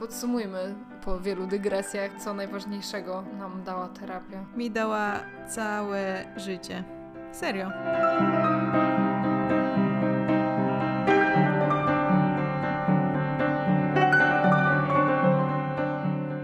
podsumujmy 0.00 0.74
po 1.04 1.20
wielu 1.20 1.46
dygresjach, 1.46 2.10
co 2.24 2.34
najważniejszego 2.34 3.22
nam 3.38 3.62
dała 3.64 3.88
terapia. 3.88 4.44
Mi 4.56 4.70
dała 4.70 5.20
całe 5.48 6.24
życie. 6.36 6.84
Serio. 7.32 7.70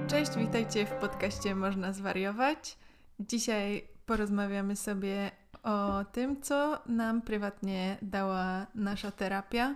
Cześć, 0.09 0.36
witajcie 0.36 0.86
w 0.86 0.91
podcaście 0.91 1.54
Można 1.54 1.93
Zwariować. 1.93 2.79
Dzisiaj 3.20 3.88
porozmawiamy 4.07 4.77
sobie 4.77 5.30
o 5.62 6.04
tym, 6.12 6.43
co 6.43 6.79
nam 6.86 7.23
prywatnie 7.23 7.96
dała 8.02 8.66
nasza 8.74 9.10
terapia. 9.10 9.74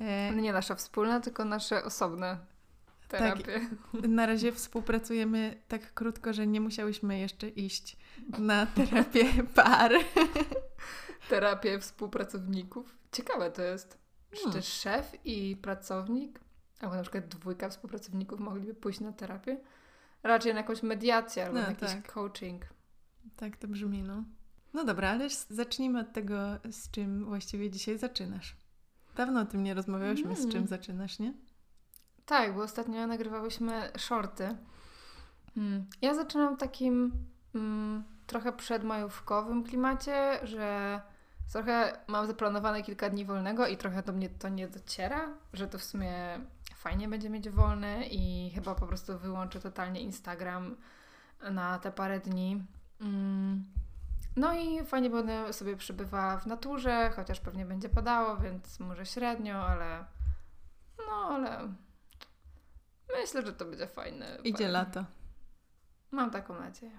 E, 0.00 0.32
nie 0.32 0.52
nasza 0.52 0.74
wspólna, 0.74 1.20
tylko 1.20 1.44
nasze 1.44 1.84
osobne 1.84 2.51
Tak, 3.18 3.38
na 4.08 4.26
razie 4.26 4.52
współpracujemy 4.52 5.62
tak 5.68 5.94
krótko, 5.94 6.32
że 6.32 6.46
nie 6.46 6.60
musiałyśmy 6.60 7.18
jeszcze 7.18 7.48
iść 7.48 7.96
na 8.38 8.66
terapię 8.66 9.24
par. 9.54 9.92
Terapię 11.28 11.78
współpracowników. 11.78 12.96
Ciekawe 13.12 13.50
to 13.50 13.62
jest. 13.62 13.98
Czy 14.30 14.36
hmm. 14.36 14.52
też 14.52 14.66
szef 14.66 15.12
i 15.24 15.56
pracownik, 15.56 16.40
albo 16.80 16.94
na 16.94 17.02
przykład 17.02 17.28
dwójka 17.28 17.68
współpracowników 17.68 18.40
mogliby 18.40 18.74
pójść 18.74 19.00
na 19.00 19.12
terapię? 19.12 19.60
Raczej 20.22 20.54
na 20.54 20.60
jakąś 20.60 20.82
mediację 20.82 21.46
albo 21.46 21.58
no, 21.58 21.62
na 21.62 21.68
jakiś 21.68 21.88
tak. 21.88 22.12
coaching. 22.12 22.64
Tak 23.36 23.56
to 23.56 23.68
brzmi, 23.68 24.02
no. 24.02 24.24
No 24.74 24.84
dobra, 24.84 25.10
ale 25.10 25.28
zacznijmy 25.48 26.00
od 26.00 26.12
tego, 26.12 26.36
z 26.70 26.90
czym 26.90 27.24
właściwie 27.24 27.70
dzisiaj 27.70 27.98
zaczynasz. 27.98 28.56
Dawno 29.16 29.40
o 29.40 29.44
tym 29.44 29.62
nie 29.62 29.74
rozmawiałyśmy, 29.74 30.30
mm. 30.30 30.36
z 30.36 30.42
czym 30.42 30.56
mm. 30.56 30.68
zaczynasz, 30.68 31.18
nie? 31.18 31.34
Tak, 32.32 32.54
bo 32.54 32.62
ostatnio 32.62 33.06
nagrywałyśmy 33.06 33.92
shorty. 33.96 34.56
Hmm. 35.54 35.86
Ja 36.02 36.14
zaczynam 36.14 36.56
takim 36.56 37.12
mm, 37.54 38.04
trochę 38.26 38.52
przedmajówkowym 38.52 39.64
klimacie, 39.64 40.38
że 40.42 41.00
trochę 41.52 41.98
mam 42.06 42.26
zaplanowane 42.26 42.82
kilka 42.82 43.10
dni 43.10 43.24
wolnego 43.24 43.66
i 43.66 43.76
trochę 43.76 44.02
do 44.02 44.12
mnie 44.12 44.28
to 44.28 44.48
nie 44.48 44.68
dociera, 44.68 45.28
że 45.52 45.68
to 45.68 45.78
w 45.78 45.84
sumie 45.84 46.14
fajnie 46.74 47.08
będzie 47.08 47.30
mieć 47.30 47.50
wolne 47.50 48.06
i 48.06 48.50
chyba 48.54 48.74
po 48.74 48.86
prostu 48.86 49.18
wyłączę 49.18 49.60
totalnie 49.60 50.00
Instagram 50.00 50.76
na 51.50 51.78
te 51.78 51.92
parę 51.92 52.20
dni. 52.20 52.64
Mm. 53.00 53.64
No 54.36 54.54
i 54.54 54.84
fajnie 54.84 55.10
będę 55.10 55.52
sobie 55.52 55.76
przybywała 55.76 56.38
w 56.38 56.46
naturze, 56.46 57.10
chociaż 57.16 57.40
pewnie 57.40 57.66
będzie 57.66 57.88
padało, 57.88 58.36
więc 58.36 58.80
może 58.80 59.06
średnio, 59.06 59.54
ale 59.54 60.04
no 60.98 61.14
ale 61.30 61.68
myślę, 63.20 63.46
że 63.46 63.52
to 63.52 63.64
będzie 63.64 63.86
fajne. 63.86 64.38
Idzie 64.44 64.56
fajne. 64.56 64.72
lato. 64.72 65.04
Mam 66.10 66.30
taką 66.30 66.60
nadzieję. 66.60 66.98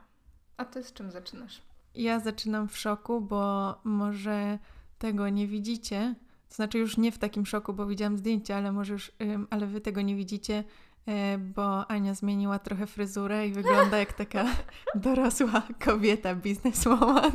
A 0.57 0.65
ty 0.65 0.83
z 0.83 0.93
czym 0.93 1.11
zaczynasz? 1.11 1.61
Ja 1.95 2.19
zaczynam 2.19 2.69
w 2.69 2.77
szoku, 2.77 3.21
bo 3.21 3.75
może 3.83 4.59
tego 4.99 5.29
nie 5.29 5.47
widzicie. 5.47 6.15
To 6.49 6.55
znaczy 6.55 6.77
już 6.77 6.97
nie 6.97 7.11
w 7.11 7.17
takim 7.17 7.45
szoku, 7.45 7.73
bo 7.73 7.85
widziałam 7.85 8.17
zdjęcia, 8.17 8.55
ale 8.55 8.71
może 8.71 8.93
już, 8.93 9.11
ale 9.49 9.67
wy 9.67 9.81
tego 9.81 10.01
nie 10.01 10.15
widzicie, 10.15 10.63
e, 11.07 11.37
bo 11.37 11.91
Ania 11.91 12.13
zmieniła 12.13 12.59
trochę 12.59 12.87
fryzurę 12.87 13.47
i 13.47 13.53
wygląda 13.53 13.97
jak 13.97 14.13
taka 14.13 14.45
dorosła 14.95 15.63
kobieta, 15.85 16.35
bizneswoman. 16.35 17.31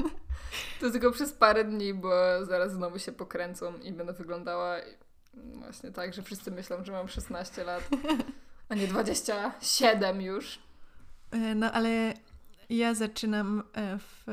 To 0.80 0.90
tylko 0.90 1.10
przez 1.10 1.32
parę 1.32 1.64
dni, 1.64 1.94
bo 1.94 2.10
zaraz 2.42 2.72
znowu 2.72 2.98
się 2.98 3.12
pokręcą 3.12 3.78
i 3.78 3.92
będę 3.92 4.12
wyglądała 4.12 4.76
właśnie 5.34 5.90
tak, 5.90 6.14
że 6.14 6.22
wszyscy 6.22 6.50
myślą, 6.50 6.84
że 6.84 6.92
mam 6.92 7.08
16 7.08 7.64
lat, 7.64 7.88
a 8.68 8.74
nie 8.74 8.86
27 8.86 10.22
już. 10.22 10.58
E, 11.30 11.54
no 11.54 11.72
ale 11.72 12.14
ja 12.70 12.94
zaczynam 12.94 13.62
e, 13.72 13.98
w, 13.98 14.24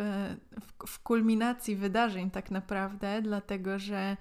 w, 0.62 0.88
w 0.88 1.00
kulminacji 1.00 1.76
wydarzeń 1.76 2.32
tak 2.32 2.52
naprawdę, 2.52 3.22
dlatego 3.22 3.80
że 3.80 4.18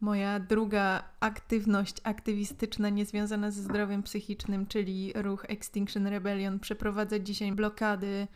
moja 0.00 0.40
druga 0.40 1.02
aktywność 1.20 1.96
aktywistyczna 2.02 2.88
niezwiązana 2.88 3.50
ze 3.50 3.62
zdrowiem 3.62 4.02
psychicznym, 4.02 4.66
czyli 4.66 5.12
ruch 5.14 5.44
Extinction 5.48 6.06
Rebellion, 6.06 6.58
przeprowadza 6.58 7.18
dzisiaj 7.18 7.52
blokady 7.52 8.26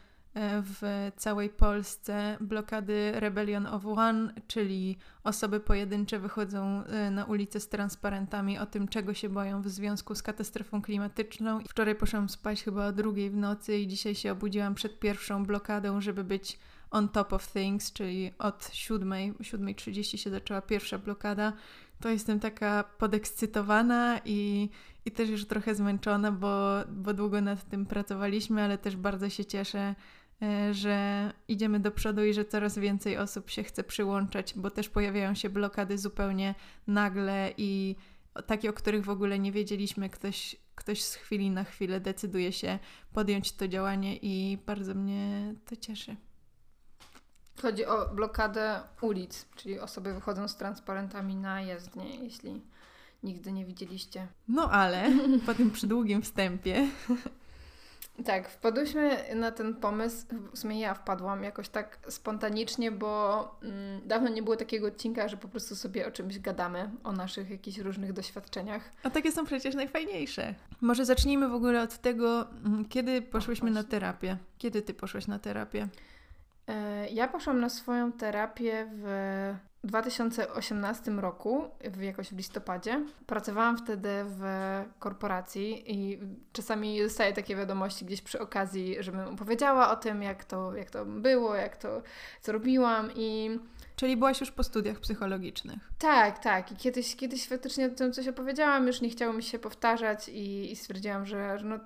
w 0.63 1.11
całej 1.17 1.51
Polsce. 1.51 2.37
Blokady 2.41 3.13
Rebellion 3.15 3.67
of 3.67 3.87
One, 3.87 4.33
czyli 4.47 4.97
osoby 5.25 5.61
pojedyncze 5.61 6.19
wychodzą 6.19 6.85
e, 6.85 7.11
na 7.11 7.25
ulicę 7.25 7.61
z 7.61 7.69
transparentami 7.69 8.59
o 8.59 8.67
tym, 8.67 8.89
czego 8.89 9.15
się 9.15 9.29
boją 9.29 9.63
w 9.63 9.69
związku 9.69 10.15
z 10.15 10.23
katastrofą 10.23 10.83
klimatyczną. 10.83 11.61
Wczoraj 11.69 11.95
poszłam 11.95 12.29
spać 12.29 12.63
chyba 12.63 12.87
o 12.87 12.93
drugiej 12.93 13.31
w 13.31 13.37
nocy 13.37 13.79
i 13.79 13.87
dzisiaj 13.87 14.15
się 14.15 14.33
obudziłam 14.33 14.75
przed 14.75 14.99
pierwszą 14.99 15.45
blokadą, 15.45 16.01
żeby 16.01 16.25
być 16.25 16.59
on 16.91 17.09
top 17.09 17.33
of 17.33 17.53
things, 17.53 17.93
czyli 17.93 18.33
od 18.39 18.63
7.00, 18.63 19.35
7.30 19.35 20.17
się 20.17 20.31
zaczęła 20.31 20.63
pierwsza 20.63 20.99
blokada, 20.99 21.53
to 22.01 22.09
jestem 22.09 22.41
taka 22.41 22.85
podekscytowana 22.99 24.21
i, 24.25 24.69
i 25.05 25.11
też 25.11 25.29
już 25.29 25.47
trochę 25.47 25.75
zmęczona, 25.75 26.33
bo, 26.33 26.75
bo 26.89 27.15
długo 27.15 27.41
nad 27.41 27.69
tym 27.69 27.87
pracowaliśmy, 27.87 28.63
ale 28.63 28.79
też 28.79 28.97
bardzo 28.97 29.29
się 29.29 29.45
cieszę, 29.45 29.79
e, 29.79 29.95
że 30.71 31.31
idziemy 31.49 31.81
do 31.81 31.91
przodu 31.91 32.25
i 32.25 32.35
że 32.35 32.45
coraz 32.45 32.79
więcej 32.79 33.19
osób 33.19 33.51
się 33.51 33.63
chce 33.63 33.85
przyłączać, 33.85 34.55
bo 34.57 34.71
też 34.71 34.89
pojawiają 34.89 35.35
się 35.35 35.51
blokady 35.51 35.99
zupełnie 35.99 36.55
nagle 36.87 37.53
i 37.57 37.97
takie, 38.47 38.71
o 38.71 38.73
których 38.73 39.05
w 39.05 39.11
ogóle 39.11 39.39
nie 39.39 39.53
wiedzieliśmy. 39.53 40.11
Ktoś, 40.11 40.57
ktoś 40.75 41.03
z 41.03 41.15
chwili 41.15 41.51
na 41.51 41.65
chwilę 41.65 42.01
decyduje 42.01 42.53
się 42.53 42.79
podjąć 43.13 43.53
to 43.53 43.69
działanie 43.69 44.17
i 44.17 44.59
bardzo 44.67 44.95
mnie 44.95 45.55
to 45.65 45.77
cieszy. 45.77 46.17
Chodzi 47.63 47.87
o 47.87 48.15
blokadę 48.15 48.81
ulic, 49.01 49.47
czyli 49.57 49.81
osoby 49.81 50.15
wychodzą 50.15 50.49
z 50.49 50.57
transparentami 50.57 51.37
na 51.37 51.61
jezdnię, 51.61 52.17
jeśli 52.23 52.63
nigdy 53.23 53.53
nie 53.53 53.65
widzieliście. 53.65 54.27
No 54.49 54.71
ale 54.71 55.11
po 55.47 55.55
tym 55.55 55.71
przydługim 55.71 56.23
wstępie. 56.23 56.89
Tak, 58.25 58.49
wpadłyśmy 58.49 59.35
na 59.35 59.51
ten 59.51 59.75
pomysł, 59.75 60.27
w 60.53 60.59
sumie 60.59 60.81
ja 60.81 60.95
wpadłam 60.95 61.45
jakoś 61.45 61.69
tak 61.69 61.99
spontanicznie, 62.09 62.91
bo 62.91 63.43
mm, 63.63 64.09
dawno 64.09 64.29
nie 64.29 64.43
było 64.43 64.57
takiego 64.57 64.87
odcinka, 64.87 65.29
że 65.29 65.37
po 65.37 65.49
prostu 65.49 65.77
sobie 65.77 66.07
o 66.07 66.11
czymś 66.11 66.39
gadamy, 66.39 66.91
o 67.05 67.13
naszych 67.13 67.51
jakichś 67.51 67.79
różnych 67.79 68.13
doświadczeniach. 68.13 68.91
A 69.03 69.11
takie 69.11 69.33
są 69.33 69.45
przecież 69.45 69.75
najfajniejsze. 69.75 70.55
Może 70.81 71.05
zacznijmy 71.05 71.49
w 71.49 71.55
ogóle 71.55 71.83
od 71.83 71.99
tego, 71.99 72.51
mm, 72.51 72.85
kiedy 72.85 73.23
poszłyśmy 73.23 73.71
na 73.71 73.85
terapię. 73.85 74.37
Kiedy 74.59 74.83
ty 74.83 74.95
poszłaś 74.95 75.27
na 75.27 75.39
terapię? 75.39 75.89
E, 76.69 77.09
ja 77.09 77.29
poszłam 77.29 77.61
na 77.61 77.69
swoją 77.69 78.13
terapię 78.13 78.91
w 78.93 79.09
2018 79.85 81.11
roku, 81.11 81.65
w, 81.85 82.03
jakoś 82.03 82.29
w 82.29 82.37
listopadzie. 82.37 83.05
Pracowałam 83.27 83.79
wtedy 83.79 84.09
w 84.25 84.43
korporacji 84.99 85.93
i 85.95 86.19
czasami 86.53 87.03
dostaję 87.03 87.33
takie 87.33 87.57
wiadomości 87.57 88.05
gdzieś 88.05 88.23
przy 88.23 88.41
okazji, 88.41 88.97
żebym 89.01 89.29
opowiedziała 89.29 89.91
o 89.91 89.97
tym, 89.97 90.23
jak 90.23 90.45
to, 90.45 90.77
jak 90.77 90.91
to 90.91 91.05
było, 91.05 91.55
jak 91.55 91.77
to, 91.77 92.03
co 92.41 92.53
robiłam 92.53 93.11
i... 93.17 93.59
Czyli 93.97 94.17
byłaś 94.17 94.41
już 94.41 94.51
po 94.51 94.65
studiach 94.65 95.01
psychologicznych. 95.01 95.79
Tak, 95.99 96.39
tak. 96.39 96.73
I 96.73 96.77
kiedyś, 96.77 97.17
kiedyś 97.17 97.49
faktycznie 97.49 97.87
o 97.87 97.91
tym 97.91 98.13
coś 98.13 98.29
opowiedziałam, 98.29 98.87
już 98.87 99.01
nie 99.01 99.09
chciało 99.09 99.33
mi 99.33 99.43
się 99.43 99.59
powtarzać 99.59 100.29
i, 100.29 100.73
i 100.73 100.77
stwierdziłam, 100.77 101.27
że, 101.27 101.59
że 101.59 101.65
no 101.65 101.79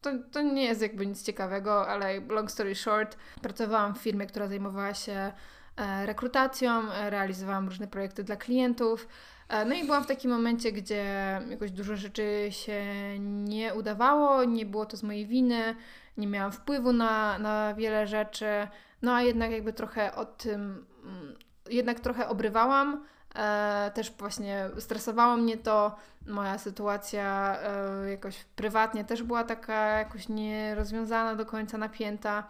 to, 0.00 0.10
to 0.32 0.42
nie 0.42 0.64
jest 0.64 0.82
jakby 0.82 1.06
nic 1.06 1.22
ciekawego, 1.22 1.88
ale 1.88 2.20
long 2.20 2.50
story 2.50 2.74
short, 2.74 3.16
pracowałam 3.42 3.94
w 3.94 3.98
firmie, 3.98 4.26
która 4.26 4.48
zajmowała 4.48 4.94
się 4.94 5.32
e, 5.76 6.06
rekrutacją, 6.06 6.92
e, 6.92 7.10
realizowałam 7.10 7.68
różne 7.68 7.86
projekty 7.86 8.24
dla 8.24 8.36
klientów. 8.36 9.08
E, 9.48 9.64
no 9.64 9.74
i 9.74 9.84
byłam 9.84 10.04
w 10.04 10.06
takim 10.06 10.30
momencie, 10.30 10.72
gdzie 10.72 11.04
jakoś 11.50 11.70
dużo 11.70 11.96
rzeczy 11.96 12.48
się 12.50 12.84
nie 13.18 13.74
udawało, 13.74 14.44
nie 14.44 14.66
było 14.66 14.86
to 14.86 14.96
z 14.96 15.02
mojej 15.02 15.26
winy, 15.26 15.76
nie 16.16 16.26
miałam 16.26 16.52
wpływu 16.52 16.92
na, 16.92 17.38
na 17.38 17.74
wiele 17.74 18.06
rzeczy, 18.06 18.68
no 19.02 19.14
a 19.14 19.22
jednak 19.22 19.50
jakby 19.50 19.72
trochę 19.72 20.14
o 20.14 20.24
tym, 20.24 20.86
mm, 21.04 21.34
jednak 21.70 22.00
trochę 22.00 22.28
obrywałam. 22.28 23.04
E, 23.36 23.90
też 23.94 24.12
właśnie 24.18 24.70
stresowało 24.78 25.36
mnie 25.36 25.56
to, 25.56 25.96
moja 26.26 26.58
sytuacja 26.58 27.58
e, 27.62 28.10
jakoś 28.10 28.44
prywatnie 28.44 29.04
też 29.04 29.22
była 29.22 29.44
taka 29.44 29.98
jakoś 29.98 30.28
nierozwiązana 30.28 31.34
do 31.34 31.46
końca, 31.46 31.78
napięta. 31.78 32.48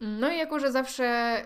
No 0.00 0.30
i 0.30 0.38
jako, 0.38 0.60
że 0.60 0.72
zawsze 0.72 1.36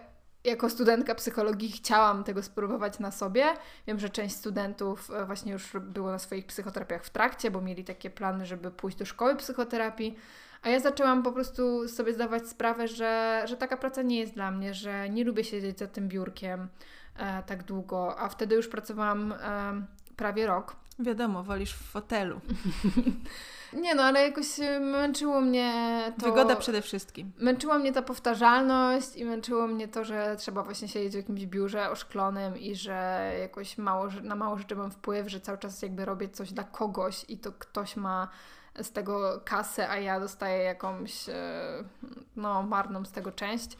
jako 0.44 0.70
studentka 0.70 1.14
psychologii 1.14 1.72
chciałam 1.72 2.24
tego 2.24 2.42
spróbować 2.42 2.98
na 2.98 3.10
sobie. 3.10 3.46
Wiem, 3.86 3.98
że 3.98 4.08
część 4.08 4.36
studentów 4.36 5.10
e, 5.10 5.24
właśnie 5.24 5.52
już 5.52 5.72
było 5.80 6.10
na 6.10 6.18
swoich 6.18 6.46
psychoterapiach 6.46 7.04
w 7.04 7.10
trakcie, 7.10 7.50
bo 7.50 7.60
mieli 7.60 7.84
takie 7.84 8.10
plany, 8.10 8.46
żeby 8.46 8.70
pójść 8.70 8.96
do 8.96 9.04
szkoły 9.04 9.36
psychoterapii. 9.36 10.16
A 10.62 10.68
ja 10.68 10.80
zaczęłam 10.80 11.22
po 11.22 11.32
prostu 11.32 11.88
sobie 11.88 12.14
zdawać 12.14 12.48
sprawę, 12.48 12.88
że, 12.88 13.42
że 13.46 13.56
taka 13.56 13.76
praca 13.76 14.02
nie 14.02 14.20
jest 14.20 14.34
dla 14.34 14.50
mnie, 14.50 14.74
że 14.74 15.10
nie 15.10 15.24
lubię 15.24 15.44
siedzieć 15.44 15.78
za 15.78 15.86
tym 15.86 16.08
biurkiem 16.08 16.68
e, 17.20 17.42
tak 17.42 17.62
długo, 17.62 18.18
a 18.18 18.28
wtedy 18.28 18.54
już 18.54 18.68
pracowałam 18.68 19.32
e, 19.32 19.36
prawie 20.16 20.46
rok 20.46 20.76
Wiadomo, 21.00 21.42
wolisz 21.42 21.74
w 21.74 21.90
fotelu. 21.90 22.40
Nie 23.72 23.94
no, 23.94 24.02
ale 24.02 24.22
jakoś 24.22 24.60
e, 24.60 24.80
męczyło 24.80 25.40
mnie 25.40 26.02
to... 26.18 26.26
Wygoda 26.26 26.56
przede 26.56 26.82
wszystkim. 26.82 27.32
Męczyła 27.38 27.78
mnie 27.78 27.92
ta 27.92 28.02
powtarzalność 28.02 29.16
i 29.16 29.24
męczyło 29.24 29.66
mnie 29.66 29.88
to, 29.88 30.04
że 30.04 30.36
trzeba 30.38 30.62
właśnie 30.62 30.88
siedzieć 30.88 31.12
w 31.12 31.16
jakimś 31.16 31.46
biurze 31.46 31.90
oszklonym 31.90 32.58
i 32.58 32.74
że 32.74 33.32
jakoś 33.40 33.78
mało, 33.78 34.08
na 34.22 34.36
mało 34.36 34.58
rzeczy 34.58 34.76
mam 34.76 34.90
wpływ, 34.90 35.28
że 35.28 35.40
cały 35.40 35.58
czas 35.58 35.82
jakby 35.82 36.04
robię 36.04 36.28
coś 36.28 36.52
dla 36.52 36.64
kogoś 36.64 37.24
i 37.28 37.38
to 37.38 37.52
ktoś 37.52 37.96
ma 37.96 38.28
z 38.82 38.92
tego 38.92 39.40
kasę, 39.44 39.88
a 39.88 39.96
ja 39.96 40.20
dostaję 40.20 40.62
jakąś 40.62 41.28
e, 41.28 41.34
no 42.36 42.62
marną 42.62 43.04
z 43.04 43.12
tego 43.12 43.32
część. 43.32 43.76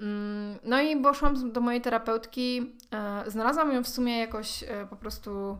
Mm, 0.00 0.58
no 0.64 0.80
i 0.80 0.96
poszłam 1.02 1.52
do 1.52 1.60
mojej 1.60 1.80
terapeutki. 1.80 2.72
E, 2.92 3.24
znalazłam 3.30 3.72
ją 3.72 3.84
w 3.84 3.88
sumie 3.88 4.18
jakoś 4.18 4.64
po 4.90 4.96
prostu 4.96 5.58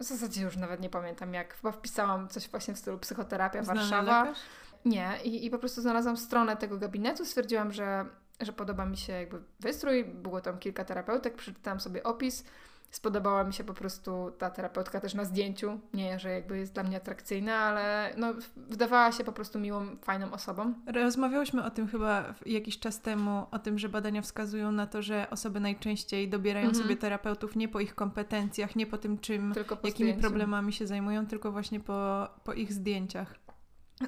w 0.00 0.04
zasadzie 0.04 0.42
już 0.42 0.56
nawet 0.56 0.80
nie 0.80 0.90
pamiętam 0.90 1.34
jak. 1.34 1.54
Chyba 1.54 1.72
wpisałam 1.72 2.28
coś 2.28 2.48
właśnie 2.48 2.74
w 2.74 2.78
stylu 2.78 2.98
psychoterapia 2.98 3.62
Znany 3.62 3.80
Warszawa. 3.80 4.22
lekarz? 4.22 4.38
Nie, 4.84 5.18
i, 5.24 5.46
i 5.46 5.50
po 5.50 5.58
prostu 5.58 5.80
znalazłam 5.80 6.16
stronę 6.16 6.56
tego 6.56 6.78
gabinetu, 6.78 7.24
stwierdziłam, 7.24 7.72
że, 7.72 8.04
że 8.40 8.52
podoba 8.52 8.86
mi 8.86 8.96
się 8.96 9.12
jakby 9.12 9.42
wystrój, 9.60 10.04
było 10.04 10.40
tam 10.40 10.58
kilka 10.58 10.84
terapeutek, 10.84 11.34
przeczytałam 11.36 11.80
sobie 11.80 12.02
opis, 12.02 12.44
spodobała 12.92 13.44
mi 13.44 13.52
się 13.54 13.64
po 13.64 13.74
prostu 13.74 14.30
ta 14.38 14.50
terapeutka 14.50 15.00
też 15.00 15.14
na 15.14 15.24
zdjęciu, 15.24 15.80
nie, 15.94 16.18
że 16.18 16.30
jakby 16.30 16.58
jest 16.58 16.72
dla 16.74 16.82
mnie 16.82 16.96
atrakcyjna, 16.96 17.54
ale 17.56 18.14
no, 18.16 18.34
wydawała 18.56 19.12
się 19.12 19.24
po 19.24 19.32
prostu 19.32 19.60
miłą, 19.60 19.86
fajną 20.02 20.32
osobą. 20.32 20.74
Rozmawiałyśmy 20.86 21.64
o 21.64 21.70
tym 21.70 21.88
chyba 21.88 22.34
jakiś 22.46 22.78
czas 22.78 23.00
temu, 23.00 23.46
o 23.50 23.58
tym, 23.58 23.78
że 23.78 23.88
badania 23.88 24.22
wskazują 24.22 24.72
na 24.72 24.86
to, 24.86 25.02
że 25.02 25.26
osoby 25.30 25.60
najczęściej 25.60 26.28
dobierają 26.28 26.66
Mhm. 26.66 26.82
sobie 26.84 26.96
terapeutów 26.96 27.56
nie 27.56 27.68
po 27.68 27.80
ich 27.80 27.94
kompetencjach, 27.94 28.76
nie 28.76 28.86
po 28.86 28.98
tym, 28.98 29.18
czym, 29.18 29.52
po 29.54 29.60
jakimi 29.60 29.92
zdjęciu. 29.92 30.20
problemami 30.20 30.72
się 30.72 30.86
zajmują, 30.86 31.26
tylko 31.26 31.52
właśnie 31.52 31.80
po, 31.80 32.28
po 32.44 32.52
ich 32.52 32.72
zdjęciach. 32.72 33.34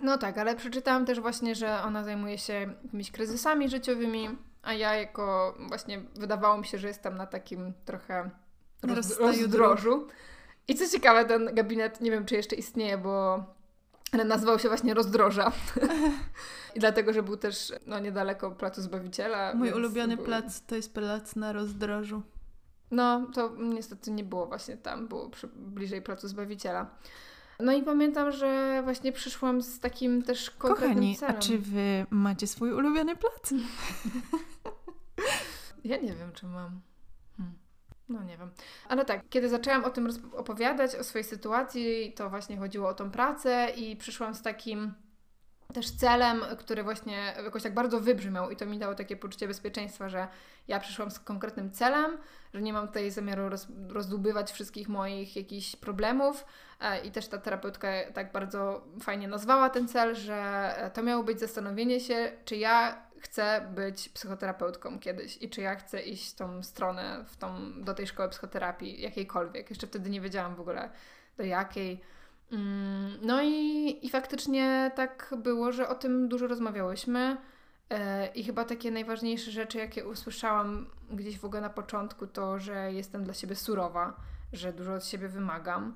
No 0.02 0.18
tak, 0.18 0.38
ale 0.38 0.56
przeczytałam 0.56 1.06
też 1.06 1.20
właśnie, 1.20 1.54
że 1.54 1.82
ona 1.82 2.04
zajmuje 2.04 2.38
się 2.38 2.52
jakimiś 2.52 3.10
kryzysami 3.10 3.68
życiowymi, 3.68 4.28
a 4.62 4.72
ja 4.72 4.94
jako 4.94 5.54
właśnie 5.68 6.00
wydawało 6.16 6.58
mi 6.58 6.66
się, 6.66 6.78
że 6.78 6.88
jestem 6.88 7.16
na 7.16 7.26
takim 7.26 7.72
trochę 7.84 8.30
roz, 8.82 9.18
rozdrożu. 9.18 10.08
I 10.68 10.74
co 10.74 10.88
ciekawe, 10.88 11.24
ten 11.24 11.54
gabinet, 11.54 12.00
nie 12.00 12.10
wiem 12.10 12.24
czy 12.24 12.34
jeszcze 12.34 12.56
istnieje, 12.56 12.98
bo 12.98 13.44
nazywał 14.24 14.58
się 14.58 14.68
właśnie 14.68 14.94
Rozdroża. 14.94 15.52
I 16.76 16.80
dlatego, 16.80 17.12
że 17.12 17.22
był 17.22 17.36
też 17.36 17.72
no, 17.86 17.98
niedaleko 17.98 18.50
Placu 18.50 18.82
Zbawiciela. 18.82 19.54
Mój 19.54 19.72
ulubiony 19.72 20.16
był- 20.16 20.24
plac 20.24 20.62
to 20.66 20.76
jest 20.76 20.94
plac 20.94 21.36
na 21.36 21.52
rozdrożu. 21.52 22.22
No, 22.90 23.26
to 23.34 23.52
niestety 23.58 24.10
nie 24.10 24.24
było 24.24 24.46
właśnie 24.46 24.76
tam, 24.76 25.08
było 25.08 25.30
przy, 25.30 25.48
bliżej 25.48 26.02
Placu 26.02 26.28
Zbawiciela. 26.28 26.86
No 27.60 27.72
i 27.72 27.82
pamiętam, 27.82 28.32
że 28.32 28.80
właśnie 28.84 29.12
przyszłam 29.12 29.62
z 29.62 29.80
takim 29.80 30.22
też 30.22 30.50
konkretnym 30.50 30.88
Kochani, 30.90 31.16
celem. 31.16 31.36
a 31.36 31.38
czy 31.38 31.58
wy 31.58 32.06
macie 32.10 32.46
swój 32.46 32.72
ulubiony 32.72 33.16
plac? 33.16 33.50
Ja 35.84 35.96
nie 35.96 36.14
wiem, 36.14 36.32
czy 36.34 36.46
mam. 36.46 36.80
No 38.08 38.22
nie 38.22 38.38
wiem. 38.38 38.50
Ale 38.88 39.04
tak, 39.04 39.20
kiedy 39.30 39.48
zaczęłam 39.48 39.84
o 39.84 39.90
tym 39.90 40.08
opowiadać, 40.32 40.94
o 40.94 41.04
swojej 41.04 41.24
sytuacji, 41.24 42.12
to 42.16 42.30
właśnie 42.30 42.56
chodziło 42.56 42.88
o 42.88 42.94
tą 42.94 43.10
pracę 43.10 43.68
i 43.76 43.96
przyszłam 43.96 44.34
z 44.34 44.42
takim 44.42 44.94
też 45.74 45.90
celem, 45.90 46.44
który 46.58 46.82
właśnie 46.82 47.34
jakoś 47.44 47.62
tak 47.62 47.74
bardzo 47.74 48.00
wybrzmiał 48.00 48.50
i 48.50 48.56
to 48.56 48.66
mi 48.66 48.78
dało 48.78 48.94
takie 48.94 49.16
poczucie 49.16 49.48
bezpieczeństwa, 49.48 50.08
że 50.08 50.28
ja 50.68 50.80
przyszłam 50.80 51.10
z 51.10 51.18
konkretnym 51.18 51.72
celem, 51.72 52.18
że 52.54 52.62
nie 52.62 52.72
mam 52.72 52.86
tutaj 52.86 53.10
zamiaru 53.10 53.48
roz, 53.48 53.66
rozdłubywać 53.88 54.52
wszystkich 54.52 54.88
moich 54.88 55.36
jakichś 55.36 55.76
problemów 55.76 56.44
e, 56.80 57.06
i 57.06 57.10
też 57.10 57.28
ta 57.28 57.38
terapeutka 57.38 57.88
tak 58.14 58.32
bardzo 58.32 58.84
fajnie 59.00 59.28
nazwała 59.28 59.70
ten 59.70 59.88
cel, 59.88 60.14
że 60.14 60.74
to 60.94 61.02
miało 61.02 61.22
być 61.22 61.40
zastanowienie 61.40 62.00
się, 62.00 62.32
czy 62.44 62.56
ja 62.56 63.02
chcę 63.20 63.68
być 63.74 64.08
psychoterapeutką 64.08 64.98
kiedyś 64.98 65.42
i 65.42 65.50
czy 65.50 65.60
ja 65.60 65.74
chcę 65.74 66.02
iść 66.02 66.32
w 66.32 66.36
tą 66.36 66.62
stronę, 66.62 67.24
w 67.28 67.36
tą, 67.36 67.72
do 67.82 67.94
tej 67.94 68.06
szkoły 68.06 68.28
psychoterapii, 68.28 69.00
jakiejkolwiek. 69.00 69.70
Jeszcze 69.70 69.86
wtedy 69.86 70.10
nie 70.10 70.20
wiedziałam 70.20 70.54
w 70.54 70.60
ogóle 70.60 70.90
do 71.36 71.44
jakiej. 71.44 72.00
Mm, 72.52 73.12
No 73.22 73.42
i, 73.42 73.98
i 74.06 74.10
faktycznie 74.10 74.90
tak 74.94 75.34
było, 75.38 75.72
że 75.72 75.88
o 75.88 75.94
tym 75.94 76.28
dużo 76.28 76.46
rozmawiałyśmy. 76.46 77.36
E, 77.90 78.26
I 78.26 78.44
chyba 78.44 78.64
takie 78.64 78.90
najważniejsze 78.90 79.50
rzeczy, 79.50 79.78
jakie 79.78 80.06
usłyszałam 80.06 80.86
gdzieś 81.10 81.38
w 81.38 81.44
ogóle 81.44 81.60
na 81.60 81.70
początku, 81.70 82.26
to, 82.26 82.58
że 82.58 82.92
jestem 82.92 83.24
dla 83.24 83.34
siebie 83.34 83.56
surowa, 83.56 84.16
że 84.52 84.72
dużo 84.72 84.94
od 84.94 85.06
siebie 85.06 85.28
wymagam, 85.28 85.94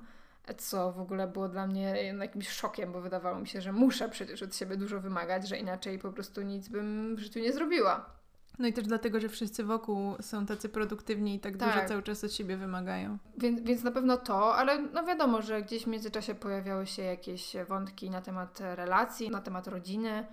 co 0.53 0.91
w 0.91 0.99
ogóle 0.99 1.27
było 1.27 1.49
dla 1.49 1.67
mnie 1.67 2.13
jakimś 2.19 2.49
szokiem, 2.49 2.91
bo 2.91 3.01
wydawało 3.01 3.39
mi 3.39 3.47
się, 3.47 3.61
że 3.61 3.71
muszę 3.71 4.09
przecież 4.09 4.43
od 4.43 4.55
siebie 4.55 4.77
dużo 4.77 4.99
wymagać, 4.99 5.47
że 5.47 5.57
inaczej 5.57 5.99
po 5.99 6.11
prostu 6.11 6.41
nic 6.41 6.67
bym 6.69 7.15
w 7.15 7.19
życiu 7.19 7.39
nie 7.39 7.53
zrobiła. 7.53 8.19
No 8.59 8.67
i 8.67 8.73
też 8.73 8.85
dlatego, 8.85 9.19
że 9.19 9.29
wszyscy 9.29 9.63
wokół 9.63 10.15
są 10.21 10.45
tacy 10.45 10.69
produktywni 10.69 11.35
i 11.35 11.39
tak, 11.39 11.57
Tak. 11.57 11.73
dużo 11.73 11.87
cały 11.87 12.03
czas 12.03 12.23
od 12.23 12.33
siebie 12.33 12.57
wymagają. 12.57 13.17
Więc, 13.37 13.61
więc 13.61 13.83
na 13.83 13.91
pewno 13.91 14.17
to, 14.17 14.55
ale 14.55 14.81
no 14.81 15.03
wiadomo, 15.05 15.41
że 15.41 15.61
gdzieś 15.61 15.83
w 15.83 15.87
międzyczasie 15.87 16.35
pojawiały 16.35 16.87
się 16.87 17.01
jakieś 17.01 17.53
wątki 17.67 18.09
na 18.09 18.21
temat 18.21 18.59
relacji, 18.59 19.29
na 19.29 19.41
temat 19.41 19.67
rodziny. 19.67 20.25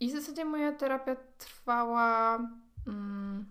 I 0.00 0.08
w 0.08 0.12
zasadzie 0.12 0.44
moja 0.44 0.72
terapia 0.72 1.16
trwała 1.38 2.38
mm, 2.86 3.46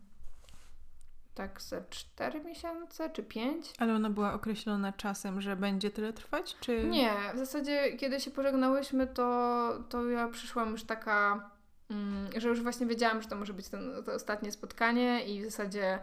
tak 1.35 1.61
ze 1.61 1.83
4 1.89 2.43
miesiące 2.43 3.09
czy 3.09 3.23
5. 3.23 3.73
Ale 3.77 3.95
ona 3.95 4.09
była 4.09 4.33
określona 4.33 4.93
czasem, 4.93 5.41
że 5.41 5.55
będzie 5.55 5.91
tyle 5.91 6.13
trwać, 6.13 6.55
czy... 6.59 6.83
Nie, 6.83 7.13
w 7.33 7.37
zasadzie 7.37 7.97
kiedy 7.97 8.19
się 8.19 8.31
pożegnałyśmy, 8.31 9.07
to, 9.07 9.69
to 9.89 10.05
ja 10.09 10.27
przyszłam 10.27 10.71
już 10.71 10.83
taka, 10.83 11.49
mm, 11.89 12.29
że 12.37 12.49
już 12.49 12.61
właśnie 12.61 12.87
wiedziałam, 12.87 13.21
że 13.21 13.29
to 13.29 13.35
może 13.35 13.53
być 13.53 13.69
ten, 13.69 14.03
to 14.05 14.13
ostatnie 14.13 14.51
spotkanie 14.51 15.25
i 15.25 15.41
w 15.41 15.45
zasadzie 15.45 15.99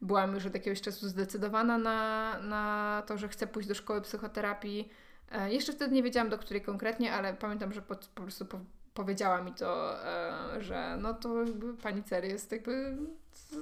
byłam 0.00 0.34
już 0.34 0.46
od 0.46 0.54
jakiegoś 0.54 0.80
czasu 0.80 1.08
zdecydowana 1.08 1.78
na, 1.78 2.38
na 2.42 3.02
to, 3.06 3.18
że 3.18 3.28
chcę 3.28 3.46
pójść 3.46 3.68
do 3.68 3.74
szkoły 3.74 4.02
psychoterapii. 4.02 4.88
E, 5.32 5.52
jeszcze 5.52 5.72
wtedy 5.72 5.94
nie 5.94 6.02
wiedziałam 6.02 6.28
do 6.28 6.38
której 6.38 6.62
konkretnie, 6.62 7.12
ale 7.12 7.34
pamiętam, 7.34 7.72
że 7.72 7.82
po, 7.82 7.94
po 8.14 8.22
prostu 8.22 8.46
po, 8.46 8.60
powiedziała 8.98 9.42
mi 9.42 9.52
to, 9.52 10.02
e, 10.06 10.62
że 10.62 10.96
no 11.00 11.14
to 11.14 11.44
jakby 11.44 11.74
pani 11.74 12.02
cel 12.02 12.24
jest 12.24 12.52
jakby 12.52 12.96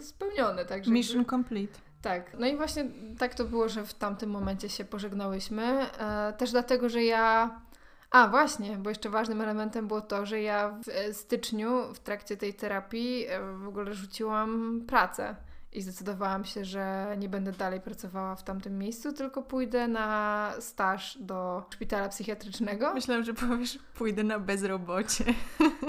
spełniony, 0.03 0.59
także 0.65 0.75
jakby- 0.77 0.91
Mission 0.91 1.25
complete. 1.25 1.79
tak, 2.03 2.37
no 2.39 2.47
i 2.47 2.57
właśnie 2.57 2.85
tak 3.19 3.35
to 3.35 3.45
było, 3.45 3.69
że 3.69 3.85
w 3.85 3.95
tamtym 3.95 4.31
momencie 4.31 4.69
się 4.69 4.85
pożegnałyśmy. 4.85 5.63
E, 5.99 6.33
też 6.39 6.51
dlatego, 6.51 6.89
że 6.89 7.05
ja. 7.05 7.61
A, 8.11 8.29
właśnie, 8.29 8.77
bo 8.77 8.89
jeszcze 8.91 9.11
ważnym 9.11 9.41
elementem 9.41 9.87
było 9.87 10.01
to, 10.01 10.27
że 10.27 10.41
ja 10.41 10.71
w 10.85 10.89
e, 10.89 11.15
styczniu 11.15 11.95
w 11.95 11.99
trakcie 11.99 12.37
tej 12.37 12.55
terapii 12.55 13.27
w 13.65 13.69
ogóle 13.69 13.95
rzuciłam 13.95 14.81
pracę 14.87 15.37
i 15.77 15.83
zdecydowałam 15.83 16.45
się, 16.45 16.65
że 16.65 17.17
nie 17.19 17.29
będę 17.29 17.53
dalej 17.53 17.81
pracowała 17.81 18.37
w 18.37 18.45
tamtym 18.45 18.79
miejscu, 18.79 19.13
tylko 19.13 19.43
pójdę 19.43 19.89
na 19.89 20.53
staż 20.61 21.19
do 21.21 21.65
szpitala 21.75 22.09
psychiatrycznego. 22.09 22.95
Myślałam, 22.95 23.25
że 23.25 23.35
powiesz, 23.35 23.79
pójdę 23.95 24.25
na 24.25 24.39
bezrobocie. 24.39 25.25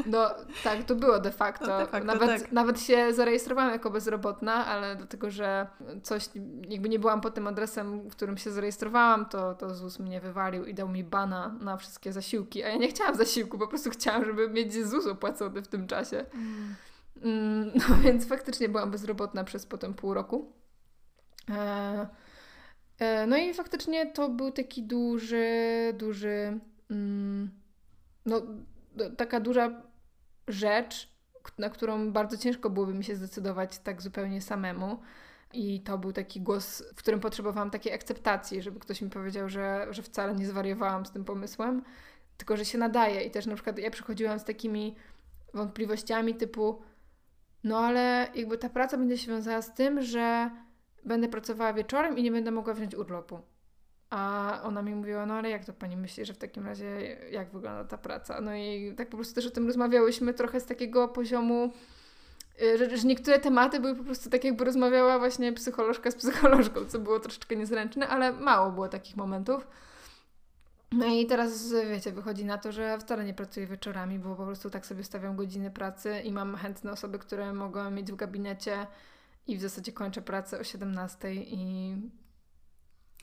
No 0.05 0.29
tak, 0.63 0.83
to 0.83 0.95
było 0.95 1.19
de 1.19 1.31
facto. 1.31 1.67
No, 1.67 1.77
de 1.77 1.85
facto 1.85 2.07
nawet, 2.07 2.41
tak. 2.41 2.51
nawet 2.51 2.81
się 2.81 3.13
zarejestrowałam 3.13 3.71
jako 3.71 3.89
bezrobotna, 3.89 4.65
ale 4.65 4.95
dlatego, 4.95 5.31
że 5.31 5.67
coś, 6.03 6.29
jakby 6.69 6.89
nie 6.89 6.99
byłam 6.99 7.21
pod 7.21 7.33
tym 7.33 7.47
adresem, 7.47 8.09
w 8.09 8.11
którym 8.11 8.37
się 8.37 8.51
zarejestrowałam, 8.51 9.25
to, 9.25 9.55
to 9.55 9.75
ZUS 9.75 9.99
mnie 9.99 10.21
wywalił 10.21 10.65
i 10.65 10.73
dał 10.73 10.89
mi 10.89 11.03
bana 11.03 11.55
na 11.61 11.77
wszystkie 11.77 12.13
zasiłki. 12.13 12.63
A 12.63 12.69
ja 12.69 12.77
nie 12.77 12.87
chciałam 12.87 13.15
zasiłku, 13.15 13.57
po 13.57 13.67
prostu 13.67 13.89
chciałam, 13.89 14.25
żeby 14.25 14.49
mieć 14.49 14.85
ZUS 14.85 15.07
opłacony 15.07 15.61
w 15.61 15.67
tym 15.67 15.87
czasie. 15.87 16.25
Mm, 16.33 16.75
No 17.89 17.97
więc 18.03 18.27
faktycznie 18.27 18.69
byłam 18.69 18.91
bezrobotna 18.91 19.43
przez 19.43 19.65
potem 19.65 19.93
pół 19.93 20.13
roku. 20.13 20.51
E, 21.49 22.07
e, 22.99 23.27
no 23.27 23.37
i 23.37 23.53
faktycznie 23.53 24.11
to 24.11 24.29
był 24.29 24.51
taki 24.51 24.83
duży, 24.83 25.47
duży, 25.97 26.59
mm, 26.91 27.51
no 28.25 28.41
taka 29.17 29.39
duża 29.39 29.81
rzecz, 30.47 31.17
na 31.57 31.69
którą 31.69 32.11
bardzo 32.11 32.37
ciężko 32.37 32.69
byłoby 32.69 32.93
mi 32.93 33.03
się 33.03 33.15
zdecydować 33.15 33.79
tak 33.79 34.01
zupełnie 34.01 34.41
samemu. 34.41 34.99
I 35.53 35.81
to 35.81 35.97
był 35.97 36.13
taki 36.13 36.41
głos, 36.41 36.83
w 36.95 36.95
którym 36.95 37.19
potrzebowałam 37.19 37.69
takiej 37.69 37.93
akceptacji, 37.93 38.61
żeby 38.61 38.79
ktoś 38.79 39.01
mi 39.01 39.09
powiedział, 39.09 39.49
że, 39.49 39.87
że 39.89 40.03
wcale 40.03 40.35
nie 40.35 40.47
zwariowałam 40.47 41.05
z 41.05 41.11
tym 41.11 41.25
pomysłem, 41.25 41.83
tylko 42.37 42.57
że 42.57 42.65
się 42.65 42.77
nadaje. 42.77 43.21
I 43.21 43.31
też 43.31 43.45
na 43.45 43.55
przykład 43.55 43.79
ja 43.79 43.91
przychodziłam 43.91 44.39
z 44.39 44.43
takimi 44.43 44.95
wątpliwościami 45.53 46.35
typu, 46.35 46.81
no 47.67 47.77
ale 47.79 48.27
jakby 48.35 48.57
ta 48.57 48.69
praca 48.69 48.97
będzie 48.97 49.17
się 49.17 49.31
wiązała 49.31 49.61
z 49.61 49.73
tym, 49.73 50.01
że 50.01 50.49
będę 51.05 51.27
pracowała 51.27 51.73
wieczorem 51.73 52.17
i 52.17 52.23
nie 52.23 52.31
będę 52.31 52.51
mogła 52.51 52.73
wziąć 52.73 52.95
urlopu. 52.95 53.39
A 54.09 54.61
ona 54.63 54.81
mi 54.81 54.95
mówiła, 54.95 55.25
no 55.25 55.33
ale 55.33 55.49
jak 55.49 55.65
to 55.65 55.73
pani 55.73 55.97
myśli, 55.97 56.25
że 56.25 56.33
w 56.33 56.37
takim 56.37 56.65
razie 56.65 57.17
jak 57.31 57.51
wygląda 57.51 57.83
ta 57.83 57.97
praca? 57.97 58.41
No 58.41 58.55
i 58.55 58.93
tak 58.97 59.09
po 59.09 59.17
prostu 59.17 59.35
też 59.35 59.47
o 59.47 59.49
tym 59.49 59.67
rozmawiałyśmy 59.67 60.33
trochę 60.33 60.59
z 60.59 60.65
takiego 60.65 61.07
poziomu 61.07 61.71
y, 62.61 62.77
że, 62.77 62.97
że 62.97 63.07
niektóre 63.07 63.39
tematy 63.39 63.79
były 63.79 63.95
po 63.95 64.03
prostu 64.03 64.29
tak, 64.29 64.43
jakby 64.43 64.65
rozmawiała 64.65 65.19
właśnie 65.19 65.53
psycholożka 65.53 66.11
z 66.11 66.15
psycholożką, 66.15 66.85
co 66.85 66.99
było 66.99 67.19
troszeczkę 67.19 67.55
niezręczne, 67.55 68.07
ale 68.07 68.33
mało 68.33 68.71
było 68.71 68.87
takich 68.87 69.17
momentów. 69.17 69.67
No 70.91 71.05
i 71.05 71.25
teraz, 71.25 71.73
wiecie, 71.89 72.11
wychodzi 72.11 72.45
na 72.45 72.57
to, 72.57 72.71
że 72.71 72.97
wcale 72.99 73.25
nie 73.25 73.33
pracuję 73.33 73.67
wieczorami, 73.67 74.19
bo 74.19 74.35
po 74.35 74.45
prostu 74.45 74.69
tak 74.69 74.85
sobie 74.85 75.03
stawiam 75.03 75.35
godziny 75.35 75.71
pracy 75.71 76.21
i 76.23 76.31
mam 76.31 76.55
chętne 76.55 76.91
osoby, 76.91 77.19
które 77.19 77.53
mogą 77.53 77.91
mieć 77.91 78.11
w 78.11 78.15
gabinecie 78.15 78.87
i 79.47 79.57
w 79.57 79.61
zasadzie 79.61 79.91
kończę 79.91 80.21
pracę 80.21 80.59
o 80.59 80.63
17 80.63 81.33
i 81.33 81.95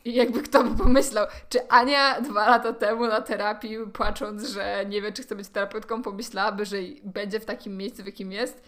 i 0.04 0.14
jakby 0.14 0.42
kto 0.42 0.64
by 0.64 0.82
pomyślał, 0.82 1.26
czy 1.48 1.68
Ania 1.68 2.20
dwa 2.20 2.48
lata 2.48 2.72
temu 2.72 3.06
na 3.06 3.20
terapii, 3.20 3.78
płacząc, 3.92 4.48
że 4.48 4.84
nie 4.88 5.02
wie, 5.02 5.12
czy 5.12 5.22
chce 5.22 5.36
być 5.36 5.48
terapeutką, 5.48 6.02
pomyślałaby, 6.02 6.64
że 6.64 6.76
będzie 7.04 7.40
w 7.40 7.44
takim 7.44 7.76
miejscu, 7.76 8.02
w 8.02 8.06
jakim 8.06 8.32
jest. 8.32 8.62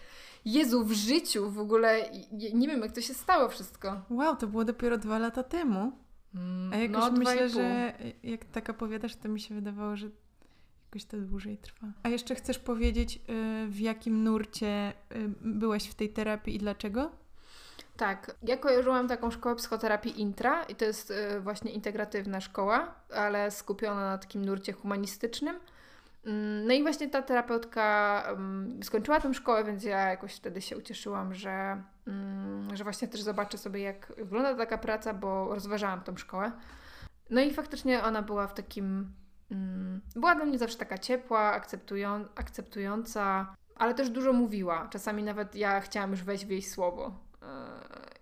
Jezu, 0.45 0.85
w 0.85 0.91
życiu 0.91 1.51
w 1.51 1.59
ogóle, 1.59 2.09
nie 2.53 2.67
wiem, 2.67 2.81
jak 2.81 2.91
to 2.91 3.01
się 3.01 3.13
stało 3.13 3.49
wszystko. 3.49 4.01
Wow, 4.09 4.35
to 4.35 4.47
było 4.47 4.65
dopiero 4.65 4.97
dwa 4.97 5.19
lata 5.19 5.43
temu. 5.43 5.91
Mm, 6.37 6.73
A 6.73 6.77
jakoś 6.77 6.97
no, 6.97 7.11
myślę, 7.11 7.49
że 7.49 7.93
jak 8.23 8.45
tak 8.45 8.69
opowiadasz, 8.69 9.15
to 9.15 9.29
mi 9.29 9.39
się 9.39 9.55
wydawało, 9.55 9.97
że 9.97 10.07
jakoś 10.87 11.05
to 11.05 11.17
dłużej 11.17 11.57
trwa. 11.57 11.87
A 12.03 12.09
jeszcze 12.09 12.35
chcesz 12.35 12.59
powiedzieć, 12.59 13.15
y, 13.15 13.67
w 13.67 13.79
jakim 13.79 14.23
nurcie 14.23 14.93
y, 15.15 15.29
byłaś 15.41 15.87
w 15.87 15.95
tej 15.95 16.09
terapii 16.09 16.55
i 16.55 16.59
dlaczego? 16.59 17.11
Tak, 17.97 18.35
ja 18.43 18.57
kojarzyłam 18.57 19.07
taką 19.07 19.31
szkołę 19.31 19.55
psychoterapii 19.55 20.21
intra 20.21 20.63
i 20.63 20.75
to 20.75 20.85
jest 20.85 21.11
y, 21.11 21.39
właśnie 21.39 21.71
integratywna 21.71 22.41
szkoła, 22.41 22.95
ale 23.15 23.51
skupiona 23.51 24.01
na 24.01 24.17
takim 24.17 24.45
nurcie 24.45 24.73
humanistycznym. 24.73 25.59
Mm, 26.25 26.67
no 26.67 26.73
i 26.73 26.81
właśnie 26.81 27.09
ta 27.09 27.21
terapeutka 27.21 28.23
um, 28.29 28.79
skończyła 28.83 29.19
tę 29.19 29.33
szkołę, 29.33 29.63
więc 29.63 29.83
ja 29.83 30.09
jakoś 30.09 30.35
wtedy 30.35 30.61
się 30.61 30.77
ucieszyłam, 30.77 31.33
że, 31.33 31.81
że 32.73 32.83
właśnie 32.83 33.07
też 33.07 33.21
zobaczę 33.21 33.57
sobie, 33.57 33.81
jak 33.81 34.13
wygląda 34.17 34.55
taka 34.55 34.77
praca, 34.77 35.13
bo 35.13 35.55
rozważałam 35.55 36.01
tą 36.01 36.17
szkołę. 36.17 36.51
No 37.29 37.41
i 37.41 37.53
faktycznie 37.53 38.03
ona 38.03 38.21
była 38.21 38.47
w 38.47 38.53
takim. 38.53 39.13
Um, 39.51 40.01
była 40.15 40.35
dla 40.35 40.45
mnie 40.45 40.57
zawsze 40.57 40.77
taka 40.77 40.97
ciepła, 40.97 41.39
akceptują, 41.39 42.25
akceptująca, 42.35 43.55
ale 43.75 43.93
też 43.93 44.09
dużo 44.09 44.33
mówiła. 44.33 44.87
Czasami 44.91 45.23
nawet 45.23 45.55
ja 45.55 45.81
chciałam 45.81 46.11
już 46.11 46.23
wejść 46.23 46.45
w 46.45 46.49
jej 46.49 46.61
słowo. 46.61 47.19
E, 47.41 47.47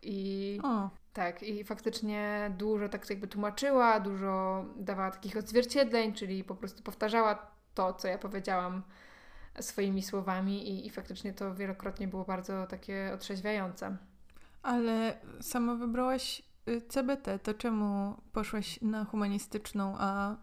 I. 0.01 0.59
O. 0.63 0.89
Tak, 1.13 1.43
i 1.43 1.63
faktycznie 1.63 2.51
dużo 2.57 2.89
tak 2.89 3.09
jakby 3.09 3.27
tłumaczyła, 3.27 3.99
dużo 3.99 4.65
dawała 4.75 5.11
takich 5.11 5.37
odzwierciedleń, 5.37 6.13
czyli 6.13 6.43
po 6.43 6.55
prostu 6.55 6.83
powtarzała 6.83 7.51
to, 7.73 7.93
co 7.93 8.07
ja 8.07 8.17
powiedziałam 8.17 8.83
swoimi 9.59 10.03
słowami 10.03 10.69
i, 10.69 10.87
i 10.87 10.89
faktycznie 10.89 11.33
to 11.33 11.55
wielokrotnie 11.55 12.07
było 12.07 12.25
bardzo 12.25 12.67
takie 12.67 13.11
otrzeźwiające. 13.13 13.97
Ale 14.63 15.17
sama 15.41 15.75
wybrałaś 15.75 16.41
y, 16.69 16.81
CBT, 16.81 17.39
to 17.39 17.53
czemu 17.53 18.15
poszłaś 18.31 18.81
na 18.81 19.05
humanistyczną, 19.05 19.95
a 19.99 20.35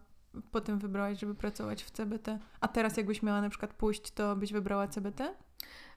potem 0.51 0.79
wybrałaś, 0.79 1.19
żeby 1.19 1.35
pracować 1.35 1.85
w 1.85 1.91
CBT? 1.91 2.39
A 2.61 2.69
teraz 2.69 2.97
jakbyś 2.97 3.23
miała 3.23 3.41
na 3.41 3.49
przykład 3.49 3.75
pójść, 3.75 4.11
to 4.11 4.37
byś 4.37 4.53
wybrała 4.53 4.89
CBT? 4.89 5.35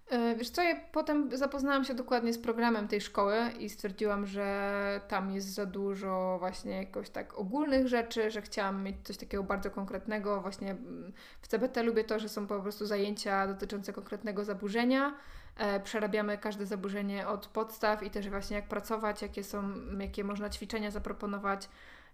E, 0.09 0.35
wiesz 0.35 0.49
co, 0.49 0.63
ja 0.63 0.75
potem 0.91 1.37
zapoznałam 1.37 1.85
się 1.85 1.93
dokładnie 1.93 2.33
z 2.33 2.37
programem 2.37 2.87
tej 2.87 3.01
szkoły 3.01 3.37
i 3.59 3.69
stwierdziłam, 3.69 4.25
że 4.25 5.01
tam 5.07 5.31
jest 5.31 5.53
za 5.53 5.65
dużo 5.65 6.35
właśnie 6.39 6.77
jakoś 6.77 7.09
tak 7.09 7.39
ogólnych 7.39 7.87
rzeczy, 7.87 8.31
że 8.31 8.41
chciałam 8.41 8.83
mieć 8.83 8.95
coś 9.03 9.17
takiego 9.17 9.43
bardzo 9.43 9.71
konkretnego. 9.71 10.41
Właśnie 10.41 10.71
mm, 10.71 11.13
w 11.41 11.47
CBT 11.47 11.83
lubię 11.83 12.03
to, 12.03 12.19
że 12.19 12.29
są 12.29 12.47
po 12.47 12.61
prostu 12.61 12.85
zajęcia 12.85 13.47
dotyczące 13.47 13.93
konkretnego 13.93 14.43
zaburzenia. 14.43 15.15
E, 15.57 15.79
przerabiamy 15.79 16.37
każde 16.37 16.65
zaburzenie 16.65 17.27
od 17.27 17.47
podstaw 17.47 18.03
i 18.03 18.09
też 18.09 18.29
właśnie 18.29 18.55
jak 18.55 18.67
pracować, 18.67 19.21
jakie 19.21 19.43
są, 19.43 19.73
jakie 19.99 20.23
można 20.23 20.49
ćwiczenia 20.49 20.91
zaproponować. 20.91 21.69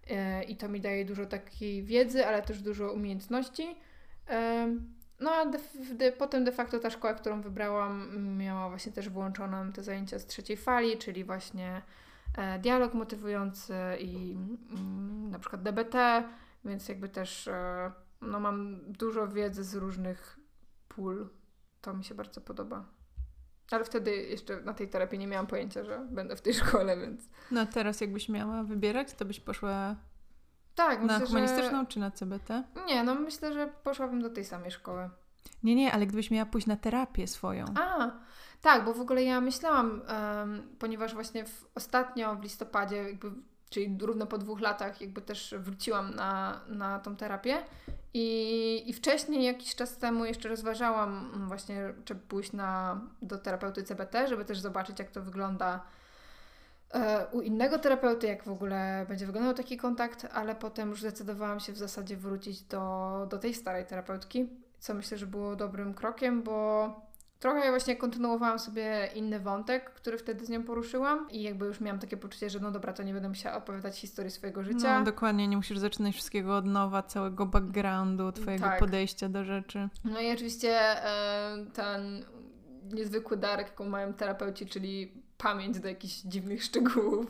E, 0.10 0.44
I 0.44 0.56
to 0.56 0.70
mi 0.70 0.82
daje 0.82 1.06
dużo 1.06 1.26
takiej 1.26 1.84
wiedzy, 1.84 2.28
ale 2.28 2.42
też 2.42 2.62
dużo 2.62 2.92
umiejętności. 2.92 3.76
No 5.22 5.32
a 5.32 5.46
de, 5.46 5.60
de, 5.94 6.12
potem 6.12 6.44
de 6.44 6.52
facto 6.52 6.80
ta 6.80 6.90
szkoła, 6.90 7.14
którą 7.14 7.42
wybrałam, 7.42 8.18
miała 8.38 8.70
właśnie 8.70 8.92
też 8.92 9.10
włączoną 9.10 9.72
te 9.72 9.84
zajęcia 9.84 10.20
z 10.20 10.26
trzeciej 10.26 10.58
fali, 10.58 10.98
czyli 10.98 11.24
właśnie 11.24 11.82
e, 12.38 12.60
dialog 12.60 12.94
motywujący 12.94 13.74
i 14.00 14.38
mm, 14.72 15.30
na 15.32 15.40
przykład 15.40 15.64
DBT, 15.64 16.24
więc 16.66 16.90
jakby 16.90 17.10
też 17.10 17.48
e, 17.48 17.92
no, 18.22 18.40
mam 18.40 18.80
dużo 18.88 19.28
wiedzy 19.28 19.64
z 19.64 19.76
różnych 19.76 20.40
pól. 20.88 21.30
To 21.82 21.94
mi 21.94 22.04
się 22.04 22.16
bardzo 22.16 22.42
podoba. 22.42 22.86
Ale 23.72 23.86
wtedy 23.86 24.16
jeszcze 24.16 24.62
na 24.62 24.74
tej 24.74 24.90
terapii 24.90 25.20
nie 25.20 25.28
miałam 25.28 25.48
pojęcia, 25.48 25.84
że 25.84 26.08
będę 26.12 26.36
w 26.36 26.42
tej 26.42 26.54
szkole, 26.54 26.98
więc. 26.98 27.30
No 27.52 27.66
teraz 27.66 28.02
jakbyś 28.02 28.30
miała 28.30 28.64
wybierać, 28.64 29.14
to 29.14 29.26
byś 29.26 29.40
poszła 29.40 29.96
tak, 30.76 31.02
na 31.02 31.14
myślę, 31.14 31.28
humanistyczną 31.28 31.80
że... 31.80 31.86
czy 31.86 32.00
na 32.00 32.12
CBT? 32.12 32.64
Nie, 32.88 33.04
no 33.04 33.16
myślę, 33.16 33.54
że 33.54 33.68
poszłabym 33.84 34.22
do 34.22 34.30
tej 34.30 34.46
samej 34.46 34.72
szkoły. 34.72 35.10
Nie, 35.64 35.76
nie, 35.76 35.94
ale 35.94 36.08
gdybyś 36.08 36.32
miała 36.32 36.46
pójść 36.46 36.68
na 36.68 36.76
terapię 36.76 37.28
swoją. 37.28 37.66
A, 37.80 38.12
tak, 38.62 38.86
bo 38.86 38.94
w 38.94 39.02
ogóle 39.02 39.24
ja 39.24 39.42
myślałam, 39.42 40.02
um, 40.38 40.76
ponieważ 40.80 41.14
właśnie 41.14 41.46
w, 41.46 41.68
ostatnio 41.76 42.36
w 42.36 42.44
listopadzie, 42.44 42.96
jakby, 42.96 43.32
czyli 43.70 43.98
równo 44.02 44.28
po 44.28 44.38
dwóch 44.38 44.62
latach, 44.62 45.02
jakby 45.02 45.22
też 45.22 45.56
wróciłam 45.58 46.16
na, 46.16 46.62
na 46.68 47.00
tą 47.00 47.16
terapię. 47.16 47.58
I, 48.14 48.84
I 48.90 48.94
wcześniej, 48.94 49.44
jakiś 49.44 49.76
czas 49.76 49.98
temu, 49.98 50.26
jeszcze 50.26 50.50
rozważałam 50.50 51.32
właśnie, 51.48 51.94
czy 52.06 52.16
pójść 52.16 52.54
na, 52.54 53.02
do 53.22 53.38
terapeuty 53.38 53.84
CBT, 53.84 54.28
żeby 54.28 54.46
też 54.46 54.60
zobaczyć, 54.60 55.00
jak 55.00 55.12
to 55.12 55.22
wygląda 55.22 55.84
u 57.32 57.42
innego 57.42 57.80
terapeuty, 57.80 58.28
jak 58.28 58.44
w 58.44 58.50
ogóle 58.50 59.06
będzie 59.10 59.26
wyglądał 59.26 59.54
taki 59.54 59.78
kontakt, 59.78 60.28
ale 60.34 60.56
potem 60.56 60.90
już 60.90 61.00
zdecydowałam 61.02 61.60
się 61.60 61.74
w 61.74 61.78
zasadzie 61.78 62.18
wrócić 62.18 62.62
do, 62.62 63.28
do 63.30 63.38
tej 63.38 63.54
starej 63.54 63.86
terapeutki, 63.86 64.50
co 64.80 64.94
myślę, 64.94 65.18
że 65.18 65.26
było 65.26 65.56
dobrym 65.56 65.94
krokiem, 65.94 66.44
bo 66.44 67.12
trochę 67.40 67.70
właśnie 67.70 67.96
kontynuowałam 67.96 68.60
sobie 68.60 69.10
inny 69.16 69.40
wątek, 69.40 69.94
który 69.94 70.18
wtedy 70.18 70.46
z 70.46 70.50
nią 70.50 70.64
poruszyłam 70.64 71.28
i 71.30 71.44
jakby 71.44 71.66
już 71.66 71.82
miałam 71.82 72.00
takie 72.00 72.18
poczucie, 72.18 72.50
że 72.50 72.60
no 72.60 72.72
dobra, 72.72 72.94
to 72.94 73.04
nie 73.04 73.14
będę 73.14 73.30
musiała 73.30 73.58
opowiadać 73.58 74.00
historii 74.00 74.32
swojego 74.32 74.64
życia. 74.64 75.00
No 75.00 75.06
dokładnie, 75.06 75.48
nie 75.48 75.58
musisz 75.58 75.78
zaczynać 75.78 76.14
wszystkiego 76.14 76.58
od 76.58 76.66
nowa, 76.66 77.04
całego 77.04 77.46
backgroundu, 77.46 78.32
twojego 78.32 78.66
tak. 78.66 78.80
podejścia 78.80 79.30
do 79.30 79.44
rzeczy. 79.44 79.90
No 80.06 80.22
i 80.22 80.32
oczywiście 80.32 80.72
e, 80.80 81.66
ten 81.74 82.26
niezwykły 82.94 83.38
dar, 83.38 83.60
jaką 83.60 83.86
mają 83.86 84.14
terapeuci, 84.14 84.66
czyli 84.66 85.14
pamięć 85.42 85.80
do 85.80 85.88
jakichś 85.88 86.14
dziwnych 86.14 86.64
szczegółów. 86.64 87.28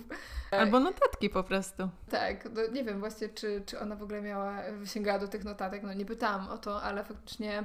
Albo 0.52 0.80
notatki 0.80 1.30
po 1.30 1.44
prostu. 1.44 1.90
Tak, 2.10 2.50
no 2.56 2.62
nie 2.74 2.84
wiem 2.84 3.00
właśnie, 3.00 3.30
czy, 3.30 3.64
czy 3.66 3.80
ona 3.80 3.96
w 3.96 4.04
ogóle 4.04 4.22
miała, 4.22 4.58
sięgała 4.86 5.20
do 5.20 5.28
tych 5.28 5.44
notatek, 5.44 5.84
no 5.84 5.94
nie 5.94 6.06
pytałam 6.06 6.48
o 6.48 6.58
to, 6.58 6.82
ale 6.82 7.04
faktycznie 7.04 7.64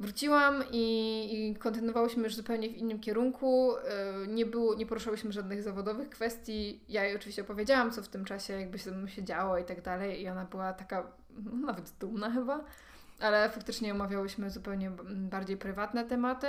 wróciłam 0.00 0.64
i, 0.70 1.28
i 1.32 1.56
kontynuowałyśmy 1.56 2.22
już 2.22 2.34
zupełnie 2.34 2.68
w 2.68 2.76
innym 2.76 3.00
kierunku. 3.00 3.76
Y, 3.76 4.28
nie, 4.28 4.46
było, 4.46 4.74
nie 4.74 4.86
poruszałyśmy 4.86 5.32
żadnych 5.32 5.62
zawodowych 5.62 6.10
kwestii. 6.10 6.80
Ja 6.88 7.04
jej 7.04 7.16
oczywiście 7.16 7.42
opowiedziałam, 7.42 7.90
co 7.90 8.02
w 8.02 8.08
tym 8.08 8.24
czasie 8.24 8.52
jakby 8.52 8.78
się, 8.78 9.08
się 9.08 9.24
działo 9.24 9.58
i 9.58 9.64
tak 9.64 9.82
dalej 9.82 10.22
i 10.22 10.28
ona 10.28 10.44
była 10.44 10.72
taka 10.72 11.06
no, 11.30 11.66
nawet 11.66 11.90
dumna 12.00 12.30
chyba, 12.30 12.64
ale 13.20 13.50
faktycznie 13.50 13.92
omawiałyśmy 13.92 14.50
zupełnie 14.50 14.90
bardziej 15.10 15.56
prywatne 15.56 16.04
tematy. 16.04 16.46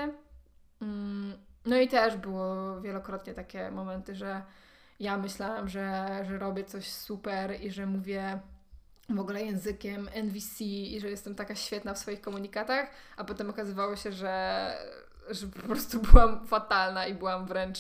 No 1.66 1.78
i 1.78 1.88
też 1.88 2.18
było 2.18 2.82
wielokrotnie 2.82 3.34
takie 3.34 3.72
momenty, 3.72 4.16
że 4.16 4.42
ja 5.00 5.18
myślałam, 5.18 5.70
że, 5.70 6.20
że 6.28 6.38
robię 6.38 6.64
coś 6.64 6.88
super 6.92 7.62
i 7.62 7.72
że 7.72 7.86
mówię 7.86 8.40
w 9.10 9.20
ogóle 9.20 9.44
językiem 9.44 10.10
NVC 10.14 10.62
i 10.62 11.00
że 11.00 11.10
jestem 11.10 11.36
taka 11.36 11.56
świetna 11.56 11.94
w 11.94 11.98
swoich 11.98 12.22
komunikatach, 12.22 12.90
a 13.18 13.24
potem 13.24 13.50
okazywało 13.50 13.96
się, 13.96 14.12
że, 14.12 14.74
że 15.30 15.48
po 15.48 15.62
prostu 15.62 16.00
byłam 16.12 16.48
fatalna 16.48 17.08
i 17.08 17.14
byłam 17.14 17.46
wręcz 17.46 17.80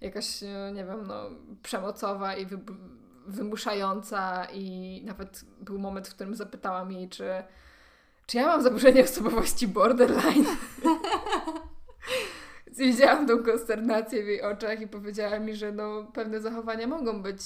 jakaś, 0.00 0.40
nie 0.74 0.84
wiem, 0.84 1.06
no, 1.06 1.30
przemocowa 1.62 2.36
i 2.36 2.46
wy, 2.46 2.58
wymuszająca 3.26 4.44
i 4.44 5.02
nawet 5.04 5.44
był 5.60 5.78
moment, 5.78 6.08
w 6.08 6.14
którym 6.14 6.34
zapytałam 6.34 6.92
jej, 6.92 7.08
czy, 7.08 7.42
czy 8.26 8.36
ja 8.36 8.46
mam 8.46 8.62
zaburzenie 8.62 9.04
osobowości 9.04 9.68
borderline. 9.68 10.46
widziałam 12.78 13.26
tą 13.26 13.42
konsternację 13.42 14.24
w 14.24 14.26
jej 14.26 14.42
oczach 14.42 14.80
i 14.80 14.88
powiedziała 14.88 15.38
mi, 15.38 15.56
że 15.56 15.72
no, 15.72 16.10
pewne 16.14 16.40
zachowania 16.40 16.86
mogą 16.86 17.22
być, 17.22 17.42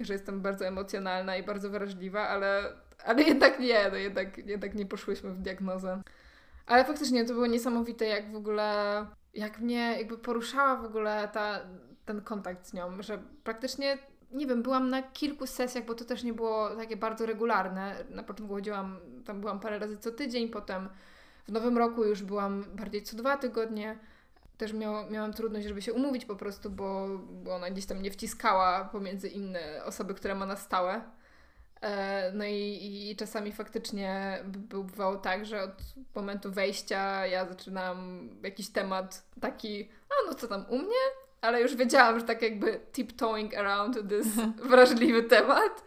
że 0.00 0.12
jestem 0.12 0.40
bardzo 0.40 0.66
emocjonalna 0.66 1.36
i 1.36 1.42
bardzo 1.42 1.70
wrażliwa, 1.70 2.28
ale, 2.28 2.72
ale 3.04 3.22
jednak 3.22 3.60
nie, 3.60 3.88
no 3.90 3.96
jednak, 3.96 4.38
jednak 4.38 4.74
nie 4.74 4.86
poszłyśmy 4.86 5.30
w 5.30 5.40
diagnozę. 5.40 6.02
Ale 6.66 6.84
faktycznie 6.84 7.24
to 7.24 7.32
było 7.32 7.46
niesamowite, 7.46 8.06
jak 8.06 8.32
w 8.32 8.36
ogóle, 8.36 9.06
jak 9.34 9.58
mnie 9.60 9.94
jakby 9.98 10.18
poruszała 10.18 10.76
w 10.76 10.84
ogóle 10.84 11.28
ta, 11.32 11.60
ten 12.04 12.20
kontakt 12.20 12.66
z 12.66 12.72
nią, 12.72 13.02
że 13.02 13.22
praktycznie, 13.44 13.98
nie 14.32 14.46
wiem, 14.46 14.62
byłam 14.62 14.90
na 14.90 15.02
kilku 15.02 15.46
sesjach, 15.46 15.84
bo 15.84 15.94
to 15.94 16.04
też 16.04 16.22
nie 16.22 16.32
było 16.32 16.76
takie 16.76 16.96
bardzo 16.96 17.26
regularne. 17.26 18.04
Na 18.10 18.22
początku 18.22 18.54
chodziłam, 18.54 18.98
tam 19.24 19.40
byłam 19.40 19.60
parę 19.60 19.78
razy 19.78 19.98
co 19.98 20.12
tydzień, 20.12 20.48
potem 20.48 20.88
w 21.48 21.52
nowym 21.52 21.78
roku 21.78 22.04
już 22.04 22.22
byłam 22.22 22.64
bardziej 22.74 23.02
co 23.02 23.16
dwa 23.16 23.36
tygodnie 23.36 23.98
też 24.58 24.72
miał, 24.72 25.10
miałam 25.10 25.32
trudność, 25.32 25.66
żeby 25.66 25.82
się 25.82 25.92
umówić 25.92 26.24
po 26.24 26.36
prostu, 26.36 26.70
bo, 26.70 27.08
bo 27.18 27.54
ona 27.54 27.70
gdzieś 27.70 27.86
tam 27.86 28.02
nie 28.02 28.10
wciskała 28.10 28.84
pomiędzy 28.84 29.28
inne 29.28 29.84
osoby, 29.84 30.14
które 30.14 30.34
ma 30.34 30.46
na 30.46 30.56
stałe. 30.56 31.02
E, 31.80 32.32
no 32.32 32.44
i, 32.44 33.10
i 33.10 33.16
czasami 33.16 33.52
faktycznie 33.52 34.38
bywało 34.44 35.16
tak, 35.16 35.46
że 35.46 35.62
od 35.62 35.82
momentu 36.14 36.52
wejścia 36.52 37.26
ja 37.26 37.46
zaczynam 37.46 38.28
jakiś 38.42 38.68
temat 38.68 39.22
taki, 39.40 39.88
a 40.08 40.28
no 40.28 40.34
co 40.34 40.48
tam 40.48 40.66
u 40.68 40.78
mnie? 40.78 41.04
Ale 41.40 41.60
już 41.60 41.76
wiedziałam, 41.76 42.20
że 42.20 42.26
tak 42.26 42.42
jakby 42.42 42.80
tiptoeing 42.92 43.54
around 43.54 43.98
this 44.08 44.26
wrażliwy 44.70 45.22
temat. 45.22 45.84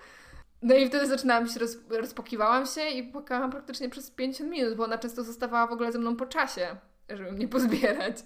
No 0.62 0.76
i 0.76 0.88
wtedy 0.88 1.08
zaczynałam 1.08 1.48
się, 1.48 1.60
roz, 1.60 1.78
rozpokiwałam 1.90 2.66
się 2.66 2.88
i 2.88 3.04
płakałam 3.04 3.52
praktycznie 3.52 3.90
przez 3.90 4.12
50 4.12 4.52
minut, 4.52 4.76
bo 4.76 4.84
ona 4.84 4.98
często 4.98 5.24
zostawała 5.24 5.68
w 5.68 5.72
ogóle 5.72 5.92
ze 5.92 6.00
mną 6.00 6.16
po 6.16 6.26
czasie, 6.26 6.76
żeby 7.18 7.32
mnie 7.32 7.48
pozbierać. 7.48 8.18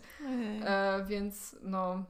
E, 0.65 1.05
więc 1.07 1.55
no, 1.61 2.05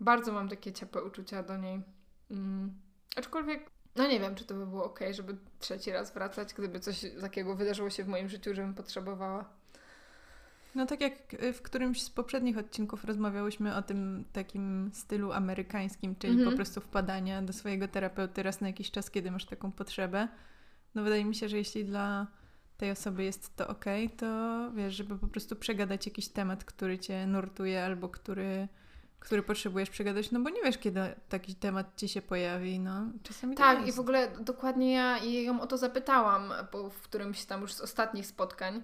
bardzo 0.00 0.32
mam 0.32 0.48
takie 0.48 0.72
ciepłe 0.72 1.04
uczucia 1.04 1.42
do 1.42 1.56
niej. 1.56 1.82
Mm. 2.30 2.74
Aczkolwiek, 3.16 3.70
no 3.96 4.06
nie 4.08 4.20
wiem, 4.20 4.34
czy 4.34 4.44
to 4.44 4.54
by 4.54 4.66
było 4.66 4.84
ok, 4.84 5.00
żeby 5.10 5.36
trzeci 5.58 5.92
raz 5.92 6.14
wracać, 6.14 6.54
gdyby 6.54 6.80
coś 6.80 7.04
takiego 7.20 7.56
wydarzyło 7.56 7.90
się 7.90 8.04
w 8.04 8.08
moim 8.08 8.28
życiu, 8.28 8.54
żebym 8.54 8.74
potrzebowała. 8.74 9.50
No 10.74 10.86
tak 10.86 11.00
jak 11.00 11.12
w 11.54 11.62
którymś 11.62 12.02
z 12.02 12.10
poprzednich 12.10 12.58
odcinków 12.58 13.04
rozmawiałyśmy 13.04 13.76
o 13.76 13.82
tym 13.82 14.24
takim 14.32 14.90
stylu 14.92 15.32
amerykańskim, 15.32 16.16
czyli 16.16 16.38
-hmm. 16.38 16.50
po 16.50 16.56
prostu 16.56 16.80
wpadania 16.80 17.42
do 17.42 17.52
swojego 17.52 17.88
terapeuty 17.88 18.42
raz 18.42 18.60
na 18.60 18.66
jakiś 18.66 18.90
czas, 18.90 19.10
kiedy 19.10 19.30
masz 19.30 19.44
taką 19.44 19.72
potrzebę. 19.72 20.28
No 20.94 21.02
wydaje 21.02 21.24
mi 21.24 21.34
się, 21.34 21.48
że 21.48 21.56
jeśli 21.56 21.84
dla 21.84 22.26
tej 22.76 22.90
osoby 22.90 23.24
jest 23.24 23.56
to 23.56 23.68
ok, 23.68 23.84
to 24.16 24.26
wiesz, 24.74 24.94
żeby 24.94 25.18
po 25.18 25.26
prostu 25.26 25.56
przegadać 25.56 26.06
jakiś 26.06 26.28
temat, 26.28 26.64
który 26.64 26.98
cię 26.98 27.26
nurtuje 27.26 27.84
albo 27.84 28.08
który, 28.08 28.68
który 29.20 29.42
potrzebujesz 29.42 29.90
przegadać, 29.90 30.30
no 30.30 30.40
bo 30.40 30.50
nie 30.50 30.62
wiesz, 30.62 30.78
kiedy 30.78 31.00
taki 31.28 31.54
temat 31.54 31.96
ci 31.96 32.08
się 32.08 32.22
pojawi, 32.22 32.80
no 32.80 33.06
czasami 33.22 33.56
tak. 33.56 33.78
Tak, 33.78 33.88
i 33.88 33.92
w 33.92 34.00
ogóle 34.00 34.28
dokładnie 34.40 34.92
ja 34.92 35.18
ją 35.18 35.60
o 35.60 35.66
to 35.66 35.78
zapytałam 35.78 36.52
po, 36.70 36.90
w 36.90 37.02
którymś 37.02 37.44
tam 37.44 37.60
już 37.60 37.72
z 37.72 37.80
ostatnich 37.80 38.26
spotkań, 38.26 38.82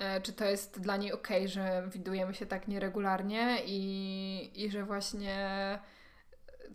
E, 0.00 0.20
czy 0.20 0.32
to 0.32 0.44
jest 0.44 0.80
dla 0.80 0.96
niej 0.96 1.12
ok, 1.12 1.28
że 1.44 1.88
widujemy 1.92 2.34
się 2.34 2.46
tak 2.46 2.68
nieregularnie 2.68 3.58
i, 3.66 4.50
i 4.54 4.70
że 4.70 4.84
właśnie 4.84 5.38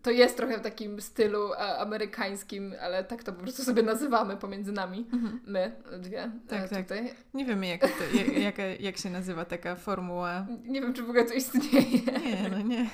to 0.02 0.12
jest 0.12 0.38
trochę 0.38 0.58
w 0.58 0.62
takim 0.62 1.02
stylu 1.02 1.54
amerykańskim, 1.54 2.74
ale 2.82 3.04
tak 3.04 3.24
to 3.24 3.34
po 3.34 3.42
prostu 3.42 3.64
sobie 3.64 3.84
nazywamy 3.84 4.38
pomiędzy 4.38 4.72
nami, 4.72 5.08
mhm. 5.14 5.42
my 5.46 5.72
dwie 6.00 6.24
e, 6.24 6.32
tak, 6.48 6.70
tak. 6.70 6.82
tutaj. 6.82 7.14
Nie 7.34 7.46
wiemy 7.46 7.68
jak, 7.68 7.82
to, 7.82 7.88
jak, 8.18 8.38
jak, 8.38 8.82
jak 8.82 8.98
się 8.98 9.10
nazywa 9.10 9.46
taka 9.46 9.76
formuła. 9.76 10.46
Nie 10.64 10.82
wiem, 10.82 10.94
czy 10.94 11.04
w 11.04 11.10
ogóle 11.10 11.26
to 11.26 11.34
istnieje. 11.34 12.00
Nie, 12.26 12.50
no 12.52 12.62
nie. 12.62 12.90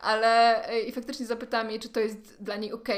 Ale 0.00 0.64
e, 0.68 0.80
i 0.80 0.92
faktycznie 0.92 1.26
zapytałam 1.26 1.70
jej, 1.70 1.80
czy 1.80 1.88
to 1.88 2.00
jest 2.00 2.42
dla 2.42 2.56
niej 2.56 2.72
ok 2.72 2.88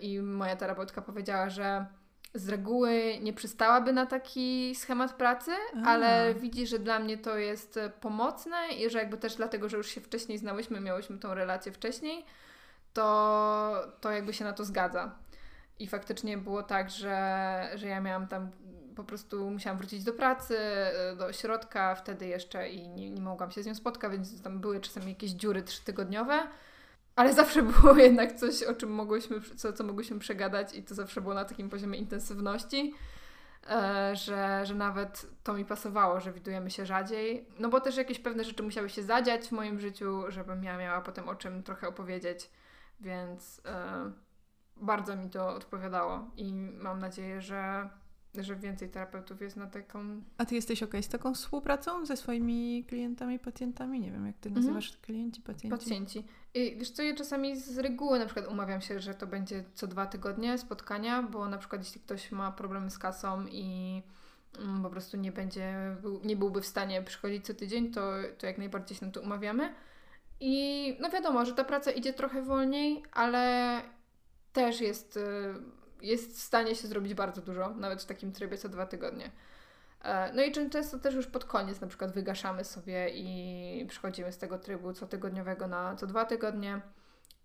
i 0.00 0.20
moja 0.20 0.56
terapeutka 0.56 1.02
powiedziała, 1.02 1.50
że 1.50 1.86
z 2.34 2.48
reguły 2.48 3.18
nie 3.22 3.32
przystałaby 3.32 3.92
na 3.92 4.06
taki 4.06 4.74
schemat 4.74 5.12
pracy, 5.12 5.50
A. 5.84 5.86
ale 5.86 6.34
widzi, 6.34 6.66
że 6.66 6.78
dla 6.78 6.98
mnie 6.98 7.18
to 7.18 7.36
jest 7.36 7.76
e, 7.76 7.90
pomocne 7.90 8.56
i 8.78 8.90
że 8.90 8.98
jakby 8.98 9.16
też 9.16 9.36
dlatego, 9.36 9.68
że 9.68 9.76
już 9.76 9.88
się 9.88 10.00
wcześniej 10.00 10.38
znałyśmy, 10.38 10.80
miałyśmy 10.80 11.18
tą 11.18 11.34
relację 11.34 11.72
wcześniej, 11.72 12.24
to, 12.92 13.92
to 14.00 14.10
jakby 14.10 14.32
się 14.32 14.44
na 14.44 14.52
to 14.52 14.64
zgadza. 14.64 15.14
I 15.78 15.86
faktycznie 15.86 16.38
było 16.38 16.62
tak, 16.62 16.90
że, 16.90 17.70
że 17.74 17.86
ja 17.86 18.00
miałam 18.00 18.28
tam 18.28 18.50
po 18.96 19.04
prostu 19.04 19.50
musiałam 19.50 19.78
wrócić 19.78 20.04
do 20.04 20.12
pracy, 20.12 20.58
e, 20.58 21.16
do 21.16 21.26
ośrodka 21.26 21.94
wtedy 21.94 22.26
jeszcze 22.26 22.68
i 22.68 22.88
nie, 22.88 23.10
nie 23.10 23.20
mogłam 23.20 23.50
się 23.50 23.62
z 23.62 23.66
nią 23.66 23.74
spotkać, 23.74 24.12
więc 24.12 24.42
tam 24.42 24.60
były 24.60 24.80
czasami 24.80 25.08
jakieś 25.08 25.30
dziury 25.30 25.62
trzytygodniowe. 25.62 26.48
Ale 27.16 27.34
zawsze 27.34 27.62
było 27.72 27.96
jednak 27.96 28.32
coś, 28.32 28.62
o 28.62 28.74
czym 28.74 28.90
mogłyśmy, 28.90 29.40
co, 29.56 29.72
co 29.72 29.84
mogłyśmy 29.84 30.18
przegadać 30.18 30.74
i 30.74 30.82
to 30.82 30.94
zawsze 30.94 31.20
było 31.20 31.34
na 31.34 31.44
takim 31.44 31.70
poziomie 31.70 31.98
intensywności, 31.98 32.94
e, 33.70 34.16
że, 34.16 34.66
że 34.66 34.74
nawet 34.74 35.26
to 35.42 35.54
mi 35.54 35.64
pasowało, 35.64 36.20
że 36.20 36.32
widujemy 36.32 36.70
się 36.70 36.86
rzadziej. 36.86 37.46
No 37.58 37.68
bo 37.68 37.80
też 37.80 37.96
jakieś 37.96 38.18
pewne 38.18 38.44
rzeczy 38.44 38.62
musiały 38.62 38.90
się 38.90 39.02
zadziać 39.02 39.48
w 39.48 39.52
moim 39.52 39.80
życiu, 39.80 40.22
żebym 40.28 40.64
ja 40.64 40.78
miała 40.78 41.00
potem 41.00 41.28
o 41.28 41.34
czym 41.34 41.62
trochę 41.62 41.88
opowiedzieć, 41.88 42.50
więc 43.00 43.60
e, 43.64 44.12
bardzo 44.76 45.16
mi 45.16 45.30
to 45.30 45.48
odpowiadało 45.48 46.30
i 46.36 46.52
mam 46.54 46.98
nadzieję, 46.98 47.40
że 47.40 47.90
że 48.34 48.56
więcej 48.56 48.90
terapeutów 48.90 49.40
jest 49.40 49.56
na 49.56 49.66
taką. 49.66 50.22
A 50.38 50.44
ty 50.44 50.54
jesteś 50.54 50.82
ok 50.82 50.92
z 51.00 51.08
taką 51.08 51.34
współpracą 51.34 52.06
ze 52.06 52.16
swoimi 52.16 52.84
klientami, 52.88 53.38
pacjentami? 53.38 54.00
Nie 54.00 54.10
wiem, 54.10 54.26
jak 54.26 54.36
ty 54.36 54.48
mhm. 54.48 54.64
nazywasz 54.64 54.86
mhm. 54.86 55.04
klienci, 55.04 55.42
pacjenci? 55.42 55.78
Pacjenci. 55.78 56.24
I 56.54 56.76
wiesz 56.76 56.90
co, 56.90 57.02
ja 57.02 57.14
czasami 57.14 57.60
z 57.60 57.78
reguły 57.78 58.18
na 58.18 58.24
przykład 58.24 58.46
umawiam 58.46 58.80
się, 58.80 59.00
że 59.00 59.14
to 59.14 59.26
będzie 59.26 59.64
co 59.74 59.86
dwa 59.86 60.06
tygodnie 60.06 60.58
spotkania, 60.58 61.22
bo 61.22 61.48
na 61.48 61.58
przykład 61.58 61.82
jeśli 61.84 62.00
ktoś 62.00 62.32
ma 62.32 62.52
problemy 62.52 62.90
z 62.90 62.98
kasą 62.98 63.46
i 63.46 64.02
mm, 64.58 64.82
po 64.82 64.90
prostu 64.90 65.16
nie 65.16 65.32
będzie, 65.32 65.96
nie 66.24 66.36
byłby 66.36 66.60
w 66.60 66.66
stanie 66.66 67.02
przychodzić 67.02 67.46
co 67.46 67.54
tydzień, 67.54 67.92
to, 67.92 68.12
to 68.38 68.46
jak 68.46 68.58
najbardziej 68.58 68.98
się 68.98 69.06
na 69.06 69.12
to 69.12 69.20
umawiamy. 69.20 69.74
I 70.40 70.96
no 71.00 71.10
wiadomo, 71.10 71.44
że 71.44 71.54
ta 71.54 71.64
praca 71.64 71.90
idzie 71.90 72.12
trochę 72.12 72.42
wolniej, 72.42 73.02
ale 73.12 73.82
też 74.52 74.80
jest 74.80 75.16
y, 75.16 75.20
jest 76.02 76.36
w 76.36 76.40
stanie 76.40 76.74
się 76.74 76.88
zrobić 76.88 77.14
bardzo 77.14 77.42
dużo, 77.42 77.74
nawet 77.74 78.02
w 78.02 78.06
takim 78.06 78.32
trybie 78.32 78.58
co 78.58 78.68
dwa 78.68 78.86
tygodnie. 78.86 79.30
E, 80.02 80.32
no 80.32 80.42
i 80.42 80.52
często 80.52 80.98
też 80.98 81.14
już 81.14 81.26
pod 81.26 81.44
koniec 81.44 81.80
na 81.80 81.86
przykład 81.86 82.12
wygaszamy 82.12 82.64
sobie 82.64 83.08
i 83.14 83.86
przychodzimy 83.88 84.32
z 84.32 84.38
tego 84.38 84.58
trybu 84.58 84.92
cotygodniowego 84.92 85.68
na 85.68 85.96
co 85.96 86.06
dwa 86.06 86.24
tygodnie. 86.24 86.80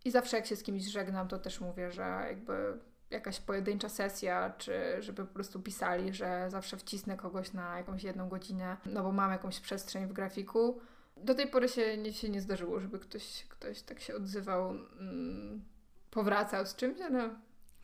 I 0.06 0.12
zawsze 0.12 0.38
jak 0.38 0.46
się 0.46 0.56
z 0.56 0.64
kimś 0.64 0.84
żegnam, 0.84 1.28
to 1.28 1.40
też 1.40 1.62
mówię, 1.62 1.92
że 1.92 2.26
jakby 2.28 2.80
jakaś 3.10 3.40
pojedyncza 3.40 3.90
sesja, 3.90 4.54
czy 4.58 4.74
żeby 5.00 5.26
po 5.26 5.34
prostu 5.34 5.60
pisali, 5.60 6.14
że 6.14 6.46
zawsze 6.50 6.78
wcisnę 6.78 7.18
kogoś 7.18 7.54
na 7.54 7.78
jakąś 7.78 8.04
jedną 8.04 8.30
godzinę, 8.30 8.78
no 8.86 9.04
bo 9.04 9.12
mam 9.12 9.32
jakąś 9.32 9.60
przestrzeń 9.60 10.08
w 10.08 10.14
grafiku. 10.14 10.82
Do 11.18 11.36
tej 11.36 11.48
pory 11.48 11.70
się 11.70 11.98
nie, 11.98 12.14
się 12.14 12.30
nie 12.30 12.42
zdarzyło, 12.42 12.80
żeby 12.80 13.00
ktoś, 13.00 13.46
ktoś 13.50 13.82
tak 13.82 14.00
się 14.00 14.16
odzywał, 14.16 14.70
mm, 15.00 15.64
powracał 16.12 16.66
z 16.66 16.76
czymś, 16.76 17.02
ale 17.02 17.30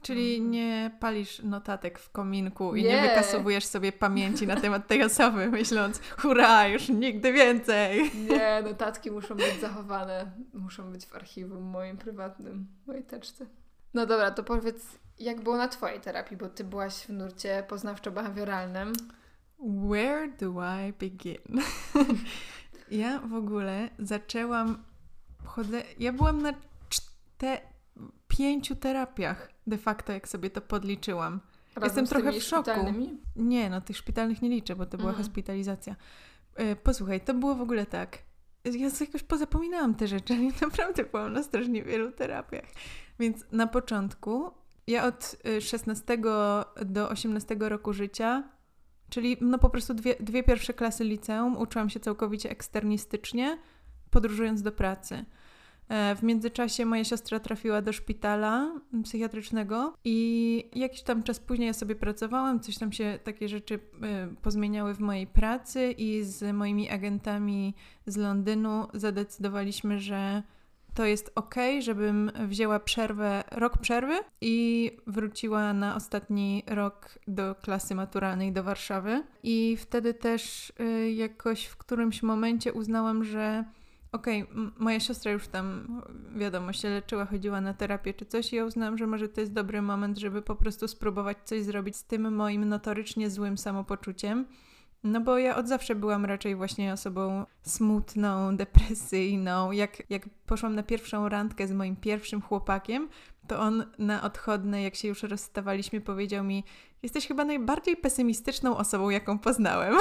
Czyli 0.02 0.36
mhm. 0.36 0.52
nie 0.52 0.92
palisz 1.00 1.40
notatek 1.40 2.00
w 2.00 2.10
kominku 2.10 2.76
i 2.76 2.84
nie, 2.84 2.90
nie 2.90 3.02
wykasowujesz 3.02 3.66
sobie 3.66 3.92
pamięci 3.92 4.48
na 4.48 4.56
temat 4.62 4.88
tej 4.88 5.04
osoby, 5.04 5.50
myśląc, 5.50 6.00
hurra, 6.18 6.68
już 6.68 6.90
nigdy 6.90 7.34
więcej. 7.34 8.12
Nie, 8.30 8.62
notatki 8.64 9.12
muszą 9.12 9.36
być 9.36 9.60
zachowane, 9.62 10.32
muszą 10.54 10.92
być 10.92 11.06
w 11.06 11.16
archiwum 11.16 11.64
moim 11.64 11.98
prywatnym, 11.98 12.68
mojej 12.88 13.04
teczce. 13.04 13.46
No 13.94 14.06
dobra, 14.06 14.32
to 14.32 14.44
powiedz, 14.44 14.86
jak 15.20 15.42
było 15.42 15.58
na 15.58 15.68
Twojej 15.68 16.00
terapii, 16.00 16.38
bo 16.38 16.50
Ty 16.50 16.64
byłaś 16.64 16.94
w 16.94 17.10
nurcie 17.10 17.64
poznawczo-behawioralnym. 17.68 18.94
Where 19.90 20.28
do 20.28 20.52
I 20.88 20.94
begin? 20.94 21.62
ja 22.92 23.20
w 23.20 23.34
ogóle 23.34 23.90
zaczęłam, 24.00 24.84
chodzę, 25.46 25.84
ja 26.00 26.14
byłam 26.14 26.42
na 26.42 26.54
czte, 26.90 27.62
pięciu 28.28 28.76
terapiach 28.76 29.52
de 29.68 29.78
facto, 29.78 30.14
jak 30.14 30.28
sobie 30.28 30.50
to 30.50 30.62
podliczyłam. 30.62 31.40
Razem 31.76 32.04
Jestem 32.04 32.08
trochę 32.08 32.40
w 32.40 32.44
szoku. 32.44 32.72
Szpitalnymi? 32.72 33.18
Nie, 33.36 33.70
no 33.70 33.82
tych 33.82 33.98
szpitalnych 33.98 34.42
nie 34.42 34.50
liczę, 34.50 34.76
bo 34.76 34.86
to 34.86 34.98
była 34.98 35.10
mhm. 35.10 35.26
hospitalizacja. 35.26 35.96
E, 36.56 36.76
posłuchaj, 36.76 37.22
to 37.22 37.34
było 37.34 37.56
w 37.56 37.62
ogóle 37.62 37.86
tak. 37.86 38.18
Ja 38.66 38.90
jakoś 39.02 39.24
pozapominałam 39.24 39.96
te 39.96 40.08
rzeczy, 40.08 40.34
ale 40.34 40.44
naprawdę 40.62 41.04
byłam 41.04 41.34
na 41.34 41.44
strasznie 41.44 41.84
wielu 41.84 42.12
terapiach. 42.12 42.66
Więc 43.20 43.46
na 43.52 43.68
początku, 43.68 44.52
ja 44.88 45.06
od 45.06 45.36
16 45.60 46.14
e, 46.14 46.86
do 46.86 47.10
18 47.10 47.56
roku 47.60 47.94
życia, 47.94 48.44
czyli 49.12 49.38
no 49.42 49.58
po 49.58 49.70
prostu 49.70 49.94
dwie, 49.94 50.16
dwie 50.20 50.44
pierwsze 50.44 50.74
klasy 50.74 51.04
liceum, 51.04 51.58
uczyłam 51.58 51.90
się 51.90 52.00
całkowicie 52.00 52.50
eksternistycznie, 52.50 53.58
podróżując 54.10 54.62
do 54.62 54.72
pracy. 54.72 55.26
E, 55.90 56.16
w 56.16 56.24
międzyczasie 56.24 56.86
moja 56.86 57.04
siostra 57.04 57.40
trafiła 57.40 57.82
do 57.82 57.94
szpitala 57.94 58.82
psychiatrycznego 59.04 59.94
i 60.04 60.70
jakiś 60.76 61.02
tam 61.02 61.24
czas 61.24 61.40
później 61.40 61.68
ja 61.68 61.74
sobie 61.74 61.96
pracowałam, 61.96 62.60
coś 62.60 62.78
tam 62.78 62.92
się, 62.92 63.20
takie 63.24 63.50
rzeczy 63.50 63.80
e, 64.04 64.28
pozmieniały 64.42 64.94
w 64.94 65.00
mojej 65.00 65.28
pracy 65.28 65.92
i 65.92 66.24
z 66.24 66.56
moimi 66.56 66.90
agentami 66.90 67.76
z 68.06 68.18
Londynu 68.18 68.88
zadecydowaliśmy, 68.94 70.00
że 70.00 70.44
to 70.94 71.06
jest 71.06 71.32
ok, 71.36 71.56
żebym 71.80 72.32
wzięła 72.48 72.80
przerwę, 72.80 73.44
rok 73.52 73.78
przerwy 73.78 74.20
i 74.42 74.92
wróciła 75.08 75.74
na 75.74 75.96
ostatni 75.96 76.64
rok 76.68 77.20
do 77.28 77.56
klasy 77.56 77.96
maturalnej 77.96 78.52
do 78.52 78.64
Warszawy. 78.64 79.24
I 79.44 79.78
wtedy 79.80 80.14
też 80.14 80.74
e, 80.80 81.12
jakoś 81.12 81.66
w 81.66 81.78
którymś 81.78 82.24
momencie 82.24 82.74
uznałam, 82.74 83.24
że 83.24 83.64
okej, 84.12 84.44
okay, 84.44 84.72
moja 84.80 85.00
siostra 85.00 85.32
już 85.32 85.48
tam, 85.48 86.02
wiadomo, 86.36 86.74
się 86.74 86.90
leczyła, 86.90 87.26
chodziła 87.26 87.62
na 87.62 87.74
terapię 87.74 88.14
czy 88.14 88.26
coś 88.26 88.54
i 88.54 88.56
ja 88.56 88.66
uznałam, 88.66 88.98
że 88.98 89.08
może 89.08 89.30
to 89.30 89.42
jest 89.42 89.54
dobry 89.54 89.82
moment, 89.82 90.18
żeby 90.18 90.42
po 90.42 90.56
prostu 90.56 90.88
spróbować 90.88 91.38
coś 91.46 91.64
zrobić 91.64 91.96
z 91.96 92.04
tym 92.04 92.36
moim 92.36 92.66
notorycznie 92.66 93.30
złym 93.30 93.58
samopoczuciem 93.58 94.46
No 95.04 95.22
bo 95.22 95.38
ja 95.38 95.56
od 95.56 95.68
zawsze 95.68 95.96
byłam 95.96 96.26
raczej 96.26 96.56
właśnie 96.56 96.94
osobą 96.94 97.46
smutną, 97.62 98.56
depresyjną. 98.58 99.72
Jak, 99.72 100.10
jak 100.10 100.30
poszłam 100.46 100.76
na 100.76 100.84
pierwszą 100.84 101.30
randkę 101.30 101.68
z 101.68 101.72
moim 101.72 101.96
pierwszym 101.96 102.42
chłopakiem, 102.42 103.10
to 103.48 103.60
on 103.60 103.86
na 103.98 104.24
odchodne, 104.24 104.84
jak 104.84 104.96
się 104.96 105.08
już 105.08 105.24
rozstawaliśmy, 105.24 106.02
powiedział 106.02 106.44
mi: 106.44 106.64
Jesteś 107.04 107.28
chyba 107.28 107.46
najbardziej 107.46 107.98
pesymistyczną 107.98 108.78
osobą, 108.78 109.10
jaką 109.10 109.40
poznałem. 109.40 109.96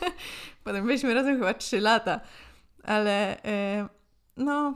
Potem 0.64 0.86
byliśmy 0.86 1.14
razem 1.14 1.38
chyba 1.38 1.54
trzy 1.54 1.80
lata, 1.80 2.20
ale 2.82 3.42
e, 3.44 3.88
no, 4.36 4.74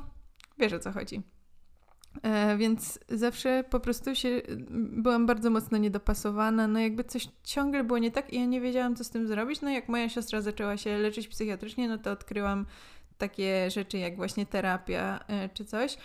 wiesz 0.59 0.73
o 0.73 0.79
co 0.79 0.93
chodzi. 0.93 1.36
E, 2.23 2.57
więc 2.57 2.99
zawsze 3.09 3.65
po 3.71 3.81
prostu 3.81 4.15
się 4.15 4.43
byłam 4.73 5.27
bardzo 5.27 5.51
mocno 5.51 5.79
niedopasowana, 5.79 6.69
no 6.69 6.79
jakby 6.79 7.05
coś 7.05 7.29
ciągle 7.45 7.85
było 7.85 7.99
nie 7.99 8.11
tak 8.11 8.33
i 8.33 8.37
ja 8.37 8.45
nie 8.45 8.61
wiedziałam, 8.61 8.97
co 8.97 9.05
z 9.05 9.11
tym 9.11 9.29
zrobić. 9.29 9.61
No 9.61 9.71
jak 9.71 9.89
moja 9.89 10.09
siostra 10.09 10.41
zaczęła 10.41 10.77
się 10.77 10.99
leczyć 10.99 11.29
psychiatrycznie, 11.29 11.89
no 11.89 11.99
to 11.99 12.11
odkryłam 12.11 12.67
takie 13.19 13.71
rzeczy 13.71 13.99
jak 13.99 14.17
właśnie 14.17 14.47
terapia 14.47 15.25
e, 15.29 15.49
czy 15.49 15.65
coś. 15.65 15.97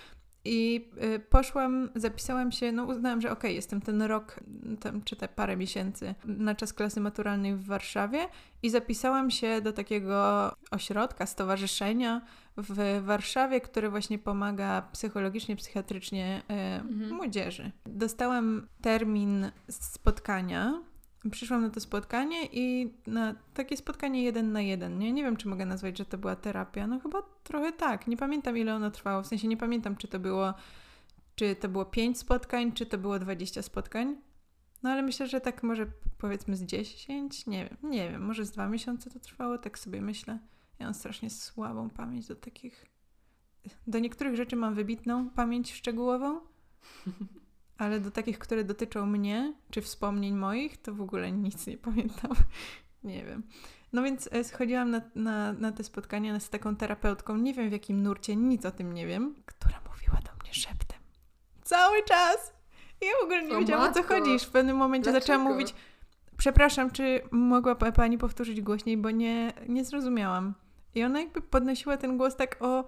I 0.46 0.90
y, 1.04 1.20
poszłam, 1.20 1.90
zapisałam 1.96 2.52
się, 2.52 2.72
no 2.72 2.84
uznałam, 2.84 3.22
że 3.22 3.32
okay, 3.32 3.54
jestem 3.54 3.82
ten 3.82 4.02
rok, 4.02 4.40
tam, 4.80 5.04
czy 5.04 5.16
te 5.16 5.28
parę 5.28 5.58
miesięcy 5.58 6.16
na 6.26 6.56
czas 6.56 6.74
klasy 6.74 7.00
maturalnej 7.00 7.56
w 7.56 7.66
Warszawie 7.66 8.28
i 8.64 8.70
zapisałam 8.70 9.32
się 9.32 9.62
do 9.62 9.74
takiego 9.74 10.52
ośrodka, 10.72 11.26
stowarzyszenia 11.26 12.22
w 12.58 13.02
Warszawie, 13.06 13.62
które 13.62 13.90
właśnie 13.90 14.20
pomaga 14.20 14.82
psychologicznie, 14.82 15.56
psychiatrycznie 15.56 16.42
y, 16.50 16.54
mhm. 16.54 17.14
młodzieży. 17.14 17.72
Dostałam 17.86 18.68
termin 18.82 19.52
spotkania 19.70 20.82
przyszłam 21.30 21.62
na 21.62 21.70
to 21.70 21.80
spotkanie 21.80 22.46
i 22.52 22.94
na 23.08 23.36
takie 23.54 23.78
spotkanie 23.78 24.24
jeden 24.24 24.52
na 24.52 24.62
jeden. 24.62 25.00
Nie, 25.00 25.14
nie 25.14 25.24
wiem, 25.24 25.38
czy 25.38 25.48
mogę 25.48 25.66
nazwać, 25.66 25.98
że 25.98 26.06
to 26.06 26.18
była 26.18 26.36
terapia. 26.36 26.88
No 26.88 27.00
chyba 27.00 27.22
trochę 27.44 27.72
tak. 27.72 28.08
Nie 28.08 28.18
pamiętam, 28.18 28.58
ile 28.58 28.76
ono 28.76 28.92
trwało. 28.92 29.24
W 29.24 29.28
sensie 29.28 29.48
nie 29.48 29.58
pamiętam, 29.58 29.96
czy 29.96 30.08
to 30.08 30.20
było, 30.20 30.54
czy 31.36 31.56
to 31.56 31.70
było 31.70 31.86
5 31.86 32.18
spotkań, 32.18 32.72
czy 32.72 32.86
to 32.86 32.98
było 32.98 33.20
20 33.20 33.62
spotkań. 33.62 34.16
No 34.84 34.90
ale 34.90 35.02
myślę, 35.02 35.28
że 35.28 35.42
tak 35.42 35.64
może 35.64 35.86
powiedzmy 36.18 36.56
z 36.56 36.64
10, 36.64 37.48
nie 37.48 37.66
wiem, 37.66 37.92
nie 37.92 38.12
wiem, 38.12 38.26
może 38.26 38.46
z 38.46 38.52
dwa 38.52 38.68
miesiące 38.68 39.10
to 39.10 39.20
trwało, 39.20 39.58
tak 39.58 39.80
sobie 39.80 40.02
myślę. 40.02 40.40
Ja 40.82 40.88
mam 40.88 40.94
strasznie 40.94 41.30
słabą 41.30 41.90
pamięć 41.90 42.28
do 42.28 42.36
takich. 42.36 42.86
Do 43.88 44.00
niektórych 44.00 44.36
rzeczy 44.36 44.56
mam 44.56 44.76
wybitną 44.76 45.30
pamięć 45.30 45.74
szczegółową, 45.74 46.42
ale 47.78 48.00
do 48.00 48.12
takich, 48.12 48.40
które 48.40 48.64
dotyczą 48.64 49.06
mnie, 49.06 49.54
czy 49.72 49.82
wspomnień 49.82 50.36
moich, 50.36 50.78
to 50.78 50.94
w 50.94 51.02
ogóle 51.02 51.32
nic 51.32 51.68
nie 51.68 51.78
pamiętam. 51.78 52.32
nie 53.04 53.26
wiem. 53.26 53.44
No 53.94 54.04
więc 54.04 54.30
e, 54.32 54.44
schodziłam 54.44 54.92
na, 54.92 55.02
na, 55.16 55.54
na 55.54 55.72
te 55.72 55.84
spotkania 55.84 56.40
z 56.40 56.50
taką 56.50 56.76
terapeutką, 56.76 57.38
nie 57.38 57.54
wiem 57.54 57.70
w 57.70 57.72
jakim 57.72 58.04
nurcie, 58.04 58.36
nic 58.36 58.66
o 58.66 58.72
tym 58.72 58.94
nie 58.94 59.08
wiem, 59.08 59.36
która 59.46 59.82
mówiła 59.90 60.18
do 60.22 60.44
mnie 60.44 60.54
szeptem. 60.54 61.00
Cały 61.64 62.04
czas! 62.04 62.54
Ja 63.02 63.08
w 63.22 63.24
ogóle 63.24 63.44
nie 63.44 63.56
o 63.56 63.60
wiedziałam 63.60 63.86
matko. 63.86 64.00
o 64.00 64.04
co 64.04 64.10
chodzi. 64.10 64.46
W 64.46 64.50
pewnym 64.50 64.78
momencie 64.78 65.12
Dlaczego? 65.12 65.34
zaczęłam 65.34 65.54
mówić, 65.54 65.76
przepraszam, 66.38 66.92
czy 66.92 67.22
mogła 67.32 67.76
pani 67.76 68.18
powtórzyć 68.18 68.62
głośniej, 68.62 68.98
bo 68.98 69.12
nie, 69.12 69.54
nie 69.68 69.86
zrozumiałam. 69.86 70.54
I 70.96 71.04
ona 71.04 71.20
jakby 71.20 71.42
podnosiła 71.42 71.98
ten 71.98 72.18
głos 72.18 72.36
tak 72.36 72.58
o, 72.60 72.86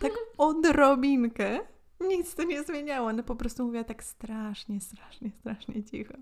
tak 0.00 0.12
odrobinkę, 0.38 1.60
nic 2.00 2.34
to 2.34 2.42
nie 2.42 2.62
zmieniało. 2.62 3.12
No 3.12 3.22
po 3.22 3.36
prostu 3.36 3.64
mówiła 3.64 3.84
tak 3.84 4.04
strasznie, 4.04 4.80
strasznie, 4.80 5.30
strasznie 5.40 5.84
cicho. 5.84 6.14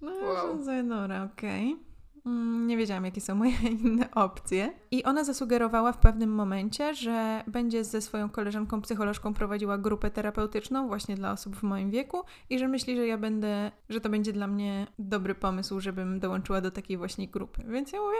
No, 0.00 0.10
wow. 0.10 0.62
Zenora, 0.62 1.24
okej. 1.24 1.72
Okay. 1.72 1.88
Mm, 2.26 2.66
nie 2.66 2.76
wiedziałam, 2.76 3.04
jakie 3.04 3.20
są 3.20 3.34
moje 3.34 3.52
inne 3.84 4.10
opcje. 4.10 4.72
I 4.90 5.04
ona 5.04 5.24
zasugerowała 5.24 5.92
w 5.92 5.98
pewnym 5.98 6.30
momencie, 6.30 6.94
że 6.94 7.44
będzie 7.46 7.84
ze 7.84 8.00
swoją 8.00 8.28
koleżanką 8.28 8.80
psycholożką 8.82 9.34
prowadziła 9.34 9.78
grupę 9.78 10.10
terapeutyczną 10.10 10.88
właśnie 10.88 11.14
dla 11.14 11.32
osób 11.32 11.56
w 11.56 11.62
moim 11.62 11.90
wieku 11.90 12.22
i 12.50 12.58
że 12.58 12.68
myśli, 12.68 12.96
że 12.96 13.06
ja 13.06 13.18
będę, 13.18 13.72
że 13.88 14.00
to 14.00 14.08
będzie 14.08 14.32
dla 14.32 14.46
mnie 14.46 14.86
dobry 14.98 15.34
pomysł, 15.34 15.80
żebym 15.80 16.20
dołączyła 16.20 16.60
do 16.60 16.70
takiej 16.70 16.96
właśnie 16.96 17.28
grupy. 17.28 17.62
Więc 17.68 17.92
ja 17.92 18.00
mówię, 18.00 18.18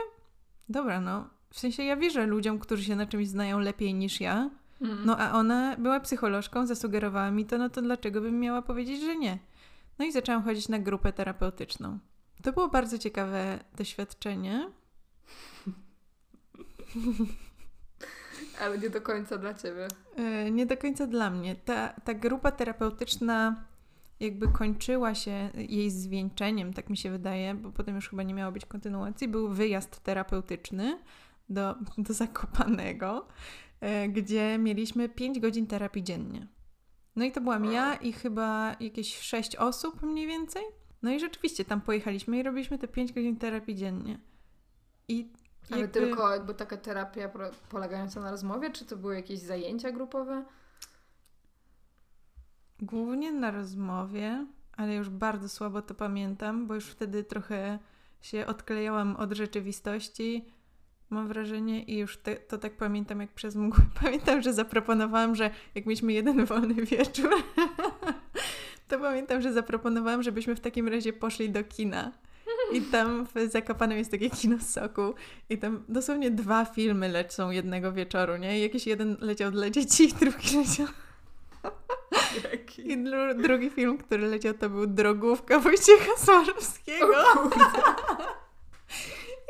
dobra, 0.69 1.01
no. 1.01 1.38
W 1.49 1.59
sensie 1.59 1.83
ja 1.83 1.95
wierzę 1.95 2.25
ludziom, 2.25 2.59
którzy 2.59 2.83
się 2.83 2.95
na 2.95 3.05
czymś 3.05 3.27
znają 3.27 3.59
lepiej 3.59 3.93
niż 3.93 4.21
ja, 4.21 4.49
Mm. 4.81 5.05
No 5.05 5.17
a 5.17 5.31
ona 5.31 5.75
była 5.77 5.99
psycholożką, 5.99 6.65
zasugerowała 6.65 7.31
mi 7.31 7.45
to, 7.45 7.57
no 7.57 7.69
to 7.69 7.81
dlaczego 7.81 8.21
bym 8.21 8.39
miała 8.39 8.61
powiedzieć, 8.61 9.01
że 9.01 9.15
nie? 9.15 9.39
No 9.99 10.05
i 10.05 10.11
zaczęłam 10.11 10.43
chodzić 10.43 10.69
na 10.69 10.79
grupę 10.79 11.13
terapeutyczną. 11.13 11.99
To 12.43 12.53
było 12.53 12.67
bardzo 12.67 12.97
ciekawe 12.97 13.59
doświadczenie. 13.77 14.69
Ale 18.61 18.77
nie 18.77 18.89
do 18.89 19.01
końca 19.01 19.37
dla 19.37 19.53
ciebie. 19.53 19.87
Yy, 20.17 20.51
nie 20.51 20.65
do 20.65 20.77
końca 20.77 21.07
dla 21.07 21.29
mnie. 21.29 21.55
Ta, 21.55 21.89
ta 21.89 22.13
grupa 22.13 22.51
terapeutyczna 22.51 23.65
jakby 24.19 24.47
kończyła 24.47 25.15
się 25.15 25.49
jej 25.53 25.91
zwieńczeniem, 25.91 26.73
tak 26.73 26.89
mi 26.89 26.97
się 26.97 27.11
wydaje, 27.11 27.53
bo 27.53 27.71
potem 27.71 27.95
już 27.95 28.09
chyba 28.09 28.23
nie 28.23 28.33
miało 28.33 28.51
być 28.51 28.65
kontynuacji. 28.65 29.27
Był 29.27 29.49
wyjazd 29.49 29.99
terapeutyczny 29.99 30.99
do, 31.49 31.75
do 31.97 32.13
Zakopanego. 32.13 33.27
E, 33.81 34.09
gdzie 34.09 34.57
mieliśmy 34.57 35.09
5 35.09 35.39
godzin 35.39 35.67
terapii 35.67 36.03
dziennie. 36.03 36.47
No 37.15 37.25
i 37.25 37.31
to 37.31 37.41
byłam 37.41 37.65
ja 37.65 37.95
i 37.95 38.13
chyba 38.13 38.75
jakieś 38.79 39.19
6 39.19 39.55
osób 39.55 40.01
mniej 40.01 40.27
więcej. 40.27 40.63
No 41.01 41.11
i 41.11 41.19
rzeczywiście 41.19 41.65
tam 41.65 41.81
pojechaliśmy 41.81 42.39
i 42.39 42.43
robiliśmy 42.43 42.77
te 42.77 42.87
5 42.87 43.13
godzin 43.13 43.37
terapii 43.37 43.75
dziennie. 43.75 44.19
I 45.07 45.31
Ale 45.71 45.81
jakby... 45.81 45.99
tylko 45.99 46.31
jakby 46.31 46.53
taka 46.53 46.77
terapia 46.77 47.29
polegająca 47.69 48.21
na 48.21 48.31
rozmowie, 48.31 48.71
czy 48.71 48.85
to 48.85 48.97
były 48.97 49.15
jakieś 49.15 49.39
zajęcia 49.39 49.91
grupowe? 49.91 50.45
Głównie 52.81 53.31
na 53.31 53.51
rozmowie, 53.51 54.45
ale 54.77 54.95
już 54.95 55.09
bardzo 55.09 55.49
słabo 55.49 55.81
to 55.81 55.95
pamiętam, 55.95 56.67
bo 56.67 56.75
już 56.75 56.85
wtedy 56.85 57.23
trochę 57.23 57.79
się 58.21 58.45
odklejałam 58.45 59.15
od 59.15 59.33
rzeczywistości 59.33 60.45
mam 61.09 61.27
wrażenie 61.27 61.83
i 61.83 61.97
już 61.97 62.17
te, 62.17 62.35
to 62.35 62.57
tak 62.57 62.77
pamiętam 62.77 63.21
jak 63.21 63.31
przez 63.31 63.55
mgłę. 63.55 63.81
Pamiętam, 64.03 64.41
że 64.41 64.53
zaproponowałam, 64.53 65.35
że 65.35 65.51
jak 65.75 65.85
mieliśmy 65.85 66.13
jeden 66.13 66.45
wolny 66.45 66.73
wieczór, 66.73 67.29
to 68.87 68.99
pamiętam, 68.99 69.41
że 69.41 69.53
zaproponowałam, 69.53 70.23
żebyśmy 70.23 70.55
w 70.55 70.59
takim 70.59 70.87
razie 70.87 71.13
poszli 71.13 71.49
do 71.49 71.63
kina. 71.63 72.11
I 72.73 72.81
tam 72.81 73.25
w 73.25 73.51
Zakopanem 73.51 73.97
jest 73.97 74.11
takie 74.11 74.29
kino 74.29 74.59
soku 74.59 75.13
i 75.49 75.57
tam 75.57 75.83
dosłownie 75.89 76.31
dwa 76.31 76.65
filmy 76.65 77.09
lecą 77.09 77.51
jednego 77.51 77.91
wieczoru, 77.91 78.37
nie? 78.37 78.59
I 78.59 78.61
jakiś 78.61 78.87
jeden 78.87 79.17
leciał 79.19 79.51
dla 79.51 79.69
dzieci, 79.69 80.13
drugi 80.19 80.57
leciał... 80.57 80.87
Jaki? 82.51 82.91
I 82.91 83.03
dru 83.03 83.33
drugi 83.41 83.69
film, 83.69 83.97
który 83.97 84.27
leciał, 84.27 84.53
to 84.53 84.69
był 84.69 84.87
Drogówka 84.87 85.59
Wojciecha 85.59 86.11
Swarowskiego. 86.17 87.15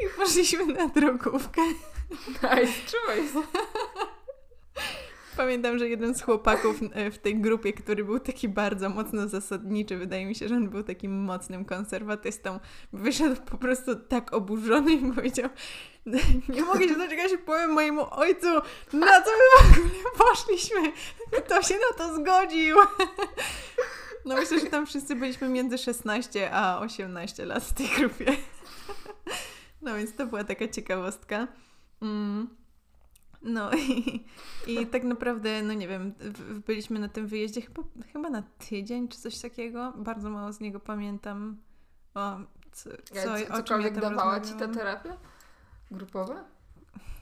I 0.05 0.17
poszliśmy 0.17 0.65
na 0.65 0.87
drogówkę. 0.87 1.61
Nice 2.27 2.97
choice. 3.07 3.47
Pamiętam, 5.37 5.79
że 5.79 5.89
jeden 5.89 6.15
z 6.15 6.21
chłopaków 6.21 6.79
e, 6.91 7.11
w 7.11 7.17
tej 7.17 7.41
grupie, 7.41 7.73
który 7.73 8.03
był 8.03 8.19
taki 8.19 8.49
bardzo 8.49 8.89
mocno 8.89 9.27
zasadniczy, 9.27 9.97
wydaje 9.97 10.25
mi 10.25 10.35
się, 10.35 10.47
że 10.47 10.55
on 10.55 10.69
był 10.69 10.83
takim 10.83 11.23
mocnym 11.23 11.65
konserwatystą, 11.65 12.59
wyszedł 12.93 13.41
po 13.41 13.57
prostu 13.57 13.95
tak 13.95 14.33
oburzony 14.33 14.93
i 14.93 15.13
powiedział 15.13 15.49
nie 16.49 16.61
mogę 16.61 16.87
się 16.87 16.95
doczekać, 16.95 17.31
powiem 17.45 17.71
mojemu 17.71 18.05
ojcu, 18.11 18.47
na 18.93 19.21
co 19.21 19.31
my 19.31 19.73
w 19.73 19.77
ogóle 19.77 19.89
poszliśmy. 20.17 20.91
Kto 21.31 21.61
się 21.61 21.73
na 21.73 21.97
to 21.97 22.15
zgodził? 22.15 22.77
No 24.25 24.35
myślę, 24.35 24.59
że 24.59 24.65
tam 24.65 24.85
wszyscy 24.85 25.15
byliśmy 25.15 25.49
między 25.49 25.77
16 25.77 26.51
a 26.51 26.79
18 26.79 27.45
lat 27.45 27.63
w 27.63 27.73
tej 27.73 27.87
grupie. 27.87 28.25
No 29.81 29.95
więc 29.95 30.15
to 30.15 30.27
była 30.27 30.43
taka 30.43 30.67
ciekawostka. 30.67 31.47
Mm. 32.01 32.49
No 33.41 33.71
i, 33.87 34.25
i 34.67 34.87
tak 34.87 35.03
naprawdę, 35.03 35.61
no 35.61 35.73
nie 35.73 35.87
wiem, 35.87 36.13
byliśmy 36.67 36.99
na 36.99 37.09
tym 37.09 37.27
wyjeździe 37.27 37.61
chyba, 37.61 37.83
chyba 38.13 38.29
na 38.29 38.43
tydzień 38.69 39.07
czy 39.07 39.17
coś 39.17 39.39
takiego. 39.39 39.93
Bardzo 39.97 40.29
mało 40.29 40.53
z 40.53 40.59
niego 40.59 40.79
pamiętam. 40.79 41.57
O, 42.15 42.37
co, 42.71 42.89
co, 43.03 43.37
ja, 43.37 43.49
o 43.49 43.63
czym 43.63 43.81
ja 43.81 43.91
tam 43.91 44.01
dawała 44.01 44.39
Ci 44.39 44.53
ta 44.53 44.67
terapia 44.67 45.17
grupowa? 45.91 46.45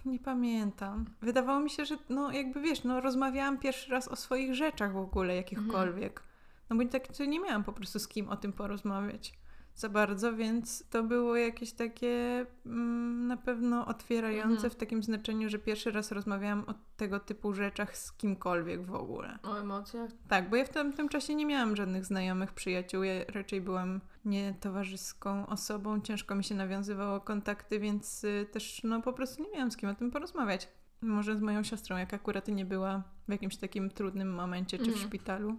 Nie 0.06 0.20
pamiętam. 0.20 1.06
Wydawało 1.22 1.60
mi 1.60 1.70
się, 1.70 1.86
że 1.86 1.98
no 2.10 2.32
jakby 2.32 2.62
wiesz, 2.62 2.84
no 2.84 3.02
rozmawiałam 3.02 3.58
pierwszy 3.58 3.92
raz 3.92 4.08
o 4.08 4.16
swoich 4.16 4.56
rzeczach 4.56 4.94
w 4.94 4.98
ogóle, 4.98 5.36
jakichkolwiek. 5.36 6.20
Mhm. 6.20 6.28
No 6.70 6.76
bo 6.76 6.86
tak 6.92 7.20
nie 7.20 7.40
miałam 7.40 7.64
po 7.64 7.74
prostu 7.74 8.00
z 8.00 8.08
kim 8.08 8.30
o 8.30 8.38
tym 8.38 8.54
porozmawiać. 8.54 9.34
Za 9.78 9.90
bardzo, 9.90 10.36
więc 10.36 10.84
to 10.90 11.04
było 11.04 11.36
jakieś 11.36 11.72
takie 11.74 12.46
mm, 12.66 13.28
na 13.28 13.38
pewno 13.38 13.86
otwierające 13.86 14.54
Mhm. 14.54 14.70
w 14.72 14.76
takim 14.76 15.04
znaczeniu, 15.04 15.50
że 15.50 15.60
pierwszy 15.60 15.92
raz 15.92 16.12
rozmawiałam 16.12 16.64
o 16.68 16.74
tego 16.98 17.20
typu 17.20 17.54
rzeczach 17.54 17.98
z 17.98 18.12
kimkolwiek 18.12 18.86
w 18.86 18.94
ogóle. 18.96 19.40
O 19.44 19.58
emocjach. 19.60 20.12
Tak, 20.28 20.50
bo 20.50 20.56
ja 20.56 20.66
w 20.66 20.70
tamtym 20.70 21.10
czasie 21.10 21.36
nie 21.36 21.46
miałam 21.46 21.76
żadnych 21.76 22.06
znajomych, 22.06 22.54
przyjaciół. 22.54 23.04
Ja 23.04 23.14
raczej 23.34 23.62
byłam 23.62 24.02
nietowarzyską 24.26 25.48
osobą, 25.48 26.02
ciężko 26.02 26.36
mi 26.36 26.44
się 26.44 26.56
nawiązywało 26.56 27.20
kontakty, 27.20 27.80
więc 27.80 28.24
y, 28.24 28.48
też 28.52 28.82
no 28.84 29.02
po 29.02 29.14
prostu 29.14 29.44
nie 29.44 29.50
miałam 29.52 29.72
z 29.72 29.78
kim 29.78 29.90
o 29.90 29.96
tym 29.96 30.12
porozmawiać. 30.12 30.68
Może 31.02 31.38
z 31.38 31.42
moją 31.42 31.64
siostrą, 31.64 31.98
jak 31.98 32.14
akurat 32.14 32.48
nie 32.48 32.66
była 32.66 33.04
w 33.28 33.32
jakimś 33.32 33.58
takim 33.58 33.90
trudnym 33.90 34.34
momencie 34.34 34.78
czy 34.78 34.84
w 34.86 34.88
Mhm. 34.88 35.08
szpitalu. 35.08 35.56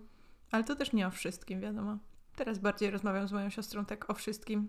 Ale 0.51 0.65
to 0.65 0.77
też 0.77 0.93
nie 0.93 1.07
o 1.07 1.11
wszystkim, 1.11 1.61
wiadomo. 1.61 1.99
Teraz 2.39 2.59
bardziej 2.59 2.91
rozmawiam 2.91 3.29
z 3.29 3.33
moją 3.33 3.51
siostrą 3.51 3.85
tak 3.85 4.11
o 4.11 4.15
wszystkim. 4.15 4.69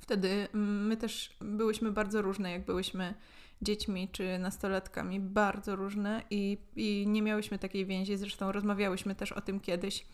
Wtedy 0.00 0.28
mm, 0.54 0.86
my 0.86 0.96
też 0.96 1.36
byłyśmy 1.40 1.92
bardzo 1.92 2.22
różne, 2.22 2.50
jak 2.50 2.64
byłyśmy 2.64 3.14
dziećmi 3.62 4.08
czy 4.08 4.38
nastolatkami, 4.38 5.20
bardzo 5.20 5.76
różne 5.76 6.22
i, 6.30 6.58
i 6.76 7.04
nie 7.08 7.22
miałyśmy 7.22 7.58
takiej 7.58 7.86
więzi. 7.86 8.16
Zresztą 8.16 8.52
rozmawiałyśmy 8.52 9.14
też 9.14 9.32
o 9.32 9.40
tym 9.40 9.60
kiedyś 9.60 10.06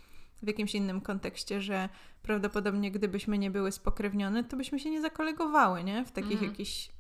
w 0.43 0.47
jakimś 0.47 0.75
innym 0.75 1.01
kontekście, 1.01 1.61
że 1.61 1.89
prawdopodobnie 2.23 2.91
gdybyśmy 2.91 3.39
nie 3.39 3.51
były 3.51 3.73
spokrewnione, 3.73 4.45
to 4.45 4.57
byśmy 4.57 4.81
się 4.81 4.91
nie 4.91 5.01
zakolegowały, 5.01 5.85
nie? 5.85 6.05
W 6.05 6.13
takich 6.13 6.33
Mhm. 6.33 6.51
jakichś 6.51 6.91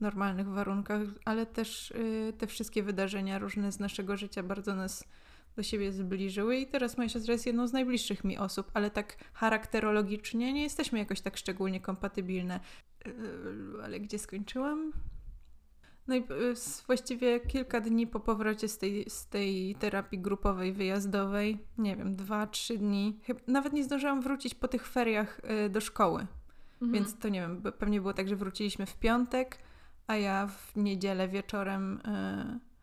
normalnych 0.00 0.48
warunkach, 0.48 1.00
ale 1.24 1.46
też 1.46 1.90
y, 1.90 2.32
te 2.38 2.46
wszystkie 2.46 2.82
wydarzenia 2.82 3.38
różne 3.38 3.72
z 3.72 3.78
naszego 3.80 4.16
życia 4.16 4.42
bardzo 4.42 4.74
nas 4.74 5.04
do 5.56 5.62
siebie 5.62 5.92
zbliżyły 5.92 6.56
i 6.56 6.66
teraz 6.66 6.96
moja 6.96 7.08
siostra 7.08 7.32
jest 7.32 7.46
jedną 7.46 7.66
z 7.66 7.72
najbliższych 7.72 8.24
mi 8.24 8.38
osób, 8.38 8.70
ale 8.74 8.90
tak 8.90 9.16
charakterologicznie 9.32 10.52
nie 10.52 10.62
jesteśmy 10.62 10.98
jakoś 10.98 11.20
tak 11.20 11.36
szczególnie 11.36 11.80
kompatybilne. 11.80 12.60
Yy, 13.06 13.12
Ale 13.84 14.00
gdzie 14.00 14.18
skończyłam? 14.18 14.92
No 16.06 16.14
i 16.16 16.18
y, 16.32 16.50
s- 16.50 16.84
właściwie 16.86 17.40
kilka 17.40 17.80
dni 17.80 18.06
po 18.06 18.20
powrocie 18.20 18.68
z 18.68 18.78
tej, 18.78 19.04
z 19.10 19.26
tej 19.28 19.74
terapii 19.74 20.18
grupowej, 20.18 20.72
wyjazdowej, 20.72 21.58
nie 21.78 21.96
wiem, 21.96 22.16
dwa, 22.16 22.46
trzy 22.46 22.78
dni, 22.78 23.20
nawet 23.46 23.72
nie 23.72 23.84
zdążyłam 23.84 24.20
wrócić 24.22 24.54
po 24.54 24.68
tych 24.68 24.86
feriach 24.88 25.40
y, 25.66 25.68
do 25.70 25.80
szkoły. 25.80 26.26
Mhm. 26.82 26.92
Więc 26.92 27.18
to 27.18 27.28
nie 27.28 27.40
wiem, 27.40 27.62
pewnie 27.78 28.00
było 28.00 28.12
tak, 28.14 28.28
że 28.28 28.36
wróciliśmy 28.36 28.86
w 28.86 28.96
piątek, 28.96 29.58
a 30.06 30.16
ja 30.16 30.46
w 30.46 30.76
niedzielę 30.76 31.28
wieczorem 31.28 32.00
y, 32.00 32.73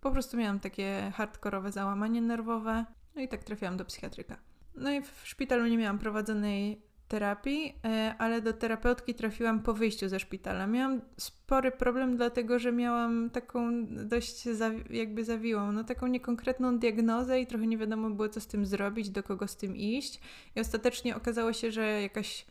po 0.00 0.10
prostu 0.10 0.36
miałam 0.36 0.60
takie 0.60 1.12
hardkorowe 1.14 1.72
załamanie 1.72 2.22
nerwowe, 2.22 2.84
no 3.16 3.22
i 3.22 3.28
tak 3.28 3.44
trafiłam 3.44 3.76
do 3.76 3.84
psychiatryka. 3.84 4.36
No 4.74 4.92
i 4.92 5.02
w 5.02 5.20
szpitalu 5.24 5.66
nie 5.66 5.78
miałam 5.78 5.98
prowadzonej 5.98 6.82
terapii, 7.10 7.68
y, 7.68 8.18
ale 8.18 8.42
do 8.42 8.52
terapeutki 8.52 9.14
trafiłam 9.14 9.62
po 9.62 9.74
wyjściu 9.74 10.08
ze 10.08 10.20
szpitala. 10.20 10.66
Miałam 10.66 11.00
spory 11.16 11.70
problem, 11.72 12.16
dlatego 12.16 12.58
że 12.58 12.72
miałam 12.72 13.30
taką 13.30 13.86
dość 13.86 14.48
jakby 14.90 15.24
zawiłą, 15.24 15.72
no 15.72 15.84
taką 15.84 16.06
niekonkretną 16.06 16.78
diagnozę 16.78 17.40
i 17.40 17.46
trochę 17.46 17.66
nie 17.66 17.78
wiadomo 17.78 18.10
było, 18.10 18.28
co 18.28 18.40
z 18.40 18.46
tym 18.46 18.66
zrobić, 18.66 19.10
do 19.10 19.22
kogo 19.22 19.48
z 19.48 19.56
tym 19.56 19.76
iść. 19.76 20.20
I 20.56 20.60
ostatecznie 20.60 21.16
okazało 21.16 21.52
się, 21.52 21.70
że 21.70 22.02
jakaś 22.02 22.46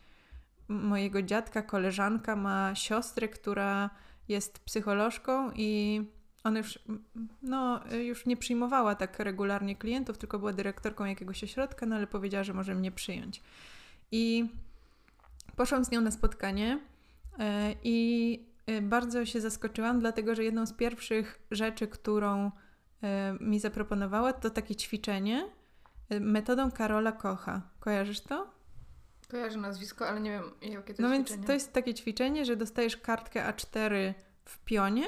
mojego 0.68 1.22
dziadka, 1.22 1.62
koleżanka 1.62 2.36
ma 2.36 2.74
siostrę, 2.74 3.28
która 3.28 3.90
jest 4.28 4.58
psycholożką 4.58 5.50
i 5.54 6.00
ona 6.44 6.58
już, 6.58 6.78
no, 7.42 7.80
już 7.94 8.26
nie 8.26 8.36
przyjmowała 8.36 8.94
tak 8.94 9.18
regularnie 9.18 9.76
klientów, 9.76 10.18
tylko 10.18 10.38
była 10.38 10.52
dyrektorką 10.52 11.04
jakiegoś 11.04 11.44
ośrodka, 11.44 11.86
no 11.86 11.96
ale 11.96 12.06
powiedziała, 12.06 12.44
że 12.44 12.54
może 12.54 12.74
mnie 12.74 12.92
przyjąć. 12.92 13.42
I 14.12 14.48
poszłam 15.56 15.84
z 15.84 15.90
nią 15.90 16.00
na 16.00 16.10
spotkanie 16.10 16.80
e, 17.38 17.74
i 17.84 18.46
e, 18.66 18.82
bardzo 18.82 19.26
się 19.26 19.40
zaskoczyłam, 19.40 20.00
dlatego 20.00 20.34
że 20.34 20.44
jedną 20.44 20.66
z 20.66 20.72
pierwszych 20.72 21.38
rzeczy, 21.50 21.88
którą 21.88 22.50
e, 23.02 23.36
mi 23.40 23.60
zaproponowała, 23.60 24.32
to 24.32 24.50
takie 24.50 24.76
ćwiczenie 24.76 25.48
metodą 26.20 26.70
Karola 26.70 27.12
Kocha. 27.12 27.62
Kojarzysz 27.80 28.20
to? 28.20 28.50
Kojarzę 29.28 29.58
nazwisko, 29.58 30.08
ale 30.08 30.20
nie 30.20 30.30
wiem, 30.30 30.72
jakie 30.72 30.94
to 30.94 31.02
No 31.02 31.08
jest 31.08 31.18
więc 31.18 31.28
ćwiczenie. 31.28 31.46
to 31.46 31.52
jest 31.52 31.72
takie 31.72 31.94
ćwiczenie, 31.94 32.44
że 32.44 32.56
dostajesz 32.56 32.96
kartkę 32.96 33.52
A4 33.52 34.14
w 34.44 34.58
pionie 34.64 35.06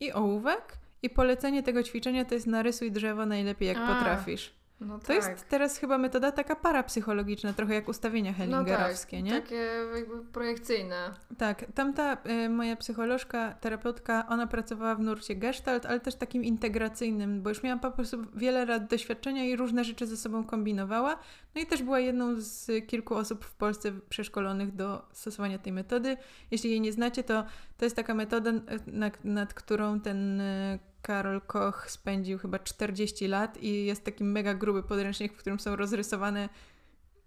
i 0.00 0.12
ołówek 0.12 0.78
i 1.02 1.10
polecenie 1.10 1.62
tego 1.62 1.82
ćwiczenia 1.82 2.24
to 2.24 2.34
jest 2.34 2.46
narysuj 2.46 2.92
drzewo 2.92 3.26
najlepiej 3.26 3.68
jak 3.68 3.76
A, 3.76 3.94
potrafisz. 3.94 4.57
No 4.80 4.98
To 4.98 5.06
tak. 5.06 5.16
jest 5.16 5.48
teraz 5.48 5.78
chyba 5.78 5.98
metoda 5.98 6.32
taka 6.32 6.56
parapsychologiczna, 6.56 7.52
trochę 7.52 7.74
jak 7.74 7.88
ustawienia 7.88 8.32
hellingerowskie, 8.32 9.18
no 9.18 9.24
nie? 9.24 9.32
tak, 9.32 9.42
Takie 9.42 9.70
jakby 9.96 10.24
projekcyjne. 10.24 11.14
Tak, 11.38 11.64
tamta 11.74 12.16
y, 12.44 12.48
moja 12.48 12.76
psycholożka, 12.76 13.54
terapeutka, 13.60 14.26
ona 14.28 14.46
pracowała 14.46 14.94
w 14.94 15.00
nurcie 15.00 15.36
gestalt, 15.36 15.86
ale 15.86 16.00
też 16.00 16.14
takim 16.14 16.44
integracyjnym, 16.44 17.42
bo 17.42 17.48
już 17.48 17.62
miała 17.62 17.80
po 17.80 17.90
prostu 17.90 18.24
wiele 18.34 18.64
lat 18.64 18.86
doświadczenia 18.86 19.44
i 19.44 19.56
różne 19.56 19.84
rzeczy 19.84 20.06
ze 20.06 20.16
sobą 20.16 20.44
kombinowała. 20.44 21.18
No 21.54 21.60
i 21.60 21.66
też 21.66 21.82
była 21.82 22.00
jedną 22.00 22.34
z 22.36 22.86
kilku 22.86 23.14
osób 23.14 23.44
w 23.44 23.54
Polsce 23.54 23.92
przeszkolonych 24.08 24.74
do 24.74 25.08
stosowania 25.12 25.58
tej 25.58 25.72
metody. 25.72 26.16
Jeśli 26.50 26.70
jej 26.70 26.80
nie 26.80 26.92
znacie, 26.92 27.24
to 27.24 27.44
to 27.78 27.84
jest 27.84 27.96
taka 27.96 28.14
metoda, 28.14 28.50
nad, 28.86 29.24
nad 29.24 29.54
którą 29.54 30.00
ten 30.00 30.40
y, 30.40 30.78
Karol 31.02 31.40
Koch 31.40 31.90
spędził 31.90 32.38
chyba 32.38 32.58
40 32.58 33.28
lat 33.28 33.62
i 33.62 33.84
jest 33.86 34.04
taki 34.04 34.24
mega 34.24 34.54
gruby 34.54 34.82
podręcznik, 34.82 35.32
w 35.32 35.36
którym 35.36 35.60
są 35.60 35.76
rozrysowane 35.76 36.48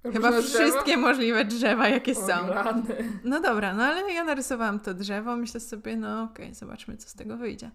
chyba 0.03 0.27
Różne 0.29 0.41
drzewa? 0.41 0.65
wszystkie 0.65 0.97
możliwe 0.97 1.45
drzewa, 1.45 1.87
jakie 1.89 2.11
O, 2.11 2.15
są. 2.27 2.47
rany. 2.47 2.83
No 3.23 3.39
dobra, 3.41 3.73
no 3.73 3.83
ale 3.83 4.13
ja 4.13 4.23
narysowałam 4.23 4.79
to 4.79 4.93
drzewo, 4.93 5.35
myślę 5.37 5.59
sobie, 5.59 5.97
no 5.97 6.23
okej, 6.23 6.55
zobaczmy, 6.55 6.97
co 6.97 7.09
z 7.09 7.13
tego 7.13 7.37
wyjdzie. 7.37 7.71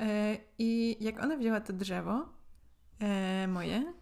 E, 0.00 0.36
I 0.58 0.96
jak 1.00 1.22
ona 1.22 1.36
wzięła 1.36 1.60
to 1.60 1.72
drzewo 1.72 2.28
e, 3.00 3.48
moje 3.48 3.92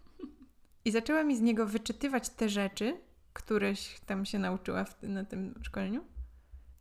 i 0.85 0.91
zaczęła 0.91 1.23
mi 1.23 1.37
z 1.37 1.41
niego 1.41 1.65
wyczytywać 1.65 2.29
te 2.29 2.49
rzeczy, 2.49 2.97
któreś 3.33 3.99
tam 4.05 4.25
się 4.25 4.39
nauczyła 4.39 4.83
w, 4.83 5.03
na 5.03 5.25
tym 5.25 5.53
szkoleniu, 5.61 6.03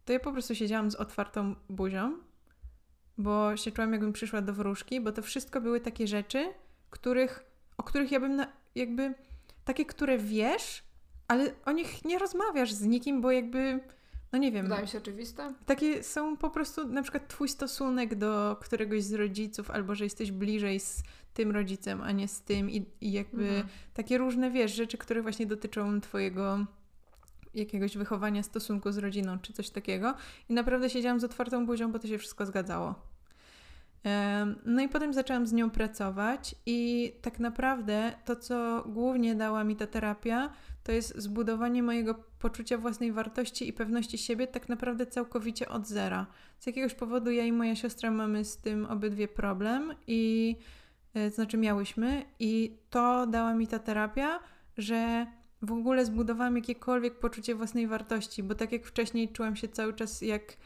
to 0.05 0.13
ja 0.13 0.21
po 0.21 0.33
prostu 0.33 0.55
siedziałam 0.55 0.91
z 0.91 0.95
otwartą 0.95 1.55
buzią, 1.69 2.13
bo 3.19 3.57
się 3.57 3.71
czułam, 3.73 3.93
jakbym 3.93 4.13
przyszła 4.13 4.43
do 4.43 4.53
wróżki, 4.53 5.01
bo 5.01 5.13
to 5.13 5.23
wszystko 5.23 5.61
były 5.61 5.81
takie 5.81 6.07
rzeczy, 6.07 6.47
których, 6.91 7.45
o 7.77 7.83
których 7.83 8.13
ja 8.13 8.21
bym 8.21 8.37
na, 8.37 8.47
jakby 8.75 9.15
takie, 9.65 9.85
które 9.87 10.19
wiesz, 10.19 10.83
ale 11.29 11.51
o 11.65 11.73
nich 11.73 12.05
nie 12.05 12.19
rozmawiasz 12.19 12.73
z 12.73 12.83
nikim, 12.83 13.21
bo 13.21 13.31
jakby, 13.31 13.81
no 14.33 14.39
nie 14.39 14.53
wiem, 14.53 14.63
Wydaje 14.63 14.83
mi 14.83 14.89
się 14.89 14.99
oczywiste. 14.99 15.55
takie 15.67 16.03
są 16.03 16.37
po 16.37 16.51
prostu 16.51 16.89
na 16.89 17.03
przykład 17.03 17.29
twój 17.29 17.49
stosunek 17.49 18.15
do 18.15 18.57
któregoś 18.61 19.03
z 19.03 19.13
rodziców, 19.15 19.71
albo 19.71 19.95
że 19.95 20.05
jesteś 20.05 20.33
bliżej 20.33 20.81
z 20.81 21.03
tym 21.35 21.51
rodzicem, 21.51 22.03
a 22.03 22.13
nie 22.13 22.29
z 22.29 22.41
tym 22.43 22.71
i, 22.71 22.87
i 23.01 23.13
jakby 23.13 23.49
Mhm. 23.49 23.67
takie 23.95 24.19
różne, 24.19 24.51
wiesz, 24.51 24.75
rzeczy, 24.75 24.99
które 24.99 25.23
właśnie 25.23 25.47
dotyczą 25.47 26.01
twojego 26.01 26.67
jakiegoś 27.55 27.97
wychowania, 27.97 28.43
stosunku 28.43 28.93
z 28.93 28.99
rodziną, 28.99 29.39
czy 29.39 29.53
coś 29.53 29.71
takiego. 29.71 30.15
I 30.49 30.53
naprawdę 30.55 30.91
siedziałam 30.91 31.21
z 31.21 31.25
otwartą 31.25 31.67
buzią, 31.67 31.93
bo 31.93 31.99
to 31.99 32.09
się 32.09 32.19
wszystko 32.19 32.47
zgadzało. 32.47 32.95
No 34.65 34.83
i 34.83 34.89
potem 34.89 35.15
zaczęłam 35.15 35.47
z 35.47 35.53
nią 35.53 35.71
pracować 35.71 36.55
i 36.67 37.13
tak 37.23 37.41
naprawdę 37.41 38.13
to, 38.25 38.37
co 38.37 38.85
głównie 38.87 39.35
dała 39.35 39.65
mi 39.65 39.77
ta 39.77 39.87
terapia, 39.87 40.51
to 40.85 40.93
jest 40.93 41.19
zbudowanie 41.19 41.83
mojego 41.83 42.15
poczucia 42.39 42.79
własnej 42.79 43.13
wartości 43.13 43.69
i 43.69 43.73
pewności 43.73 44.19
siebie 44.19 44.47
tak 44.47 44.69
naprawdę 44.69 45.07
całkowicie 45.07 45.69
od 45.69 45.87
zera. 45.87 46.27
Z 46.59 46.67
jakiegoś 46.67 46.95
powodu 46.95 47.31
ja 47.31 47.45
i 47.45 47.53
moja 47.53 47.77
siostra 47.77 48.11
mamy 48.11 48.45
z 48.45 48.57
tym 48.57 48.87
obydwie 48.87 49.29
problem 49.29 49.95
i 50.07 50.57
e, 51.15 51.31
to 51.31 51.37
znaczy 51.37 51.57
miałyśmy 51.57 52.25
i 52.39 52.79
to 52.91 53.27
dała 53.27 53.55
mi 53.55 53.67
ta 53.67 53.79
terapia, 53.79 54.41
że 54.79 55.27
w 55.63 55.73
ogóle 55.73 56.05
zbudowałam 56.05 56.57
jakiekolwiek 56.57 57.19
poczucie 57.19 57.55
własnej 57.55 57.87
wartości, 57.87 58.43
bo 58.43 58.55
tak 58.55 58.73
jak 58.73 58.85
wcześniej 58.87 59.29
czułam 59.33 59.57
się 59.57 59.69
cały 59.69 59.95
czas 59.95 60.23
jak 60.23 60.57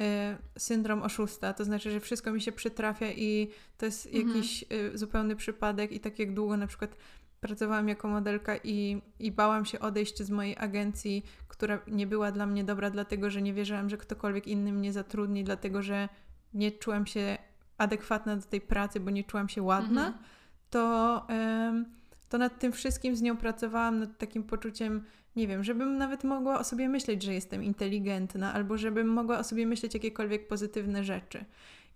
e, 0.00 0.38
syndrom 0.58 1.02
oszusta, 1.02 1.52
to 1.52 1.64
znaczy, 1.64 1.90
że 1.90 2.00
wszystko 2.00 2.32
mi 2.32 2.40
się 2.40 2.52
przytrafia 2.52 3.10
i 3.12 3.50
to 3.78 3.86
jest 3.86 4.06
Mhm. 4.06 4.28
jakiś 4.28 4.64
e, 4.70 4.98
zupełny 4.98 5.36
przypadek 5.36 5.92
i 5.92 6.00
tak 6.00 6.18
jak 6.18 6.34
długo 6.34 6.56
na 6.56 6.66
przykład 6.66 6.96
pracowałam 7.40 7.88
jako 7.88 8.08
modelka 8.08 8.56
i, 8.64 9.02
i 9.18 9.32
bałam 9.32 9.64
się 9.64 9.80
odejść 9.80 10.22
z 10.22 10.30
mojej 10.30 10.56
agencji, 10.58 11.24
która 11.48 11.78
nie 11.88 12.06
była 12.06 12.32
dla 12.32 12.46
mnie 12.46 12.64
dobra, 12.64 12.90
dlatego 12.90 13.30
że 13.30 13.42
nie 13.42 13.52
wierzyłam, 13.54 13.90
że 13.90 13.96
ktokolwiek 13.96 14.46
inny 14.46 14.72
mnie 14.72 14.92
zatrudni, 14.92 15.44
dlatego 15.44 15.82
że 15.82 16.08
nie 16.54 16.72
czułam 16.72 17.06
się 17.06 17.38
adekwatna 17.78 18.36
do 18.36 18.42
tej 18.42 18.60
pracy, 18.60 19.00
bo 19.00 19.10
nie 19.10 19.24
czułam 19.24 19.48
się 19.48 19.62
ładna, 19.62 20.06
Mhm. 20.06 20.24
to, 20.70 21.26
to 22.28 22.38
nad 22.38 22.58
tym 22.58 22.72
wszystkim 22.72 23.16
z 23.16 23.22
nią 23.22 23.36
pracowałam, 23.36 23.98
nad 23.98 24.18
takim 24.18 24.42
poczuciem, 24.42 25.04
nie 25.36 25.48
wiem, 25.48 25.64
żebym 25.64 25.98
nawet 25.98 26.24
mogła 26.24 26.58
o 26.58 26.64
sobie 26.64 26.88
myśleć, 26.88 27.22
że 27.22 27.34
jestem 27.34 27.64
inteligentna, 27.64 28.52
albo 28.54 28.78
żebym 28.78 29.08
mogła 29.08 29.38
o 29.38 29.44
sobie 29.44 29.66
myśleć 29.66 29.94
jakiekolwiek 29.94 30.48
pozytywne 30.48 31.04
rzeczy. 31.04 31.44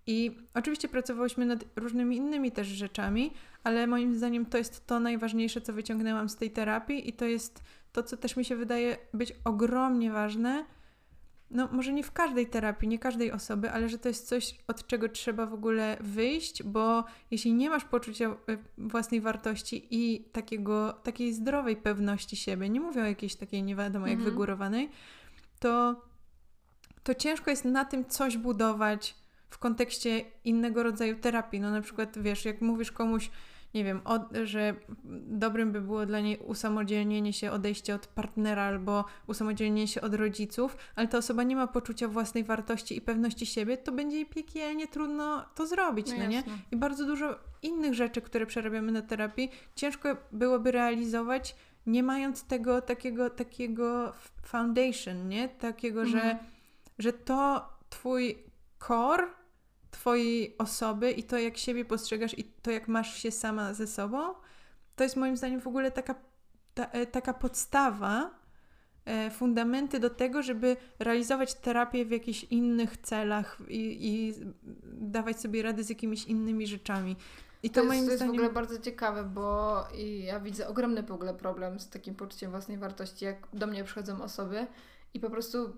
I 0.07 0.37
oczywiście 0.53 0.87
pracowałyśmy 0.87 1.45
nad 1.45 1.65
różnymi 1.75 2.17
innymi 2.17 2.51
też 2.51 2.67
rzeczami, 2.67 3.33
ale 3.63 3.87
moim 3.87 4.15
zdaniem 4.15 4.45
to 4.45 4.57
jest 4.57 4.87
to 4.87 4.99
najważniejsze, 4.99 5.61
co 5.61 5.73
wyciągnęłam 5.73 6.29
z 6.29 6.35
tej 6.35 6.51
terapii, 6.51 7.09
i 7.09 7.13
to 7.13 7.25
jest 7.25 7.63
to, 7.91 8.03
co 8.03 8.17
też 8.17 8.35
mi 8.35 8.45
się 8.45 8.55
wydaje 8.55 8.97
być 9.13 9.33
ogromnie 9.45 10.11
ważne, 10.11 10.65
no 11.51 11.69
może 11.71 11.93
nie 11.93 12.03
w 12.03 12.11
każdej 12.11 12.47
terapii, 12.47 12.87
nie 12.87 12.99
każdej 12.99 13.31
osoby, 13.31 13.71
ale 13.71 13.89
że 13.89 13.97
to 13.97 14.07
jest 14.07 14.27
coś, 14.27 14.55
od 14.67 14.87
czego 14.87 15.09
trzeba 15.09 15.45
w 15.45 15.53
ogóle 15.53 15.97
wyjść, 15.99 16.63
bo 16.63 17.03
jeśli 17.31 17.53
nie 17.53 17.69
masz 17.69 17.85
poczucia 17.85 18.25
e, 18.25 18.35
własnej 18.77 19.21
wartości 19.21 19.87
i 19.91 20.23
takiego, 20.31 20.93
takiej 20.93 21.33
zdrowej 21.33 21.75
pewności 21.75 22.35
siebie, 22.35 22.69
nie 22.69 22.79
mówię 22.79 23.01
o 23.01 23.05
jakiejś 23.05 23.35
takiej 23.35 23.63
nie 23.63 23.75
wiadomo 23.75 24.07
jak 24.07 24.17
mhm. 24.17 24.31
wygórowanej, 24.31 24.89
to, 25.59 26.01
to 27.03 27.15
ciężko 27.15 27.49
jest 27.49 27.65
na 27.65 27.85
tym 27.85 28.05
coś 28.05 28.37
budować 28.37 29.15
w 29.49 29.57
kontekście 29.57 30.25
innego 30.43 30.83
rodzaju 30.83 31.15
terapii. 31.15 31.59
No 31.59 31.71
na 31.71 31.81
przykład, 31.81 32.17
wiesz, 32.21 32.45
jak 32.45 32.61
mówisz 32.61 32.91
komuś, 32.91 33.31
nie 33.73 33.83
wiem, 33.83 34.01
od, 34.05 34.21
że 34.43 34.75
dobrym 35.27 35.71
by 35.71 35.81
było 35.81 36.05
dla 36.05 36.19
niej 36.19 36.37
usamodzielnienie 36.37 37.33
się, 37.33 37.51
odejście 37.51 37.95
od 37.95 38.07
partnera 38.07 38.63
albo 38.63 39.05
usamodzielnienie 39.27 39.87
się 39.87 40.01
od 40.01 40.13
rodziców, 40.13 40.77
ale 40.95 41.07
ta 41.07 41.17
osoba 41.17 41.43
nie 41.43 41.55
ma 41.55 41.67
poczucia 41.67 42.07
własnej 42.07 42.43
wartości 42.43 42.97
i 42.97 43.01
pewności 43.01 43.45
siebie, 43.45 43.77
to 43.77 43.91
będzie 43.91 44.15
jej 44.15 44.25
piekielnie 44.25 44.87
trudno 44.87 45.45
to 45.55 45.67
zrobić, 45.67 46.07
no, 46.11 46.17
no 46.17 46.25
nie? 46.25 46.43
I 46.71 46.75
bardzo 46.75 47.05
dużo 47.05 47.39
innych 47.61 47.93
rzeczy, 47.93 48.21
które 48.21 48.45
przerabiamy 48.45 48.91
na 48.91 49.01
terapii, 49.01 49.51
ciężko 49.75 50.17
byłoby 50.31 50.71
realizować 50.71 51.55
nie 51.85 52.03
mając 52.03 52.43
tego 52.43 52.81
takiego, 52.81 53.29
takiego 53.29 54.13
foundation, 54.43 55.29
nie? 55.29 55.49
Takiego, 55.49 56.01
mhm. 56.01 56.21
że, 56.21 56.37
że 56.99 57.13
to 57.13 57.69
twój 57.89 58.37
core 58.87 59.40
Twojej 59.91 60.57
osoby 60.57 61.11
i 61.11 61.23
to, 61.23 61.37
jak 61.37 61.57
siebie 61.57 61.85
postrzegasz 61.85 62.39
i 62.39 62.43
to, 62.43 62.71
jak 62.71 62.87
masz 62.87 63.17
się 63.17 63.31
sama 63.31 63.73
ze 63.73 63.87
sobą, 63.87 64.33
to 64.95 65.03
jest 65.03 65.15
moim 65.15 65.37
zdaniem 65.37 65.61
w 65.61 65.67
ogóle 65.67 65.91
taka, 65.91 66.15
ta, 66.73 66.85
e, 66.85 67.05
taka 67.05 67.33
podstawa, 67.33 68.31
e, 69.05 69.31
fundamenty 69.31 69.99
do 69.99 70.09
tego, 70.09 70.43
żeby 70.43 70.77
realizować 70.99 71.53
terapię 71.53 72.05
w 72.05 72.11
jakichś 72.11 72.43
innych 72.43 72.97
celach 72.97 73.57
i, 73.67 74.07
i 74.07 74.33
dawać 74.83 75.39
sobie 75.39 75.63
radę 75.63 75.83
z 75.83 75.89
jakimiś 75.89 76.25
innymi 76.25 76.67
rzeczami. 76.67 77.15
I 77.63 77.69
to, 77.69 77.81
to, 77.81 77.93
jest, 77.93 78.05
to 78.05 78.11
jest 78.11 78.25
w 78.25 78.29
ogóle 78.29 78.49
bardzo 78.49 78.79
ciekawe, 78.79 79.23
bo 79.23 79.77
ja 80.23 80.39
widzę 80.39 80.67
ogromny 80.67 81.03
w 81.03 81.11
ogóle 81.11 81.33
problem 81.33 81.79
z 81.79 81.89
takim 81.89 82.15
poczuciem 82.15 82.51
własnej 82.51 82.77
wartości, 82.77 83.25
jak 83.25 83.47
do 83.53 83.67
mnie 83.67 83.83
przychodzą 83.83 84.21
osoby 84.21 84.67
i 85.13 85.19
po 85.19 85.29
prostu 85.29 85.73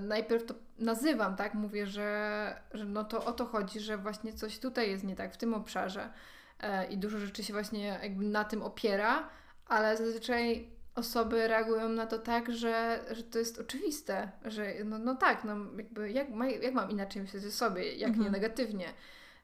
najpierw 0.00 0.46
to 0.46 0.54
nazywam, 0.78 1.36
tak? 1.36 1.54
Mówię, 1.54 1.86
że, 1.86 2.60
że 2.74 2.84
no 2.84 3.04
to 3.04 3.24
o 3.24 3.32
to 3.32 3.44
chodzi, 3.44 3.80
że 3.80 3.98
właśnie 3.98 4.32
coś 4.32 4.58
tutaj 4.58 4.90
jest 4.90 5.04
nie 5.04 5.16
tak 5.16 5.34
w 5.34 5.36
tym 5.36 5.54
obszarze 5.54 6.12
e, 6.60 6.86
i 6.86 6.98
dużo 6.98 7.18
rzeczy 7.18 7.44
się 7.44 7.52
właśnie 7.52 7.98
jakby 8.02 8.24
na 8.24 8.44
tym 8.44 8.62
opiera, 8.62 9.28
ale 9.66 9.96
zazwyczaj 9.96 10.70
osoby 10.94 11.48
reagują 11.48 11.88
na 11.88 12.06
to 12.06 12.18
tak, 12.18 12.52
że, 12.52 13.04
że 13.10 13.22
to 13.22 13.38
jest 13.38 13.58
oczywiste, 13.58 14.30
że 14.44 14.72
no, 14.84 14.98
no 14.98 15.14
tak, 15.14 15.44
no 15.44 15.56
jakby 15.76 16.10
jak, 16.10 16.28
jak 16.62 16.74
mam 16.74 16.90
inaczej 16.90 17.22
myśleć 17.22 17.44
o 17.44 17.50
sobie, 17.50 17.94
jak 17.94 18.08
mhm. 18.08 18.24
nie 18.24 18.30
negatywnie, 18.30 18.86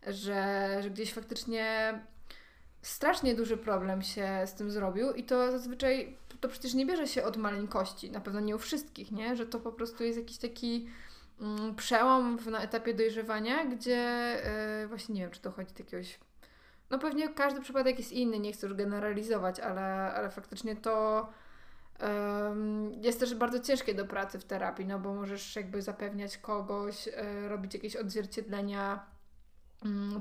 że, 0.07 0.69
że 0.83 0.91
gdzieś 0.91 1.13
faktycznie 1.13 1.95
strasznie 2.83 3.35
duży 3.35 3.57
problem 3.57 4.03
się 4.03 4.43
z 4.47 4.55
tym 4.55 4.71
zrobił 4.71 5.13
i 5.13 5.25
to 5.25 5.53
zazwyczaj 5.53 6.17
to 6.43 6.49
przecież 6.49 6.75
nie 6.75 6.87
bierze 6.87 7.09
się 7.09 7.25
od 7.25 7.37
maleńkości, 7.37 8.11
na 8.11 8.21
pewno 8.21 8.41
nie 8.41 8.57
u 8.57 8.59
wszystkich, 8.59 9.13
nie? 9.13 9.37
Że 9.37 9.47
to 9.47 9.61
po 9.61 9.73
prostu 9.73 10.05
jest 10.05 10.19
jakiś 10.19 10.39
taki 10.39 10.89
mm, 11.41 11.75
przełom 11.75 12.39
w, 12.39 12.47
na 12.47 12.63
etapie 12.63 12.95
dojrzewania, 12.95 13.65
gdzie 13.65 14.37
yy, 14.81 14.89
właśnie 14.89 15.15
nie 15.15 15.21
wiem, 15.21 15.31
czy 15.31 15.41
to 15.41 15.51
chodzi 15.51 15.75
do 15.75 15.79
jakiegoś. 15.79 16.19
No 16.91 16.99
pewnie 16.99 17.29
każdy 17.29 17.61
przypadek 17.61 17.99
jest 17.99 18.13
inny, 18.13 18.39
nie 18.39 18.53
chcę 18.53 18.67
już 18.67 18.77
generalizować, 18.77 19.61
ale, 19.61 19.83
ale 20.15 20.31
faktycznie 20.31 20.77
to 20.77 21.29
jest 23.01 23.21
też 23.21 23.35
bardzo 23.35 23.61
ciężkie 23.61 23.95
do 23.95 24.07
pracy 24.07 24.39
w 24.39 24.45
terapii, 24.45 24.87
no 24.87 24.99
bo 24.99 25.15
możesz 25.15 25.57
jakby 25.57 25.83
zapewniać 25.83 26.39
kogoś, 26.39 27.07
yy, 27.07 27.49
robić 27.49 27.75
jakieś 27.75 27.97
odzwierciedlenia, 27.97 29.07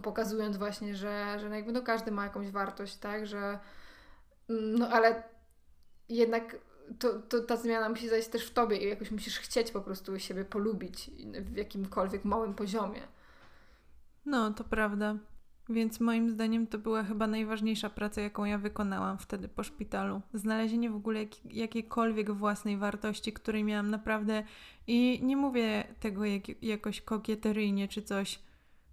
pokazując 0.04 0.58
właśnie, 0.58 0.96
że, 0.96 1.40
że 1.40 1.50
no 1.50 1.56
jakby 1.56 1.72
no 1.72 1.82
każdy 1.82 2.12
ma 2.12 2.24
jakąś 2.24 2.52
wartość, 2.52 2.98
tak, 2.98 3.28
że 3.28 3.60
mm, 4.50 4.80
no 4.80 4.88
ale 4.90 5.24
jednak 6.10 6.58
to, 7.00 7.20
to 7.20 7.40
ta 7.40 7.58
zmiana 7.58 7.90
musi 7.90 8.10
zajść 8.10 8.28
też 8.28 8.48
w 8.48 8.54
tobie 8.54 8.78
i 8.78 8.90
jakoś 8.90 9.12
musisz 9.12 9.40
chcieć 9.40 9.72
po 9.72 9.82
prostu 9.82 10.20
siebie 10.20 10.46
polubić 10.46 11.12
w 11.42 11.58
jakimkolwiek 11.58 12.26
małym 12.26 12.54
poziomie. 12.54 13.02
No, 14.26 14.52
to 14.52 14.64
prawda. 14.64 15.16
Więc 15.70 16.00
moim 16.00 16.30
zdaniem 16.30 16.68
to 16.68 16.78
była 16.78 17.04
chyba 17.04 17.28
najważniejsza 17.28 17.90
praca, 17.90 18.22
jaką 18.22 18.46
ja 18.46 18.58
wykonałam 18.58 19.18
wtedy 19.18 19.48
po 19.48 19.64
szpitalu. 19.64 20.22
Znalezienie 20.34 20.90
w 20.90 20.96
ogóle 20.96 21.20
jak, 21.20 21.46
jakiejkolwiek 21.46 22.32
własnej 22.32 22.78
wartości, 22.78 23.34
której 23.34 23.64
miałam 23.64 23.90
naprawdę. 23.90 24.44
I 24.88 25.20
nie 25.24 25.38
mówię 25.38 25.84
tego 26.00 26.26
jak, 26.26 26.64
jakoś 26.64 27.02
kokieteryjnie 27.02 27.88
czy 27.88 28.02
coś. 28.02 28.40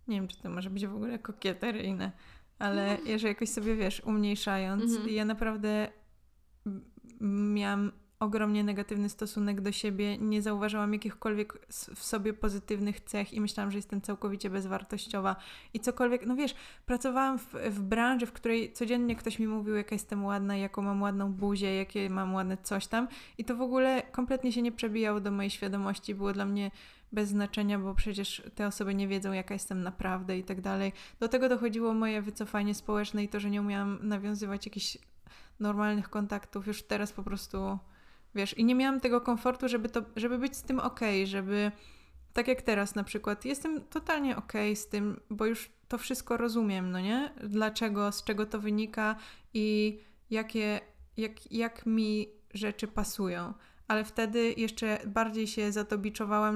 Nie 0.09 0.17
wiem, 0.17 0.29
czy 0.29 0.43
to 0.43 0.51
może 0.51 0.71
być 0.71 0.87
w 0.87 0.95
ogóle 0.95 1.19
kokieteryjne, 1.19 2.13
ale 2.59 2.99
jeżeli 3.05 3.29
jakoś 3.29 3.49
sobie 3.49 3.77
wiesz, 3.77 4.03
umniejszając, 4.05 4.83
mhm. 4.97 5.11
ja 5.11 5.25
naprawdę 5.25 5.89
miałam 7.21 7.93
ogromnie 8.21 8.65
negatywny 8.65 9.09
stosunek 9.09 9.61
do 9.61 9.73
siebie, 9.73 10.19
nie 10.19 10.43
zauważałam 10.43 10.93
jakichkolwiek 10.93 11.67
w 11.95 12.05
sobie 12.05 12.33
pozytywnych 12.33 13.01
cech 13.01 13.35
i 13.35 13.41
myślałam, 13.41 13.71
że 13.71 13.79
jestem 13.79 14.01
całkowicie 14.01 14.51
bezwartościowa. 14.51 15.37
I 15.75 15.81
cokolwiek, 15.81 16.27
no 16.27 16.37
wiesz, 16.37 16.55
pracowałam 16.87 17.39
w, 17.39 17.55
w 17.71 17.83
branży, 17.83 18.27
w 18.27 18.33
której 18.33 18.73
codziennie 18.73 19.17
ktoś 19.17 19.39
mi 19.39 19.47
mówił, 19.47 19.75
jaka 19.75 19.95
jestem 19.95 20.25
ładna, 20.25 20.57
jaką 20.57 20.83
mam 20.83 21.03
ładną 21.03 21.33
buzię, 21.33 21.75
jakie 21.75 22.11
mam 22.11 22.35
ładne 22.35 22.57
coś 22.57 22.87
tam. 22.87 23.09
I 23.39 23.45
to 23.45 23.57
w 23.57 23.63
ogóle 23.63 24.03
kompletnie 24.13 24.53
się 24.53 24.63
nie 24.63 24.73
przebijało 24.73 25.21
do 25.21 25.31
mojej 25.31 25.51
świadomości, 25.51 26.15
było 26.15 26.33
dla 26.33 26.45
mnie 26.45 26.71
bez 27.13 27.29
znaczenia, 27.29 27.79
bo 27.79 27.95
przecież 27.95 28.43
te 28.55 28.67
osoby 28.67 28.95
nie 28.95 29.09
wiedzą, 29.09 29.33
jaka 29.33 29.55
jestem 29.55 29.83
naprawdę 29.83 30.39
i 30.39 30.45
tak 30.45 30.61
dalej. 30.61 30.93
Do 31.21 31.29
tego 31.29 31.49
dochodziło 31.49 31.95
moje 31.95 32.23
wycofanie 32.23 32.75
społeczne 32.75 33.25
i 33.25 33.29
to, 33.29 33.41
że 33.41 33.51
nie 33.51 33.61
umiałam 33.61 33.99
nawiązywać 34.03 34.67
jakichś 34.67 34.99
normalnych 35.61 36.11
kontaktów 36.11 36.67
już 36.67 36.83
teraz 36.83 37.13
po 37.13 37.23
prostu, 37.23 37.79
wiesz, 38.35 38.59
i 38.59 38.65
nie 38.65 38.75
miałam 38.75 39.01
tego 39.01 39.21
komfortu, 39.21 39.69
żeby, 39.69 39.89
to, 39.89 40.03
żeby 40.17 40.39
być 40.39 40.57
z 40.57 40.63
tym 40.63 40.81
ok, 40.81 41.01
żeby 41.25 41.73
tak 42.33 42.49
jak 42.49 42.63
teraz 42.63 42.95
na 42.95 43.05
przykład, 43.05 43.45
jestem 43.45 43.81
totalnie 43.81 44.37
ok 44.37 44.53
z 44.75 44.89
tym, 44.89 45.21
bo 45.31 45.47
już 45.47 45.71
to 45.89 45.99
wszystko 45.99 46.37
rozumiem, 46.37 46.91
no 46.91 47.01
nie? 47.01 47.33
Dlaczego, 47.45 48.13
z 48.13 48.25
czego 48.25 48.47
to 48.47 48.61
wynika 48.61 49.17
i 49.55 49.99
jakie, 50.31 50.81
jak, 51.17 51.53
jak 51.53 51.87
mi 51.87 52.29
rzeczy 52.55 52.89
pasują. 52.89 53.55
Ale 53.89 54.05
wtedy 54.05 54.55
jeszcze 54.57 54.99
bardziej 55.07 55.47
się 55.47 55.73
za 55.73 55.85
to 55.85 55.99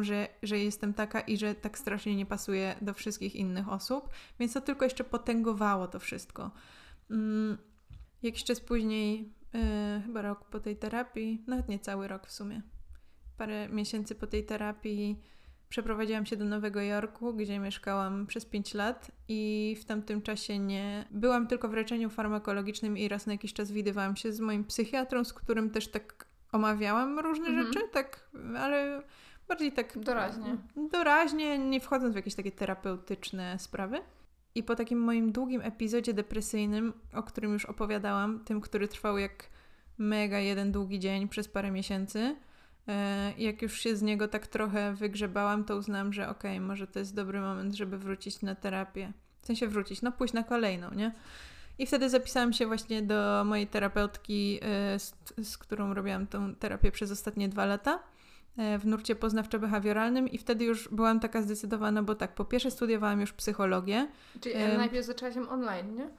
że, 0.01 0.29
że 0.43 0.59
jestem 0.59 0.95
taka 0.95 1.21
i 1.21 1.37
że 1.37 1.55
tak 1.55 1.79
strasznie 1.79 2.17
nie 2.17 2.27
pasuje 2.27 2.75
do 2.83 2.95
wszystkich 2.95 3.37
innych 3.37 3.69
osób, 3.69 4.09
więc 4.41 4.53
to 4.53 4.61
tylko 4.61 4.85
jeszcze 4.85 5.05
potęgowało 5.05 5.87
to 5.87 5.99
wszystko. 5.99 6.51
Mm, 7.11 7.59
Jakiś 8.23 8.45
czas 8.45 8.61
później, 8.61 9.33
yy, 9.55 9.61
chyba 10.07 10.23
rok 10.23 10.45
po 10.45 10.61
tej 10.61 10.77
terapii, 10.77 11.45
nawet 11.47 11.69
nie 11.69 11.79
cały 11.79 12.09
rok 12.09 12.27
w 12.27 12.33
sumie, 12.33 12.63
parę 13.37 13.69
miesięcy 13.69 14.15
po 14.15 14.27
tej 14.27 14.45
terapii 14.45 15.23
przeprowadziłam 15.69 16.27
się 16.27 16.37
do 16.37 16.45
Nowego 16.45 16.81
Jorku, 16.81 17.35
gdzie 17.35 17.59
mieszkałam 17.59 18.27
przez 18.27 18.45
5 18.45 18.75
lat 18.75 19.11
i 19.29 19.77
w 19.81 19.85
tamtym 19.85 20.23
czasie 20.23 20.59
nie 20.59 21.05
byłam 21.11 21.47
tylko 21.47 21.69
w 21.69 21.73
leczeniu 21.73 22.11
farmakologicznym 22.11 22.99
i 22.99 23.09
raz 23.09 23.27
na 23.27 23.33
jakiś 23.33 23.53
czas 23.53 23.73
widywałam 23.73 24.17
się 24.17 24.33
z 24.33 24.41
moim 24.41 24.65
psychiatrą, 24.65 25.25
z 25.25 25.33
którym 25.33 25.71
też 25.71 25.89
tak 25.89 26.27
omawiałam 26.53 27.19
różne 27.19 27.47
mhm. 27.47 27.67
rzeczy, 27.67 27.89
tak, 27.93 28.31
ale 28.59 29.03
bardziej 29.49 29.73
tak 29.73 29.99
doraźnie. 29.99 30.57
Doraźnie, 30.91 31.59
nie 31.59 31.81
wchodząc 31.81 32.13
w 32.13 32.17
jakieś 32.17 32.35
takie 32.35 32.53
terapeutyczne 32.53 33.59
sprawy. 33.59 34.01
I 34.55 34.63
po 34.63 34.77
takim 34.77 34.99
moim 34.99 35.33
długim 35.33 35.61
epizodzie 35.61 36.15
depresyjnym, 36.15 36.93
o 37.15 37.23
którym 37.23 37.53
już 37.53 37.65
opowiadałam, 37.65 38.45
tym, 38.45 38.61
który 38.61 38.89
trwał 38.89 39.19
jak 39.19 39.49
mega 39.99 40.39
jeden 40.39 40.73
długi 40.73 40.99
dzień 40.99 41.29
przez 41.29 41.49
parę 41.49 41.71
miesięcy, 41.71 42.37
e, 42.89 43.33
jak 43.39 43.63
już 43.63 43.81
się 43.81 43.97
z 43.97 44.03
niego 44.03 44.29
tak 44.29 44.47
trochę 44.47 44.95
wygrzebałam, 44.95 45.65
to 45.65 45.77
uznałam, 45.77 46.13
że 46.13 46.29
okej, 46.29 46.57
okay, 46.57 46.67
może 46.67 46.87
to 46.87 46.99
jest 46.99 47.15
dobry 47.15 47.41
moment, 47.41 47.75
żeby 47.75 47.99
wrócić 47.99 48.43
na 48.43 48.55
terapię. 48.55 49.13
W 49.41 49.47
sensie 49.47 49.69
wrócić, 49.69 50.03
no 50.03 50.13
pójść 50.13 50.35
na 50.35 50.43
kolejną, 50.43 50.95
nie? 50.95 51.13
I 51.83 51.87
wtedy 51.87 52.11
zapisałam 52.11 52.53
się 52.53 52.67
właśnie 52.67 53.03
do 53.03 53.45
mojej 53.45 53.67
terapeutki, 53.67 54.59
e, 54.63 54.99
z, 54.99 55.15
z 55.43 55.59
którą 55.59 55.95
robiłam 55.95 56.27
tą 56.27 56.55
terapię 56.55 56.93
przez 56.93 57.11
ostatnie 57.11 57.49
dwa 57.49 57.67
lata. 57.67 58.03
E, 58.57 58.79
w 58.79 58.87
nurcie 58.87 59.15
poznawczo-behawioralnym 59.15 60.29
i 60.33 60.39
wtedy 60.39 60.65
już 60.65 60.89
byłam 60.89 61.21
taka 61.21 61.43
zdecydowana, 61.43 62.03
bo 62.03 62.15
tak, 62.15 62.35
po 62.35 62.45
pierwsze 62.45 62.71
studiowałam 62.71 63.21
już 63.21 63.33
psychologię. 63.33 64.09
Czyli 64.41 64.55
e, 64.55 64.79
najpierw 64.79 65.07
zaczęłaś 65.07 65.37
ją 65.37 65.49
online, 65.49 65.95
nie? 65.95 66.11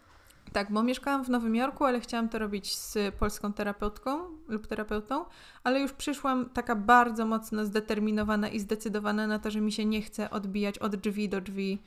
Tak, 0.53 0.71
bo 0.71 0.83
mieszkałam 0.83 1.25
w 1.25 1.29
Nowym 1.29 1.55
Jorku, 1.55 1.83
ale 1.83 1.99
chciałam 1.99 2.29
to 2.29 2.39
robić 2.39 2.75
z 2.75 3.15
polską 3.15 3.53
terapeutką 3.53 4.19
lub 4.47 4.67
terapeutą, 4.67 5.25
ale 5.63 5.79
już 5.79 5.93
przyszłam 5.93 6.49
taka 6.49 6.75
bardzo 6.75 7.25
mocno 7.25 7.65
zdeterminowana 7.65 8.49
i 8.49 8.59
zdecydowana 8.59 9.27
na 9.27 9.39
to, 9.39 9.51
że 9.51 9.61
mi 9.61 9.71
się 9.71 9.85
nie 9.85 10.01
chce 10.01 10.29
odbijać 10.29 10.79
od 10.79 10.95
drzwi 10.95 11.29
do 11.29 11.41
drzwi, 11.41 11.81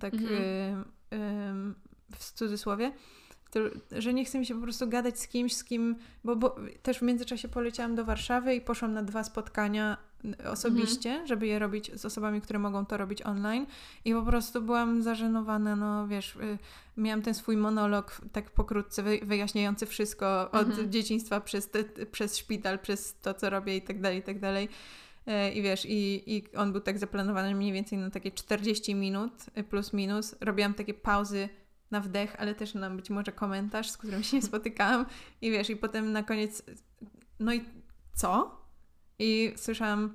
tak 0.00 0.14
mhm. 0.14 0.32
y, 0.32 1.16
y, 1.16 1.93
w 2.16 2.32
cudzysłowie 2.32 2.92
to, 3.54 3.60
że 4.00 4.14
nie 4.14 4.24
chce 4.24 4.38
mi 4.38 4.46
się 4.46 4.54
po 4.54 4.60
prostu 4.60 4.88
gadać 4.88 5.20
z 5.20 5.28
kimś, 5.28 5.56
z 5.56 5.64
kim, 5.64 5.96
bo, 6.24 6.36
bo 6.36 6.56
też 6.82 6.98
w 6.98 7.02
międzyczasie 7.02 7.48
poleciałam 7.48 7.94
do 7.94 8.04
Warszawy 8.04 8.54
i 8.54 8.60
poszłam 8.60 8.92
na 8.92 9.02
dwa 9.02 9.24
spotkania 9.24 9.96
osobiście, 10.50 11.10
mhm. 11.10 11.26
żeby 11.26 11.46
je 11.46 11.58
robić 11.58 11.90
z 11.94 12.04
osobami, 12.04 12.40
które 12.40 12.58
mogą 12.58 12.86
to 12.86 12.96
robić 12.96 13.22
online 13.22 13.66
i 14.04 14.12
po 14.12 14.22
prostu 14.22 14.62
byłam 14.62 15.02
zażenowana, 15.02 15.76
no 15.76 16.08
wiesz, 16.08 16.36
y, 16.36 16.58
miałam 16.96 17.22
ten 17.22 17.34
swój 17.34 17.56
monolog 17.56 18.20
tak 18.32 18.50
pokrótce 18.50 19.02
wyjaśniający 19.02 19.86
wszystko 19.86 20.50
od 20.50 20.68
mhm. 20.68 20.92
dzieciństwa 20.92 21.40
przez, 21.40 21.70
te, 21.70 21.84
przez 22.06 22.36
szpital, 22.36 22.78
przez 22.78 23.20
to, 23.20 23.34
co 23.34 23.50
robię 23.50 23.76
i 23.76 23.82
tak 23.82 24.00
dalej, 24.00 24.18
i 24.18 24.22
tak 24.22 24.40
dalej. 24.40 24.68
E, 25.26 25.52
I 25.52 25.62
wiesz, 25.62 25.86
i, 25.88 26.22
i 26.36 26.56
on 26.56 26.72
był 26.72 26.80
tak 26.80 26.98
zaplanowany 26.98 27.54
mniej 27.54 27.72
więcej 27.72 27.98
na 27.98 28.10
takie 28.10 28.30
40 28.30 28.94
minut 28.94 29.32
y, 29.58 29.64
plus 29.64 29.92
minus. 29.92 30.34
Robiłam 30.40 30.74
takie 30.74 30.94
pauzy 30.94 31.48
na 31.90 32.00
wdech, 32.00 32.36
ale 32.38 32.54
też 32.54 32.74
na 32.74 32.90
być 32.90 33.10
może 33.10 33.32
komentarz, 33.32 33.90
z 33.90 33.96
którym 33.96 34.22
się 34.22 34.36
nie 34.36 34.42
spotykałam. 34.42 35.06
I 35.40 35.50
wiesz, 35.50 35.70
i 35.70 35.76
potem 35.76 36.12
na 36.12 36.22
koniec, 36.22 36.62
no 37.40 37.54
i 37.54 37.64
co? 38.14 38.60
I 39.18 39.52
słyszałam, 39.56 40.14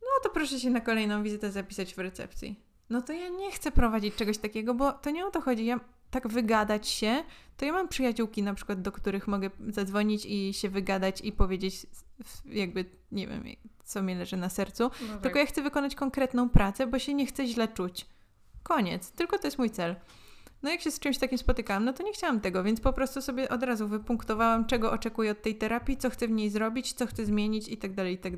no 0.00 0.08
to 0.22 0.30
proszę 0.30 0.60
się 0.60 0.70
na 0.70 0.80
kolejną 0.80 1.22
wizytę 1.22 1.52
zapisać 1.52 1.94
w 1.94 1.98
recepcji. 1.98 2.60
No 2.90 3.02
to 3.02 3.12
ja 3.12 3.28
nie 3.28 3.50
chcę 3.50 3.72
prowadzić 3.72 4.14
czegoś 4.14 4.38
takiego, 4.38 4.74
bo 4.74 4.92
to 4.92 5.10
nie 5.10 5.26
o 5.26 5.30
to 5.30 5.40
chodzi. 5.40 5.64
Ja 5.64 5.80
tak 6.10 6.28
wygadać 6.28 6.88
się, 6.88 7.24
to 7.56 7.64
ja 7.64 7.72
mam 7.72 7.88
przyjaciółki 7.88 8.42
na 8.42 8.54
przykład, 8.54 8.82
do 8.82 8.92
których 8.92 9.28
mogę 9.28 9.50
zadzwonić 9.68 10.26
i 10.26 10.54
się 10.54 10.68
wygadać 10.68 11.20
i 11.20 11.32
powiedzieć 11.32 11.86
jakby, 12.46 12.84
nie 13.12 13.26
wiem, 13.26 13.44
co 13.84 14.02
mi 14.02 14.14
leży 14.14 14.36
na 14.36 14.48
sercu. 14.48 14.82
No 14.82 15.12
tak. 15.12 15.22
Tylko 15.22 15.38
ja 15.38 15.46
chcę 15.46 15.62
wykonać 15.62 15.94
konkretną 15.94 16.48
pracę, 16.48 16.86
bo 16.86 16.98
się 16.98 17.14
nie 17.14 17.26
chcę 17.26 17.46
źle 17.46 17.68
czuć. 17.68 18.06
Koniec. 18.62 19.10
Tylko 19.10 19.38
to 19.38 19.46
jest 19.46 19.58
mój 19.58 19.70
cel. 19.70 19.96
No 20.62 20.70
jak 20.70 20.80
się 20.80 20.90
z 20.90 20.98
czymś 20.98 21.18
takim 21.18 21.38
spotykałam, 21.38 21.84
no 21.84 21.92
to 21.92 22.02
nie 22.02 22.12
chciałam 22.12 22.40
tego, 22.40 22.62
więc 22.62 22.80
po 22.80 22.92
prostu 22.92 23.22
sobie 23.22 23.48
od 23.48 23.62
razu 23.62 23.88
wypunktowałam, 23.88 24.66
czego 24.66 24.92
oczekuję 24.92 25.30
od 25.30 25.42
tej 25.42 25.54
terapii, 25.54 25.96
co 25.96 26.10
chcę 26.10 26.28
w 26.28 26.30
niej 26.30 26.50
zrobić, 26.50 26.92
co 26.92 27.06
chcę 27.06 27.26
zmienić 27.26 27.68
i 27.68 27.76
tak 27.76 27.94
dalej, 27.94 28.14
i 28.14 28.18
tak. 28.18 28.32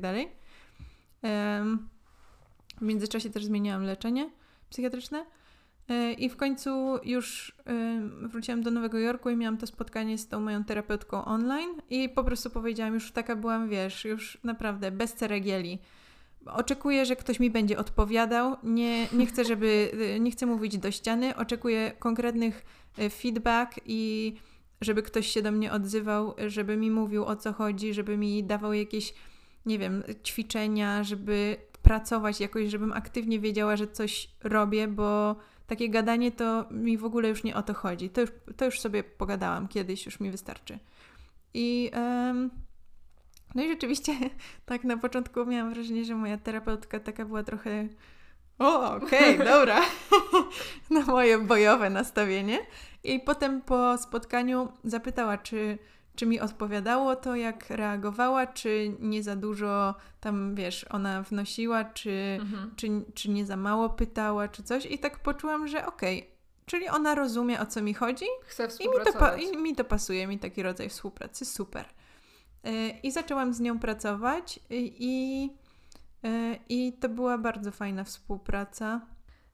W 2.77 2.81
międzyczasie 2.81 3.29
też 3.29 3.45
zmieniałam 3.45 3.83
leczenie 3.83 4.29
psychiatryczne. 4.69 5.25
E, 5.89 6.13
I 6.13 6.29
w 6.29 6.37
końcu 6.37 6.99
już 7.03 7.55
wróciłam 8.21 8.61
do 8.61 8.71
Nowego 8.71 8.99
Jorku 8.99 9.29
i 9.29 9.35
miałam 9.35 9.57
to 9.57 9.67
spotkanie 9.67 10.17
z 10.17 10.27
tą 10.27 10.39
moją 10.39 10.63
terapeutką 10.63 11.25
online 11.25 11.81
i 11.89 12.09
po 12.09 12.23
prostu 12.23 12.49
powiedziałam, 12.49 12.93
już 12.93 13.11
taka 13.11 13.35
byłam, 13.35 13.69
wiesz, 13.69 14.05
już 14.05 14.37
naprawdę 14.43 14.91
bez 14.91 15.13
ceregieli 15.13 15.79
oczekuję, 16.45 17.05
że 17.05 17.15
ktoś 17.15 17.39
mi 17.39 17.51
będzie 17.51 17.77
odpowiadał. 17.77 18.55
Nie, 18.63 19.07
nie 19.13 19.25
chcę, 19.25 19.45
żeby, 19.45 19.91
nie 20.19 20.31
chcę 20.31 20.45
mówić 20.45 20.77
do 20.77 20.91
ściany. 20.91 21.35
Oczekuję 21.35 21.91
konkretnych 21.99 22.65
e, 22.97 23.09
feedback 23.09 23.79
i 23.85 24.33
żeby 24.81 25.03
ktoś 25.03 25.27
się 25.27 25.41
do 25.41 25.51
mnie 25.51 25.71
odzywał, 25.71 26.35
żeby 26.47 26.77
mi 26.77 26.91
mówił 26.91 27.25
o 27.25 27.35
co 27.35 27.53
chodzi, 27.53 27.93
żeby 27.93 28.17
mi 28.17 28.43
dawał 28.43 28.73
jakieś, 28.73 29.13
nie 29.65 29.79
wiem, 29.79 30.03
ćwiczenia, 30.23 31.03
żeby 31.03 31.57
pracować 31.81 32.39
jakoś, 32.39 32.69
żebym 32.69 32.93
aktywnie 32.93 33.39
wiedziała, 33.39 33.75
że 33.75 33.87
coś 33.87 34.29
robię, 34.43 34.87
bo 34.87 35.35
takie 35.67 35.89
gadanie 35.89 36.31
to 36.31 36.65
mi 36.71 36.97
w 36.97 37.05
ogóle 37.05 37.29
już 37.29 37.43
nie 37.43 37.55
o 37.55 37.63
to 37.63 37.73
chodzi. 37.73 38.09
To 38.09 38.21
już, 38.21 38.29
to 38.57 38.65
już 38.65 38.79
sobie 38.79 39.03
pogadałam 39.03 39.67
kiedyś, 39.67 40.05
już 40.05 40.19
mi 40.19 40.31
wystarczy. 40.31 40.79
I 41.53 41.91
um, 41.93 42.49
no 43.55 43.63
i 43.63 43.67
rzeczywiście 43.67 44.13
tak 44.65 44.83
na 44.83 44.97
początku 44.97 45.45
miałam 45.45 45.73
wrażenie, 45.73 46.05
że 46.05 46.15
moja 46.15 46.37
terapeutka 46.37 46.99
taka 46.99 47.25
była 47.25 47.43
trochę 47.43 47.87
o, 48.59 48.95
okej, 48.95 49.35
okay, 49.35 49.45
dobra, 49.51 49.81
na 50.89 51.01
moje 51.01 51.37
bojowe 51.37 51.89
nastawienie. 51.89 52.59
I 53.03 53.19
potem 53.19 53.61
po 53.61 53.97
spotkaniu 53.97 54.71
zapytała, 54.83 55.37
czy, 55.37 55.77
czy 56.15 56.25
mi 56.25 56.39
odpowiadało 56.39 57.15
to, 57.15 57.35
jak 57.35 57.69
reagowała, 57.69 58.47
czy 58.47 58.95
nie 58.99 59.23
za 59.23 59.35
dużo 59.35 59.95
tam, 60.19 60.55
wiesz, 60.55 60.85
ona 60.89 61.21
wnosiła, 61.21 61.85
czy, 61.85 62.37
mhm. 62.41 62.71
czy, 62.75 62.87
czy 63.13 63.29
nie 63.29 63.45
za 63.45 63.57
mało 63.57 63.89
pytała, 63.89 64.47
czy 64.47 64.63
coś. 64.63 64.85
I 64.85 64.99
tak 64.99 65.19
poczułam, 65.19 65.67
że 65.67 65.85
okej, 65.85 66.19
okay, 66.19 66.35
czyli 66.65 66.87
ona 66.87 67.15
rozumie, 67.15 67.59
o 67.59 67.65
co 67.65 67.81
mi 67.81 67.93
chodzi. 67.93 68.25
Chce 68.45 68.67
I 68.79 68.89
mi, 68.89 68.95
to, 69.13 69.37
I 69.37 69.57
mi 69.57 69.75
to 69.75 69.83
pasuje, 69.83 70.27
mi 70.27 70.39
taki 70.39 70.63
rodzaj 70.63 70.89
współpracy, 70.89 71.45
super. 71.45 71.85
I 73.03 73.11
zaczęłam 73.11 73.53
z 73.53 73.59
nią 73.59 73.79
pracować 73.79 74.59
i, 74.69 75.49
i 76.69 76.93
to 76.99 77.09
była 77.09 77.37
bardzo 77.37 77.71
fajna 77.71 78.03
współpraca. 78.03 79.01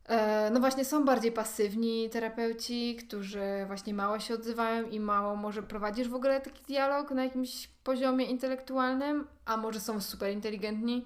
E, 0.06 0.50
no 0.52 0.60
właśnie 0.60 0.86
są 0.86 1.06
bardziej 1.06 1.32
pasywni 1.32 2.10
terapeuci, 2.10 2.96
którzy 2.96 3.42
właśnie 3.68 3.94
mało 3.94 4.20
się 4.20 4.34
odzywają 4.34 4.90
i 4.90 5.00
mało 5.00 5.36
może 5.36 5.64
prowadzisz 5.64 6.08
w 6.08 6.16
ogóle 6.16 6.42
taki 6.42 6.64
dialog 6.64 7.12
na 7.12 7.24
jakimś 7.24 7.68
poziomie 7.84 8.26
intelektualnym, 8.26 9.28
a 9.46 9.58
może 9.58 9.80
są 9.80 10.02
super 10.02 10.32
inteligentni. 10.32 11.06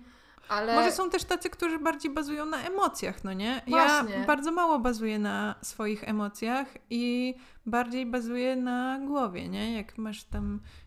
Ale... 0.49 0.75
Może 0.75 0.91
są 0.91 1.09
też 1.09 1.23
tacy, 1.23 1.49
którzy 1.49 1.79
bardziej 1.79 2.11
bazują 2.11 2.45
na 2.45 2.63
emocjach, 2.63 3.23
no 3.23 3.33
nie? 3.33 3.61
Właśnie. 3.67 4.15
Ja 4.15 4.25
bardzo 4.25 4.51
mało 4.51 4.79
bazuję 4.79 5.19
na 5.19 5.55
swoich 5.61 6.09
emocjach 6.09 6.67
i 6.89 7.35
bardziej 7.65 8.05
bazuję 8.05 8.55
na 8.55 8.99
głowie, 8.99 9.49
nie? 9.49 9.77
Jak 9.77 9.97
masz 9.97 10.23
tam 10.23 10.59
Y, 10.59 10.84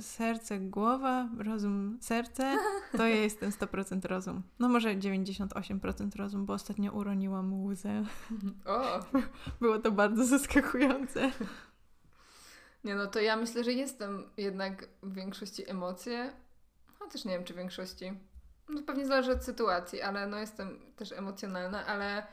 serce, 0.00 0.58
głowa, 0.58 1.28
rozum, 1.38 1.98
serce, 2.00 2.58
to 2.96 3.06
ja 3.08 3.16
jestem 3.16 3.50
100% 3.50 4.06
rozum. 4.06 4.42
No 4.58 4.68
może 4.68 4.96
98% 4.96 6.16
rozum, 6.16 6.46
bo 6.46 6.52
ostatnio 6.52 6.92
uroniłam 6.92 7.64
łzę. 7.64 8.04
O! 8.64 9.00
Było 9.60 9.78
to 9.78 9.90
bardzo 9.90 10.24
zaskakujące. 10.24 11.30
Nie 12.84 12.94
no, 12.94 13.06
to 13.06 13.20
ja 13.20 13.36
myślę, 13.36 13.64
że 13.64 13.72
jestem 13.72 14.24
jednak 14.36 14.88
w 15.02 15.14
większości 15.14 15.70
emocje, 15.70 16.32
chociaż 16.98 17.24
nie 17.24 17.32
wiem, 17.32 17.44
czy 17.44 17.54
w 17.54 17.56
większości. 17.56 18.12
No 18.68 18.82
pewnie 18.82 19.06
zależy 19.06 19.32
od 19.32 19.44
sytuacji, 19.44 20.02
ale 20.02 20.26
no 20.26 20.38
jestem 20.38 20.78
też 20.96 21.12
emocjonalna, 21.12 21.86
ale 21.86 22.26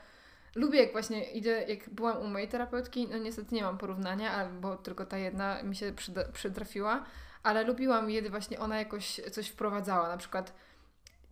Lubię, 0.54 0.82
jak 0.82 0.92
właśnie 0.92 1.30
idę, 1.30 1.50
jak 1.50 1.90
byłam 1.90 2.18
u 2.18 2.26
mojej 2.26 2.48
terapeutki, 2.48 3.08
no 3.08 3.18
niestety 3.18 3.54
nie 3.54 3.62
mam 3.62 3.78
porównania, 3.78 4.48
bo 4.60 4.76
tylko 4.76 5.06
ta 5.06 5.18
jedna 5.18 5.62
mi 5.62 5.76
się 5.76 5.92
przyda, 5.92 6.24
przytrafiła, 6.32 7.04
ale 7.42 7.64
lubiłam, 7.64 8.08
kiedy 8.08 8.30
właśnie 8.30 8.58
ona 8.58 8.78
jakoś 8.78 9.20
coś 9.32 9.48
wprowadzała, 9.48 10.08
na 10.08 10.16
przykład 10.16 10.54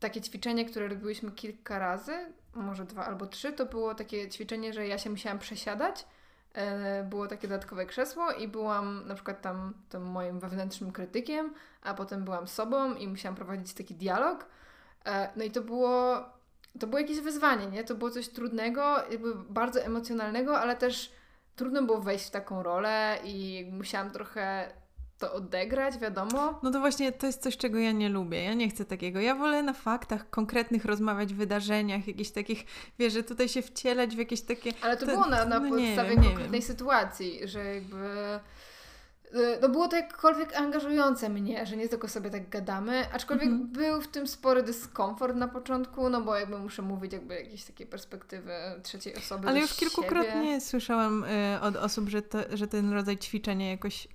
takie 0.01 0.21
ćwiczenie, 0.21 0.65
które 0.65 0.89
robiłyśmy 0.89 1.31
kilka 1.31 1.79
razy, 1.79 2.13
może 2.55 2.85
dwa 2.85 3.07
albo 3.07 3.27
trzy, 3.27 3.53
to 3.53 3.67
było 3.67 3.95
takie 3.95 4.29
ćwiczenie, 4.29 4.73
że 4.73 4.87
ja 4.87 4.99
się 4.99 5.11
musiałam 5.11 5.39
przesiadać, 5.39 6.07
e, 6.55 7.05
było 7.05 7.27
takie 7.27 7.49
dodatkowe 7.49 7.87
krzesło 7.87 8.33
i 8.33 8.49
byłam 8.49 9.09
na 9.09 9.15
przykład 9.15 9.43
tam 9.43 9.75
tym 9.89 10.03
moim 10.03 10.41
wewnętrznym 10.41 10.93
krytykiem, 10.93 11.55
a 11.83 11.95
potem 11.95 12.25
byłam 12.25 12.49
sobą 12.49 12.95
i 12.95 13.09
musiałam 13.09 13.37
prowadzić 13.37 13.75
taki 13.75 13.95
dialog. 13.95 14.47
E, 15.05 15.31
no 15.37 15.45
i 15.45 15.51
to 15.51 15.61
było 15.61 16.25
to 16.79 16.87
było 16.87 17.01
jakieś 17.01 17.21
wyzwanie, 17.21 17.67
nie? 17.67 17.85
To 17.85 17.95
było 17.95 18.11
coś 18.11 18.29
trudnego, 18.29 18.97
jakby 19.11 19.35
bardzo 19.35 19.81
emocjonalnego, 19.81 20.61
ale 20.61 20.77
też 20.77 21.13
trudno 21.57 21.83
było 21.83 22.01
wejść 22.01 22.27
w 22.27 22.31
taką 22.31 22.63
rolę 22.63 23.19
i 23.25 23.67
musiałam 23.73 24.11
trochę 24.11 24.73
to 25.19 25.33
odegrać, 25.33 25.99
wiadomo. 25.99 26.61
No 26.63 26.71
to 26.71 26.81
właśnie 26.81 27.13
to 27.13 27.27
jest 27.27 27.43
coś, 27.43 27.57
czego 27.57 27.79
ja 27.79 27.93
nie 27.93 28.09
lubię. 28.09 28.45
Ja 28.45 28.55
nie 28.55 28.69
chcę 28.69 28.85
takiego. 28.85 29.21
Ja 29.21 29.35
wolę 29.35 29.63
na 29.63 29.73
faktach 29.73 30.31
konkretnych 30.31 30.85
rozmawiać, 30.85 31.35
wydarzeniach, 31.35 32.09
jakichś 32.09 32.31
takich, 32.31 32.65
wiesz, 32.99 33.13
że 33.13 33.23
tutaj 33.23 33.49
się 33.49 33.63
wcielać 33.63 34.17
w 34.17 34.19
jakieś 34.19 34.41
takie... 34.41 34.73
Ale 34.83 34.97
to, 34.97 35.07
to 35.07 35.13
było 35.13 35.27
na, 35.27 35.45
na 35.45 35.61
no 35.61 35.69
podstawie 35.69 36.11
wiem, 36.11 36.25
konkretnej 36.25 36.63
sytuacji, 36.63 37.41
że 37.45 37.75
jakby 37.75 38.41
no 39.63 39.69
było 39.69 39.89
to 39.89 39.97
jakkolwiek 39.97 40.57
angażujące 40.57 41.29
mnie, 41.29 41.67
że 41.67 41.77
nie 41.77 41.89
tylko 41.89 42.09
sobie 42.09 42.31
tak 42.31 42.49
gadamy, 42.49 43.07
aczkolwiek 43.13 43.49
mm 43.49 43.63
-hmm. 43.63 43.73
był 43.73 44.01
w 44.01 44.09
tym 44.09 44.27
spory 44.27 44.63
dyskomfort 44.63 45.37
na 45.37 45.49
początku, 45.49 46.09
no 46.09 46.21
bo 46.21 46.37
jakby 46.37 46.59
muszę 46.59 46.83
mówić 46.83 47.13
jakby 47.13 47.35
jakiejś 47.35 47.65
takiej 47.65 47.87
perspektywy 47.87 48.53
trzeciej 48.83 49.17
osoby 49.17 49.49
Ale 49.49 49.61
już 49.61 49.75
kilkukrotnie 49.75 50.33
siebie. 50.33 50.61
słyszałam 50.61 51.25
y, 51.25 51.61
od 51.61 51.77
osób, 51.77 52.09
że, 52.09 52.23
to, 52.23 52.39
że 52.53 52.67
ten 52.67 52.93
rodzaj 52.93 53.19
ćwiczenia 53.19 53.71
jakoś 53.71 54.09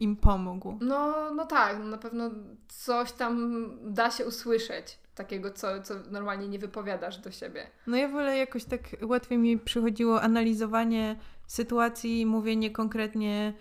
im 0.00 0.16
pomógł. 0.16 0.78
No, 0.80 1.30
no 1.34 1.46
tak, 1.46 1.78
no 1.78 1.84
na 1.84 1.98
pewno 1.98 2.30
coś 2.68 3.12
tam 3.12 3.64
da 3.82 4.10
się 4.10 4.26
usłyszeć 4.26 4.98
takiego, 5.14 5.50
co, 5.50 5.82
co 5.82 5.94
normalnie 6.10 6.48
nie 6.48 6.58
wypowiadasz 6.58 7.18
do 7.18 7.30
siebie. 7.30 7.66
No 7.86 7.96
ja 7.96 8.08
wolę 8.08 8.38
jakoś 8.38 8.64
tak 8.64 8.80
łatwiej 9.02 9.38
mi 9.38 9.58
przychodziło 9.58 10.22
analizowanie 10.22 11.16
sytuacji, 11.46 12.26
mówienie 12.26 12.70
konkretnie 12.70 13.54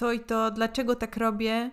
to 0.00 0.12
i 0.12 0.20
to, 0.20 0.50
dlaczego 0.50 0.96
tak 0.96 1.16
robię, 1.16 1.70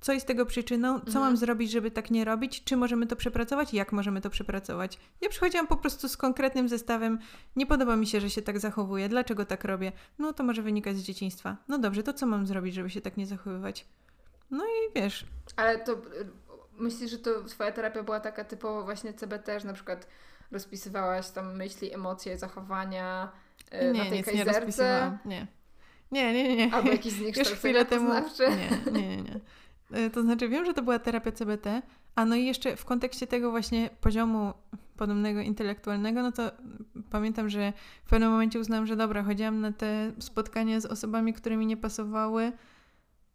co 0.00 0.12
jest 0.12 0.26
tego 0.26 0.46
przyczyną, 0.46 1.00
co 1.00 1.06
mhm. 1.06 1.24
mam 1.24 1.36
zrobić, 1.36 1.70
żeby 1.70 1.90
tak 1.90 2.10
nie 2.10 2.24
robić, 2.24 2.64
czy 2.64 2.76
możemy 2.76 3.06
to 3.06 3.16
przepracować, 3.16 3.74
jak 3.74 3.92
możemy 3.92 4.20
to 4.20 4.30
przepracować. 4.30 4.98
Ja 5.20 5.28
przychodziłam 5.28 5.66
po 5.66 5.76
prostu 5.76 6.08
z 6.08 6.16
konkretnym 6.16 6.68
zestawem, 6.68 7.18
nie 7.56 7.66
podoba 7.66 7.96
mi 7.96 8.06
się, 8.06 8.20
że 8.20 8.30
się 8.30 8.42
tak 8.42 8.58
zachowuję, 8.58 9.08
dlaczego 9.08 9.44
tak 9.44 9.64
robię? 9.64 9.92
No 10.18 10.32
to 10.32 10.42
może 10.42 10.62
wynikać 10.62 10.96
z 10.96 11.02
dzieciństwa. 11.02 11.56
No 11.68 11.78
dobrze, 11.78 12.02
to 12.02 12.12
co 12.12 12.26
mam 12.26 12.46
zrobić, 12.46 12.74
żeby 12.74 12.90
się 12.90 13.00
tak 13.00 13.16
nie 13.16 13.26
zachowywać? 13.26 13.86
No 14.50 14.64
i 14.64 15.00
wiesz. 15.00 15.26
Ale 15.56 15.78
to 15.78 15.92
y, 15.92 15.96
myślisz, 16.78 17.10
że 17.10 17.18
to 17.18 17.44
twoja 17.44 17.72
terapia 17.72 18.02
była 18.02 18.20
taka 18.20 18.44
typowo 18.44 18.84
właśnie 18.84 19.14
CBT, 19.14 19.60
że 19.60 19.66
na 19.66 19.74
przykład 19.74 20.06
rozpisywałaś 20.50 21.30
tam 21.30 21.56
myśli, 21.56 21.94
emocje, 21.94 22.38
zachowania 22.38 23.32
yy, 23.72 23.92
nie, 23.92 24.04
na 24.04 24.10
tej 24.10 24.18
nic 24.18 24.26
kajzerce? 24.26 25.18
Nie, 25.24 25.30
nie. 25.30 25.61
Nie, 26.12 26.32
nie, 26.32 26.56
nie. 26.56 26.74
Albo 26.74 26.90
jakiś 26.90 27.18
Już 27.18 27.48
chwilę 27.48 27.84
temu. 27.84 28.10
Nie, 28.40 28.92
nie, 28.92 29.08
nie, 29.08 29.16
nie. 29.16 29.40
E, 29.92 30.10
to 30.10 30.22
znaczy, 30.22 30.48
wiem, 30.48 30.64
że 30.64 30.74
to 30.74 30.82
była 30.82 30.98
terapia 30.98 31.32
CBT, 31.32 31.82
a 32.14 32.24
no 32.24 32.36
i 32.36 32.44
jeszcze 32.44 32.76
w 32.76 32.84
kontekście 32.84 33.26
tego 33.26 33.50
właśnie 33.50 33.90
poziomu 34.00 34.52
podobnego 34.96 35.40
intelektualnego, 35.40 36.22
no 36.22 36.32
to 36.32 36.50
pamiętam, 37.10 37.48
że 37.50 37.72
w 38.04 38.08
pewnym 38.08 38.30
momencie 38.30 38.60
uznałam, 38.60 38.86
że 38.86 38.96
dobra, 38.96 39.22
chodziłam 39.22 39.60
na 39.60 39.72
te 39.72 40.12
spotkania 40.18 40.80
z 40.80 40.86
osobami, 40.86 41.32
które 41.32 41.56
mi 41.56 41.66
nie 41.66 41.76
pasowały. 41.76 42.52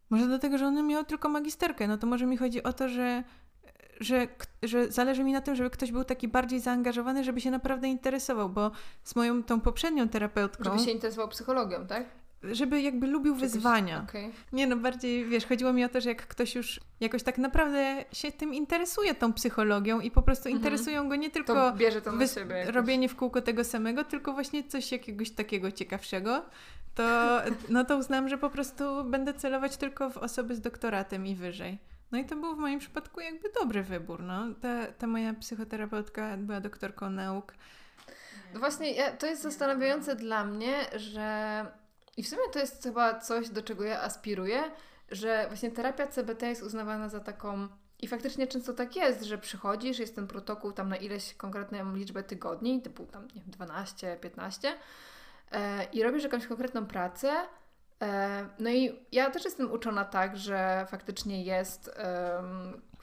Może 0.10 0.28
dlatego, 0.28 0.58
że 0.58 0.68
one 0.68 0.84
miały 0.84 1.06
tylko 1.06 1.30
magisterkę. 1.30 1.88
No 1.88 1.98
to 1.98 2.08
może 2.08 2.26
mi 2.26 2.38
chodzi 2.38 2.64
o 2.64 2.74
to, 2.74 2.90
że, 2.90 3.24
że, 4.00 4.28
że 4.64 4.92
zależy 4.92 5.24
mi 5.24 5.34
na 5.34 5.42
tym, 5.42 5.56
żeby 5.56 5.70
ktoś 5.70 5.92
był 5.92 6.04
taki 6.04 6.28
bardziej 6.28 6.60
zaangażowany, 6.60 7.24
żeby 7.24 7.42
się 7.42 7.52
naprawdę 7.52 7.88
interesował, 7.88 8.50
bo 8.50 8.72
z 9.04 9.16
moją 9.16 9.44
tą 9.44 9.62
poprzednią 9.62 10.10
terapeutką. 10.10 10.64
Żeby 10.64 10.80
się 10.80 10.92
interesował 10.92 11.28
psychologią, 11.28 11.88
tak? 11.88 12.06
Żeby 12.44 12.82
jakby 12.82 13.08
lubił 13.08 13.36
wyzwania. 13.36 14.06
Okay. 14.10 14.32
Nie 14.54 14.68
no, 14.68 14.78
bardziej, 14.78 15.26
wiesz, 15.26 15.46
chodziło 15.46 15.74
mi 15.74 15.84
o 15.84 15.90
to, 15.90 16.02
że 16.02 16.10
jak 16.10 16.28
ktoś 16.28 16.56
już 16.56 16.80
jakoś 17.00 17.24
tak 17.24 17.38
naprawdę 17.38 18.06
się 18.14 18.32
tym 18.32 18.54
interesuje, 18.54 19.16
tą 19.16 19.34
psychologią 19.34 20.00
i 20.00 20.12
po 20.12 20.22
prostu 20.22 20.50
mhm. 20.50 20.58
interesują 20.58 21.10
go 21.10 21.16
nie 21.16 21.30
tylko 21.30 21.54
to 21.54 21.78
bierze 21.78 22.02
to 22.02 22.12
na 22.12 22.28
siebie 22.28 22.72
robienie 22.72 23.10
w 23.10 23.16
kółko 23.16 23.42
tego 23.42 23.64
samego, 23.64 24.04
tylko 24.04 24.34
właśnie 24.34 24.64
coś 24.64 24.92
jakiegoś 24.92 25.32
takiego 25.32 25.72
ciekawszego, 25.72 26.46
to, 26.96 27.38
no 27.70 27.86
to 27.86 27.98
uznam, 27.98 28.30
że 28.30 28.38
po 28.38 28.50
prostu 28.50 29.04
będę 29.04 29.34
celować 29.34 29.78
tylko 29.78 30.10
w 30.10 30.18
osoby 30.18 30.56
z 30.56 30.62
doktoratem 30.62 31.28
i 31.28 31.36
wyżej. 31.36 31.78
No 32.12 32.18
i 32.18 32.26
to 32.26 32.36
był 32.36 32.56
w 32.56 32.60
moim 32.60 32.80
przypadku 32.80 33.20
jakby 33.20 33.50
dobry 33.60 33.84
wybór, 33.84 34.24
no. 34.24 34.54
Ta, 34.62 34.88
ta 34.88 35.08
moja 35.08 35.34
psychoterapeutka 35.34 36.38
była 36.38 36.60
doktorką 36.60 37.10
nauk. 37.10 37.54
No 38.54 38.60
właśnie, 38.60 38.92
ja, 38.92 39.12
to 39.12 39.28
jest 39.28 39.42
zastanawiające 39.42 40.16
dla 40.16 40.46
mnie, 40.46 40.74
że 40.96 41.66
i 42.18 42.24
w 42.24 42.28
sumie 42.28 42.42
to 42.52 42.60
jest 42.60 42.84
chyba 42.84 43.20
coś, 43.20 43.50
do 43.50 43.62
czego 43.62 43.84
ja 43.84 44.02
aspiruję, 44.02 44.64
że 45.12 45.46
właśnie 45.48 45.72
terapia 45.72 46.08
CBT 46.08 46.48
jest 46.48 46.64
uznawana 46.64 47.10
za 47.10 47.20
taką. 47.20 47.68
I 48.00 48.08
faktycznie 48.08 48.48
często 48.48 48.74
tak 48.74 48.96
jest, 48.96 49.24
że 49.24 49.38
przychodzisz, 49.38 50.00
jest 50.00 50.16
ten 50.16 50.28
protokół 50.28 50.72
tam 50.72 50.90
na 50.90 50.96
ileś 50.96 51.34
konkretną 51.34 51.96
liczbę 51.96 52.24
tygodni, 52.24 52.82
typu 52.82 53.06
tam 53.06 53.28
nie 53.36 53.42
wiem, 53.42 53.52
12, 53.52 54.18
15 54.22 54.74
e, 55.52 55.84
i 55.84 56.04
robisz 56.04 56.24
jakąś 56.24 56.48
konkretną 56.48 56.86
pracę. 56.86 57.34
E, 58.02 58.50
no 58.60 58.70
i 58.70 59.06
ja 59.12 59.32
też 59.32 59.46
jestem 59.46 59.72
uczona 59.72 60.06
tak, 60.06 60.38
że 60.38 60.86
faktycznie 60.90 61.44
jest 61.44 61.92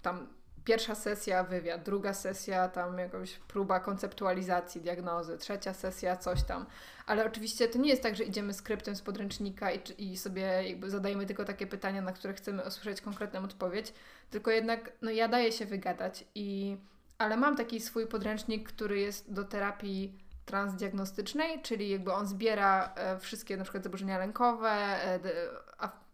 tam 0.02 0.34
pierwsza 0.64 0.94
sesja 0.94 1.44
wywiad, 1.44 1.82
druga 1.82 2.14
sesja 2.14 2.68
tam 2.68 2.98
jakaś 2.98 3.38
próba 3.38 3.80
konceptualizacji 3.80 4.80
diagnozy, 4.80 5.38
trzecia 5.38 5.74
sesja 5.74 6.16
coś 6.16 6.42
tam. 6.42 6.66
Ale 7.06 7.26
oczywiście 7.26 7.68
to 7.68 7.78
nie 7.78 7.88
jest 7.90 8.02
tak, 8.02 8.16
że 8.16 8.24
idziemy 8.24 8.54
skryptem 8.54 8.96
z 8.96 9.02
podręcznika 9.02 9.72
i, 9.72 9.80
i 9.98 10.16
sobie 10.16 10.42
jakby 10.42 10.90
zadajemy 10.90 11.26
tylko 11.26 11.44
takie 11.44 11.66
pytania, 11.66 12.02
na 12.02 12.12
które 12.12 12.34
chcemy 12.34 12.62
usłyszeć 12.66 13.00
konkretną 13.00 13.44
odpowiedź, 13.44 13.92
tylko 14.30 14.50
jednak 14.50 14.92
no 15.02 15.10
ja 15.10 15.28
daję 15.28 15.52
się 15.52 15.66
wygadać 15.66 16.24
i 16.34 16.76
ale 17.18 17.36
mam 17.36 17.56
taki 17.56 17.80
swój 17.80 18.06
podręcznik, 18.06 18.68
który 18.68 19.00
jest 19.00 19.32
do 19.32 19.44
terapii 19.44 20.18
transdiagnostycznej, 20.44 21.62
czyli 21.62 21.90
jakby 21.90 22.12
on 22.12 22.26
zbiera 22.26 22.94
e, 22.94 23.18
wszystkie 23.18 23.56
na 23.56 23.62
przykład 23.62 23.84
zaburzenia 23.84 24.18
lękowe, 24.18 24.70
e, 24.70 25.20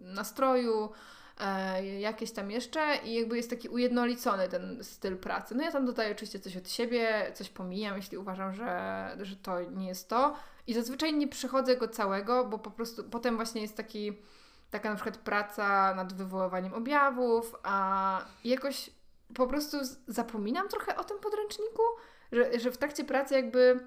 nastroju, 0.00 0.92
jakieś 1.98 2.32
tam 2.32 2.50
jeszcze 2.50 2.96
i 3.04 3.14
jakby 3.14 3.36
jest 3.36 3.50
taki 3.50 3.68
ujednolicony 3.68 4.48
ten 4.48 4.84
styl 4.84 5.16
pracy. 5.16 5.54
No 5.54 5.62
ja 5.62 5.72
tam 5.72 5.86
dodaję 5.86 6.12
oczywiście 6.12 6.40
coś 6.40 6.56
od 6.56 6.70
siebie, 6.70 7.32
coś 7.34 7.48
pomijam, 7.48 7.96
jeśli 7.96 8.18
uważam, 8.18 8.54
że, 8.54 9.16
że 9.20 9.36
to 9.36 9.60
nie 9.70 9.88
jest 9.88 10.08
to. 10.08 10.36
I 10.66 10.74
zazwyczaj 10.74 11.14
nie 11.14 11.28
przychodzę 11.28 11.76
go 11.76 11.88
całego, 11.88 12.44
bo 12.44 12.58
po 12.58 12.70
prostu 12.70 13.04
potem 13.04 13.36
właśnie 13.36 13.62
jest 13.62 13.76
taki, 13.76 14.18
taka 14.70 14.90
na 14.90 14.94
przykład 14.94 15.16
praca 15.16 15.94
nad 15.94 16.12
wywoływaniem 16.12 16.74
objawów, 16.74 17.56
a 17.62 18.24
jakoś 18.44 18.90
po 19.34 19.46
prostu 19.46 19.76
zapominam 20.06 20.68
trochę 20.68 20.96
o 20.96 21.04
tym 21.04 21.18
podręczniku, 21.18 21.82
że, 22.32 22.60
że 22.60 22.70
w 22.70 22.78
trakcie 22.78 23.04
pracy 23.04 23.34
jakby 23.34 23.80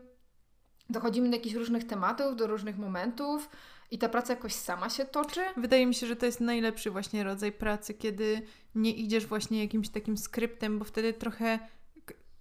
dochodzimy 0.90 1.30
do 1.30 1.36
jakichś 1.36 1.56
różnych 1.56 1.88
tematów, 1.88 2.36
do 2.36 2.48
różnych 2.48 2.78
momentów 2.78 3.50
i 3.94 3.98
ta 3.98 4.10
praca 4.10 4.34
jakoś 4.34 4.54
sama 4.54 4.90
się 4.90 5.06
toczy? 5.06 5.42
Wydaje 5.58 5.86
mi 5.86 5.96
się, 5.96 6.08
że 6.08 6.16
to 6.16 6.26
jest 6.26 6.42
najlepszy 6.42 6.92
właśnie 6.92 7.24
rodzaj 7.24 7.52
pracy, 7.52 7.94
kiedy 7.94 8.42
nie 8.76 8.92
idziesz 8.92 9.26
właśnie 9.26 9.62
jakimś 9.62 9.90
takim 9.90 10.18
skryptem, 10.18 10.80
bo 10.80 10.86
wtedy 10.86 11.14
trochę 11.14 11.60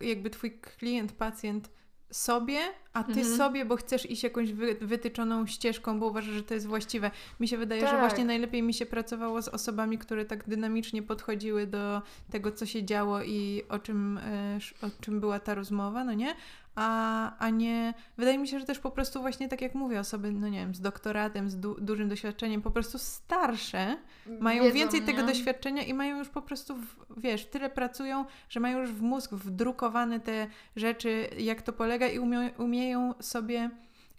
jakby 0.00 0.30
twój 0.30 0.60
klient, 0.60 1.12
pacjent 1.12 1.70
sobie, 2.10 2.60
a 2.92 3.04
ty 3.04 3.20
mhm. 3.20 3.36
sobie, 3.36 3.64
bo 3.64 3.76
chcesz 3.76 4.10
iść 4.10 4.22
jakąś 4.22 4.52
wy, 4.52 4.74
wytyczoną 4.80 5.46
ścieżką, 5.46 6.00
bo 6.00 6.06
uważasz, 6.06 6.34
że 6.34 6.42
to 6.42 6.54
jest 6.54 6.66
właściwe. 6.66 7.10
Mi 7.40 7.48
się 7.48 7.58
wydaje, 7.58 7.82
tak. 7.82 7.90
że 7.90 7.98
właśnie 7.98 8.24
najlepiej 8.24 8.62
mi 8.62 8.74
się 8.74 8.86
pracowało 8.86 9.42
z 9.42 9.48
osobami, 9.48 9.98
które 9.98 10.24
tak 10.24 10.48
dynamicznie 10.48 11.02
podchodziły 11.02 11.66
do 11.66 12.02
tego, 12.30 12.52
co 12.52 12.66
się 12.66 12.84
działo 12.84 13.22
i 13.22 13.62
o 13.68 13.78
czym, 13.78 14.18
e, 14.18 14.58
o 14.82 14.90
czym 15.00 15.20
była 15.20 15.40
ta 15.40 15.54
rozmowa, 15.54 16.04
no 16.04 16.14
nie? 16.14 16.34
A, 16.74 17.38
a 17.38 17.50
nie. 17.50 17.94
Wydaje 18.16 18.38
mi 18.38 18.48
się, 18.48 18.60
że 18.60 18.66
też 18.66 18.78
po 18.78 18.90
prostu 18.90 19.20
właśnie 19.20 19.48
tak 19.48 19.60
jak 19.60 19.74
mówię, 19.74 20.00
osoby, 20.00 20.32
no 20.32 20.48
nie 20.48 20.58
wiem, 20.58 20.74
z 20.74 20.80
doktoratem, 20.80 21.50
z 21.50 21.56
du 21.56 21.76
dużym 21.80 22.08
doświadczeniem, 22.08 22.62
po 22.62 22.70
prostu 22.70 22.98
starsze, 22.98 23.96
mają 24.40 24.62
Wiedzą, 24.62 24.74
więcej 24.74 25.00
nie? 25.00 25.06
tego 25.06 25.22
doświadczenia 25.22 25.82
i 25.82 25.94
mają 25.94 26.18
już 26.18 26.28
po 26.28 26.42
prostu, 26.42 26.76
w, 26.76 26.96
wiesz, 27.16 27.46
tyle 27.46 27.70
pracują, 27.70 28.24
że 28.48 28.60
mają 28.60 28.80
już 28.80 28.90
w 28.90 29.02
mózg 29.02 29.34
wdrukowane 29.34 30.20
te 30.20 30.46
rzeczy, 30.76 31.28
jak 31.38 31.62
to 31.62 31.72
polega 31.72 32.08
i 32.08 32.18
umie 32.18 32.50
umieją 32.58 33.14
sobie 33.20 33.70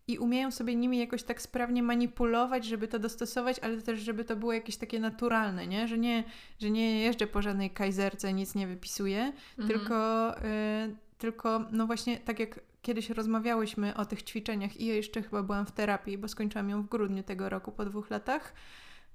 i 0.08 0.18
umieją 0.18 0.52
sobie 0.52 0.76
nimi 0.76 1.00
jakoś 1.00 1.24
tak 1.24 1.42
sprawnie 1.42 1.84
manipulować, 1.84 2.66
żeby 2.66 2.88
to 2.88 3.00
dostosować, 3.00 3.60
ale 3.60 3.82
też, 3.82 4.00
żeby 4.00 4.26
to 4.26 4.36
było 4.36 4.54
jakieś 4.54 4.78
takie 4.78 5.00
naturalne, 5.00 5.68
nie? 5.68 5.88
Że 5.88 5.98
nie, 5.98 6.24
że 6.60 6.70
nie 6.70 7.02
jeżdżę 7.02 7.28
po 7.28 7.42
żadnej 7.42 7.70
kajzerce, 7.70 8.34
nic 8.34 8.56
nie 8.56 8.68
wypisuję, 8.68 9.34
mhm. 9.58 9.68
tylko, 9.68 10.30
y, 10.38 10.96
tylko, 11.24 11.66
no 11.72 11.88
właśnie, 11.88 12.18
tak 12.18 12.40
jak 12.40 12.60
kiedyś 12.82 13.10
rozmawiałyśmy 13.10 13.96
o 13.96 14.06
tych 14.06 14.24
ćwiczeniach 14.24 14.78
i 14.78 14.86
ja 14.86 14.94
jeszcze 14.94 15.22
chyba 15.22 15.44
byłam 15.44 15.66
w 15.66 15.72
terapii, 15.72 16.18
bo 16.18 16.28
skończyłam 16.28 16.70
ją 16.70 16.82
w 16.82 16.90
grudniu 16.90 17.24
tego 17.24 17.50
roku, 17.50 17.72
po 17.72 17.86
dwóch 17.86 18.10
latach, 18.10 18.54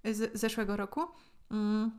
z 0.05 0.39
zeszłego 0.39 0.77
roku. 0.77 1.01
Mm. 1.51 1.91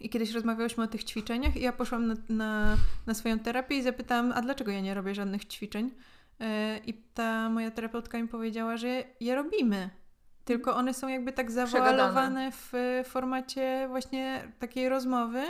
I 0.00 0.08
kiedyś 0.08 0.32
rozmawiałyśmy 0.32 0.84
o 0.84 0.86
tych 0.86 1.04
ćwiczeniach 1.04 1.56
i 1.56 1.60
ja 1.60 1.72
poszłam 1.72 2.06
na, 2.06 2.14
na, 2.28 2.76
na 3.06 3.14
swoją 3.14 3.38
terapię 3.38 3.76
i 3.76 3.82
zapytałam, 3.82 4.32
a 4.32 4.42
dlaczego 4.42 4.70
ja 4.70 4.80
nie 4.80 4.94
robię 4.94 5.14
żadnych 5.14 5.44
ćwiczeń? 5.44 5.90
Yy, 6.40 6.46
I 6.86 6.94
ta 6.94 7.48
moja 7.48 7.70
terapeutka 7.70 8.18
mi 8.18 8.28
powiedziała, 8.28 8.76
że 8.76 9.04
je 9.20 9.34
robimy, 9.34 9.90
tylko 10.44 10.76
one 10.76 10.94
są 10.94 11.08
jakby 11.08 11.32
tak 11.32 11.50
zawoalowane 11.50 12.52
w 12.52 12.72
formacie 13.04 13.86
właśnie 13.88 14.52
takiej 14.58 14.88
rozmowy. 14.88 15.42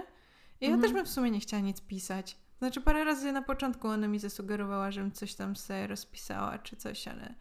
I 0.60 0.64
ja 0.64 0.70
mhm. 0.70 0.82
też 0.82 0.92
bym 0.92 1.04
w 1.04 1.10
sumie 1.10 1.30
nie 1.30 1.40
chciała 1.40 1.62
nic 1.62 1.80
pisać. 1.80 2.41
Znaczy 2.62 2.80
parę 2.80 3.04
razy 3.04 3.32
na 3.32 3.42
początku 3.42 3.88
ona 3.88 4.08
mi 4.08 4.18
zasugerowała, 4.18 4.90
żebym 4.90 5.12
coś 5.12 5.34
tam 5.34 5.56
sobie 5.56 5.86
rozpisała 5.86 6.58
czy 6.58 6.76
coś, 6.76 7.08
ale... 7.08 7.34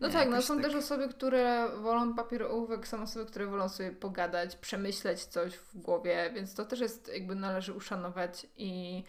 No 0.00 0.10
tak, 0.10 0.28
no 0.28 0.42
są 0.42 0.54
tak... 0.54 0.64
też 0.64 0.74
osoby, 0.74 1.08
które 1.08 1.68
wolą 1.82 2.14
papier 2.14 2.42
ołówek, 2.42 2.88
są 2.88 3.02
osoby, 3.02 3.26
które 3.26 3.46
wolą 3.46 3.68
sobie 3.68 3.92
pogadać, 3.92 4.56
przemyśleć 4.56 5.24
coś 5.24 5.54
w 5.54 5.78
głowie, 5.78 6.30
więc 6.34 6.54
to 6.54 6.64
też 6.64 6.80
jest 6.80 7.10
jakby 7.12 7.34
należy 7.34 7.72
uszanować 7.72 8.46
i 8.56 9.04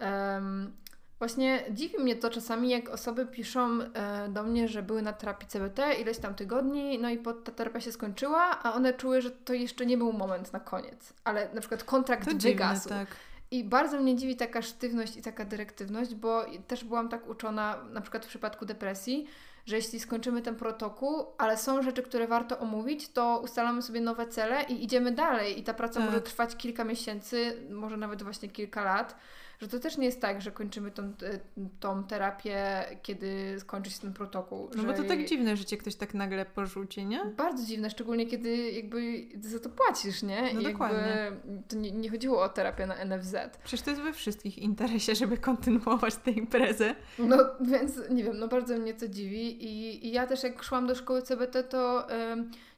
um, 0.00 0.76
właśnie 1.18 1.64
dziwi 1.70 1.98
mnie 1.98 2.16
to 2.16 2.30
czasami, 2.30 2.70
jak 2.70 2.88
osoby 2.88 3.26
piszą 3.26 3.82
e, 3.82 4.28
do 4.28 4.42
mnie, 4.42 4.68
że 4.68 4.82
były 4.82 5.02
na 5.02 5.12
terapii 5.12 5.48
CBT 5.48 5.94
ileś 6.00 6.18
tam 6.18 6.34
tygodni, 6.34 6.98
no 6.98 7.08
i 7.08 7.18
pod, 7.18 7.44
ta 7.44 7.52
terapia 7.52 7.80
się 7.80 7.92
skończyła, 7.92 8.62
a 8.62 8.72
one 8.72 8.94
czuły, 8.94 9.20
że 9.20 9.30
to 9.30 9.52
jeszcze 9.52 9.86
nie 9.86 9.98
był 9.98 10.12
moment 10.12 10.52
na 10.52 10.60
koniec, 10.60 11.12
ale 11.24 11.54
na 11.54 11.60
przykład 11.60 11.84
kontrakt 11.84 12.24
to 12.24 12.36
wygasł. 12.36 12.88
Dziwne, 12.88 13.06
tak. 13.06 13.16
I 13.50 13.64
bardzo 13.64 14.00
mnie 14.00 14.16
dziwi 14.16 14.36
taka 14.36 14.62
sztywność 14.62 15.16
i 15.16 15.22
taka 15.22 15.44
dyrektywność, 15.44 16.14
bo 16.14 16.44
też 16.66 16.84
byłam 16.84 17.08
tak 17.08 17.28
uczona, 17.28 17.84
na 17.90 18.00
przykład 18.00 18.26
w 18.26 18.28
przypadku 18.28 18.66
depresji, 18.66 19.26
że 19.66 19.76
jeśli 19.76 20.00
skończymy 20.00 20.42
ten 20.42 20.56
protokół, 20.56 21.26
ale 21.38 21.56
są 21.56 21.82
rzeczy, 21.82 22.02
które 22.02 22.26
warto 22.26 22.58
omówić, 22.58 23.08
to 23.08 23.40
ustalamy 23.44 23.82
sobie 23.82 24.00
nowe 24.00 24.26
cele 24.26 24.62
i 24.62 24.84
idziemy 24.84 25.12
dalej. 25.12 25.60
I 25.60 25.62
ta 25.62 25.74
praca 25.74 26.00
tak. 26.00 26.08
może 26.08 26.20
trwać 26.20 26.56
kilka 26.56 26.84
miesięcy, 26.84 27.66
może 27.70 27.96
nawet 27.96 28.22
właśnie 28.22 28.48
kilka 28.48 28.84
lat 28.84 29.16
że 29.60 29.68
to 29.68 29.78
też 29.78 29.98
nie 29.98 30.06
jest 30.06 30.20
tak, 30.20 30.42
że 30.42 30.50
kończymy 30.50 30.90
tą, 30.90 31.12
tą 31.80 32.04
terapię, 32.04 32.84
kiedy 33.02 33.56
skończy 33.60 33.90
się 33.90 34.00
ten 34.00 34.12
protokół. 34.12 34.70
No 34.76 34.84
bo 34.84 34.92
to 34.92 35.04
tak 35.04 35.24
dziwne, 35.24 35.56
że 35.56 35.64
cię 35.64 35.76
ktoś 35.76 35.94
tak 35.94 36.14
nagle 36.14 36.46
porzuci, 36.46 37.06
nie? 37.06 37.24
Bardzo 37.36 37.66
dziwne, 37.66 37.90
szczególnie 37.90 38.26
kiedy 38.26 38.70
jakby 38.70 39.26
za 39.40 39.58
to 39.58 39.68
płacisz, 39.68 40.22
nie? 40.22 40.54
No 40.54 40.62
dokładnie. 40.62 41.32
To 41.68 41.76
nie, 41.76 41.90
nie, 41.90 42.10
chodziło 42.10 42.42
o 42.42 42.48
terapię 42.48 42.86
na 42.86 43.04
NFZ. 43.04 43.36
Przecież 43.64 43.82
to 43.84 43.90
jest 43.90 44.02
we 44.02 44.12
wszystkich 44.12 44.58
interesie, 44.58 45.14
żeby 45.14 45.38
kontynuować 45.38 46.16
tę 46.16 46.30
imprezę. 46.30 46.94
No 47.18 47.36
więc 47.60 48.00
nie 48.10 48.24
wiem, 48.24 48.38
no 48.38 48.48
bardzo 48.48 48.78
mnie 48.78 48.94
to 48.94 49.08
dziwi 49.08 49.64
i, 49.64 50.06
i 50.06 50.12
ja 50.12 50.26
też 50.26 50.42
jak 50.42 50.62
szłam 50.62 50.86
do 50.86 50.94
szkoły 50.94 51.22
CBT, 51.22 51.64
to 51.64 52.06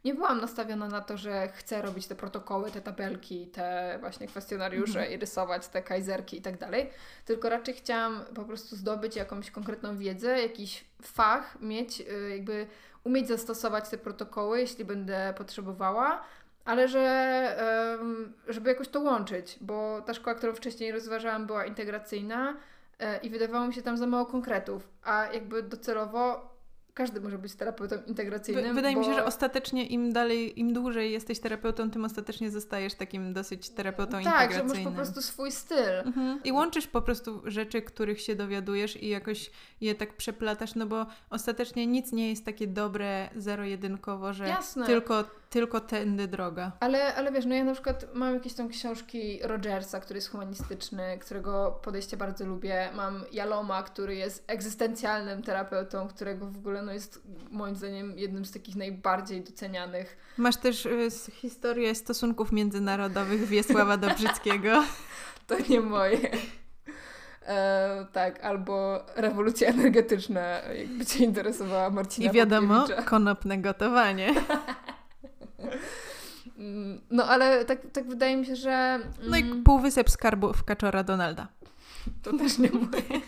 nie 0.04 0.14
byłam 0.14 0.40
nastawiona 0.40 0.88
na 0.88 1.00
to, 1.00 1.16
że 1.16 1.48
chcę 1.48 1.82
robić 1.82 2.06
te 2.06 2.14
protokoły, 2.14 2.70
te 2.70 2.80
tabelki, 2.80 3.46
te 3.46 3.96
właśnie 4.00 4.26
kwestionariusze 4.26 4.98
mhm. 4.98 5.12
i 5.12 5.16
rysować 5.16 5.68
te 5.68 5.82
kajzerki 5.82 6.38
i 6.38 6.42
tak 6.42 6.58
dalej, 6.58 6.90
tylko 7.24 7.48
raczej 7.48 7.74
chciałam 7.74 8.24
po 8.34 8.44
prostu 8.44 8.76
zdobyć 8.76 9.16
jakąś 9.16 9.50
konkretną 9.50 9.98
wiedzę, 9.98 10.42
jakiś 10.42 10.84
fach, 11.02 11.60
mieć 11.60 12.00
y, 12.00 12.30
jakby 12.30 12.66
umieć 13.04 13.28
zastosować 13.28 13.88
te 13.88 13.98
protokoły, 13.98 14.60
jeśli 14.60 14.84
będę 14.84 15.34
potrzebowała, 15.36 16.22
ale 16.64 16.88
że 16.88 17.02
żeby 18.48 18.70
jakoś 18.70 18.88
to 18.88 19.00
łączyć, 19.00 19.58
bo 19.60 20.02
ta 20.06 20.14
szkoła, 20.14 20.34
którą 20.34 20.54
wcześniej 20.54 20.92
rozważałam, 20.92 21.46
była 21.46 21.64
integracyjna 21.66 22.56
e, 22.98 23.18
i 23.18 23.30
wydawało 23.30 23.66
mi 23.66 23.74
się 23.74 23.82
tam 23.82 23.96
za 23.96 24.06
mało 24.06 24.26
konkretów, 24.26 24.88
a 25.02 25.26
jakby 25.32 25.62
docelowo 25.62 26.51
każdy 26.94 27.20
może 27.20 27.38
być 27.38 27.54
terapeutą 27.54 27.96
integracyjnym. 28.06 28.74
Wydaje 28.74 28.94
bo... 28.94 29.00
mi 29.00 29.06
się, 29.06 29.14
że 29.14 29.24
ostatecznie 29.24 29.86
im 29.86 30.12
dalej, 30.12 30.60
im 30.60 30.72
dłużej 30.72 31.12
jesteś 31.12 31.40
terapeutą, 31.40 31.90
tym 31.90 32.04
ostatecznie 32.04 32.50
zostajesz 32.50 32.94
takim 32.94 33.32
dosyć 33.32 33.70
terapeutą 33.70 34.12
tak, 34.12 34.24
integracyjnym. 34.24 34.68
Tak, 34.68 34.76
że 34.76 34.84
masz 34.84 34.92
po 34.92 34.96
prostu 34.96 35.22
swój 35.22 35.52
styl. 35.52 35.98
Mhm. 36.04 36.40
I 36.44 36.52
łączysz 36.52 36.86
po 36.86 37.02
prostu 37.02 37.42
rzeczy, 37.44 37.82
których 37.82 38.20
się 38.20 38.34
dowiadujesz 38.34 39.02
i 39.02 39.08
jakoś 39.08 39.50
je 39.80 39.94
tak 39.94 40.16
przeplatasz, 40.16 40.74
no 40.74 40.86
bo 40.86 41.06
ostatecznie 41.30 41.86
nic 41.86 42.12
nie 42.12 42.28
jest 42.28 42.44
takie 42.44 42.66
dobre 42.66 43.28
zero-jedynkowo, 43.36 44.32
że 44.32 44.48
Jasne. 44.48 44.86
tylko 44.86 45.24
tylko 45.52 45.80
tędy 45.80 46.28
droga. 46.28 46.72
Ale, 46.80 47.14
ale 47.14 47.32
wiesz, 47.32 47.44
no 47.46 47.54
ja 47.54 47.64
na 47.64 47.72
przykład 47.72 48.06
mam 48.14 48.34
jakieś 48.34 48.54
tam 48.54 48.68
książki 48.68 49.38
Rogersa, 49.42 50.00
który 50.00 50.18
jest 50.18 50.30
humanistyczny, 50.30 51.18
którego 51.18 51.80
podejście 51.82 52.16
bardzo 52.16 52.46
lubię. 52.46 52.88
Mam 52.94 53.24
Jaloma, 53.32 53.82
który 53.82 54.14
jest 54.14 54.44
egzystencjalnym 54.46 55.42
terapeutą, 55.42 56.08
którego 56.08 56.46
w 56.46 56.56
ogóle 56.56 56.82
no, 56.82 56.92
jest 56.92 57.22
moim 57.50 57.76
zdaniem 57.76 58.18
jednym 58.18 58.44
z 58.44 58.52
takich 58.52 58.76
najbardziej 58.76 59.44
docenianych. 59.44 60.16
Masz 60.36 60.56
też 60.56 60.86
y, 60.86 61.08
historię 61.32 61.94
stosunków 61.94 62.52
międzynarodowych 62.52 63.44
Wiesława 63.44 63.96
Dobrzyckiego. 63.96 64.84
to 65.46 65.54
nie 65.68 65.80
moje. 65.80 66.30
E, 67.46 68.06
tak, 68.12 68.44
albo 68.44 69.04
rewolucja 69.16 69.68
energetyczna, 69.68 70.40
jakby 70.60 71.06
Cię 71.06 71.24
interesowała 71.24 71.90
Marcina 71.90 72.30
I 72.30 72.34
wiadomo, 72.34 72.86
konopne 73.04 73.58
gotowanie. 73.58 74.34
Mm, 76.58 77.00
no 77.10 77.24
ale 77.24 77.64
tak, 77.64 77.78
tak 77.92 78.08
wydaje 78.08 78.36
mi 78.36 78.46
się, 78.46 78.56
że... 78.56 78.98
No 79.22 79.36
i 79.36 79.42
mm, 79.42 79.62
półwysep 79.62 80.10
skarbów 80.10 80.64
kaczora 80.64 81.02
Donalda. 81.02 81.48
To 82.22 82.36
też 82.36 82.58
nie 82.58 82.70
moje. 82.70 83.02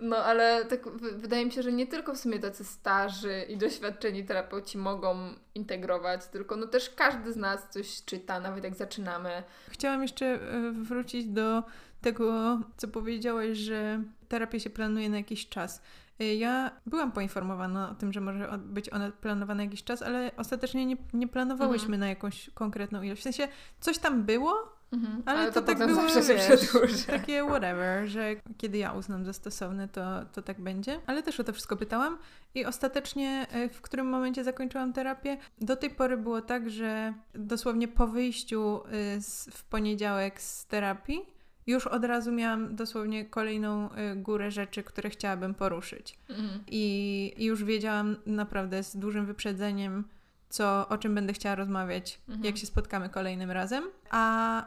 No 0.00 0.16
ale 0.16 0.64
tak 0.64 0.88
wydaje 0.98 1.46
mi 1.46 1.52
się, 1.52 1.62
że 1.62 1.72
nie 1.72 1.86
tylko 1.86 2.14
w 2.14 2.18
sumie 2.18 2.38
tacy 2.38 2.64
starzy 2.64 3.44
i 3.48 3.56
doświadczeni 3.56 4.24
terapeuci 4.24 4.78
mogą 4.78 5.16
integrować, 5.54 6.26
tylko 6.26 6.56
no 6.56 6.66
też 6.66 6.90
każdy 6.90 7.32
z 7.32 7.36
nas 7.36 7.68
coś 7.70 8.04
czyta, 8.04 8.40
nawet 8.40 8.64
jak 8.64 8.74
zaczynamy. 8.74 9.42
Chciałam 9.68 10.02
jeszcze 10.02 10.26
e, 10.26 10.72
wrócić 10.72 11.26
do 11.26 11.62
tego, 12.00 12.60
co 12.76 12.88
powiedziałaś, 12.88 13.58
że 13.58 14.02
terapię 14.28 14.60
się 14.60 14.70
planuje 14.70 15.10
na 15.10 15.16
jakiś 15.16 15.48
czas. 15.48 15.82
Y, 16.20 16.34
ja 16.34 16.70
byłam 16.86 17.12
poinformowana 17.12 17.90
o 17.90 17.94
tym, 17.94 18.12
że 18.12 18.20
może 18.20 18.58
być 18.58 18.88
ona 18.88 19.12
planowana 19.20 19.62
jakiś 19.62 19.84
czas, 19.84 20.02
ale 20.02 20.30
ostatecznie 20.36 20.86
nie, 20.86 20.96
nie 21.12 21.28
planowałyśmy 21.28 21.84
mhm. 21.84 22.00
na 22.00 22.08
jakąś 22.08 22.50
konkretną 22.54 23.02
ilość. 23.02 23.20
W 23.20 23.24
sensie 23.24 23.48
coś 23.80 23.98
tam 23.98 24.22
było, 24.22 24.79
mhm. 24.92 25.22
ale, 25.26 25.38
ale, 25.38 25.52
to, 25.52 25.60
to 25.60 25.66
tak 25.66 25.78
było, 25.78 26.02
wiesz, 26.02 27.04
takie 27.06 27.44
whatever, 27.44 28.08
że 28.08 28.36
kiedy 28.56 28.78
ja 28.78 28.92
uznam 28.92 29.24
za 29.24 29.32
stosowne, 29.32 29.88
to, 29.88 30.24
to 30.32 30.42
tak 30.42 30.60
będzie. 30.60 31.00
Ale 31.06 31.22
też 31.22 31.40
o 31.40 31.44
to 31.44 31.52
wszystko 31.52 31.76
pytałam 31.76 32.18
i 32.54 32.64
ostatecznie 32.64 33.46
y, 33.54 33.68
w 33.68 33.80
którym 33.80 34.06
momencie 34.06 34.44
zakończyłam 34.44 34.92
terapię, 34.92 35.36
do 35.60 35.76
tej 35.76 35.90
pory 35.90 36.16
było 36.16 36.40
tak, 36.40 36.70
że 36.70 37.14
dosłownie 37.34 37.88
po 37.88 38.06
wyjściu 38.06 38.80
y, 39.16 39.22
z, 39.22 39.48
w 39.52 39.64
poniedziałek 39.64 40.42
z 40.42 40.66
terapii 40.66 41.40
już 41.66 41.86
od 41.86 42.04
razu 42.04 42.32
miałam 42.32 42.76
dosłownie 42.76 43.24
kolejną 43.24 43.88
y, 43.92 44.16
górę 44.16 44.50
rzeczy, 44.50 44.82
które 44.82 45.10
chciałabym 45.10 45.54
poruszyć. 45.54 46.18
Mhm. 46.28 46.60
I, 46.66 47.34
już 47.38 47.64
wiedziałam 47.64 48.16
naprawdę 48.26 48.82
z 48.82 48.96
dużym 48.96 49.26
wyprzedzeniem, 49.26 50.04
co, 50.48 50.88
o 50.88 50.98
czym 50.98 51.14
będę 51.14 51.32
chciała 51.32 51.54
rozmawiać, 51.54 52.20
mhm. 52.28 52.44
jak 52.44 52.56
się 52.56 52.66
spotkamy 52.66 53.08
kolejnym 53.08 53.50
razem. 53.50 53.84
A 54.10 54.64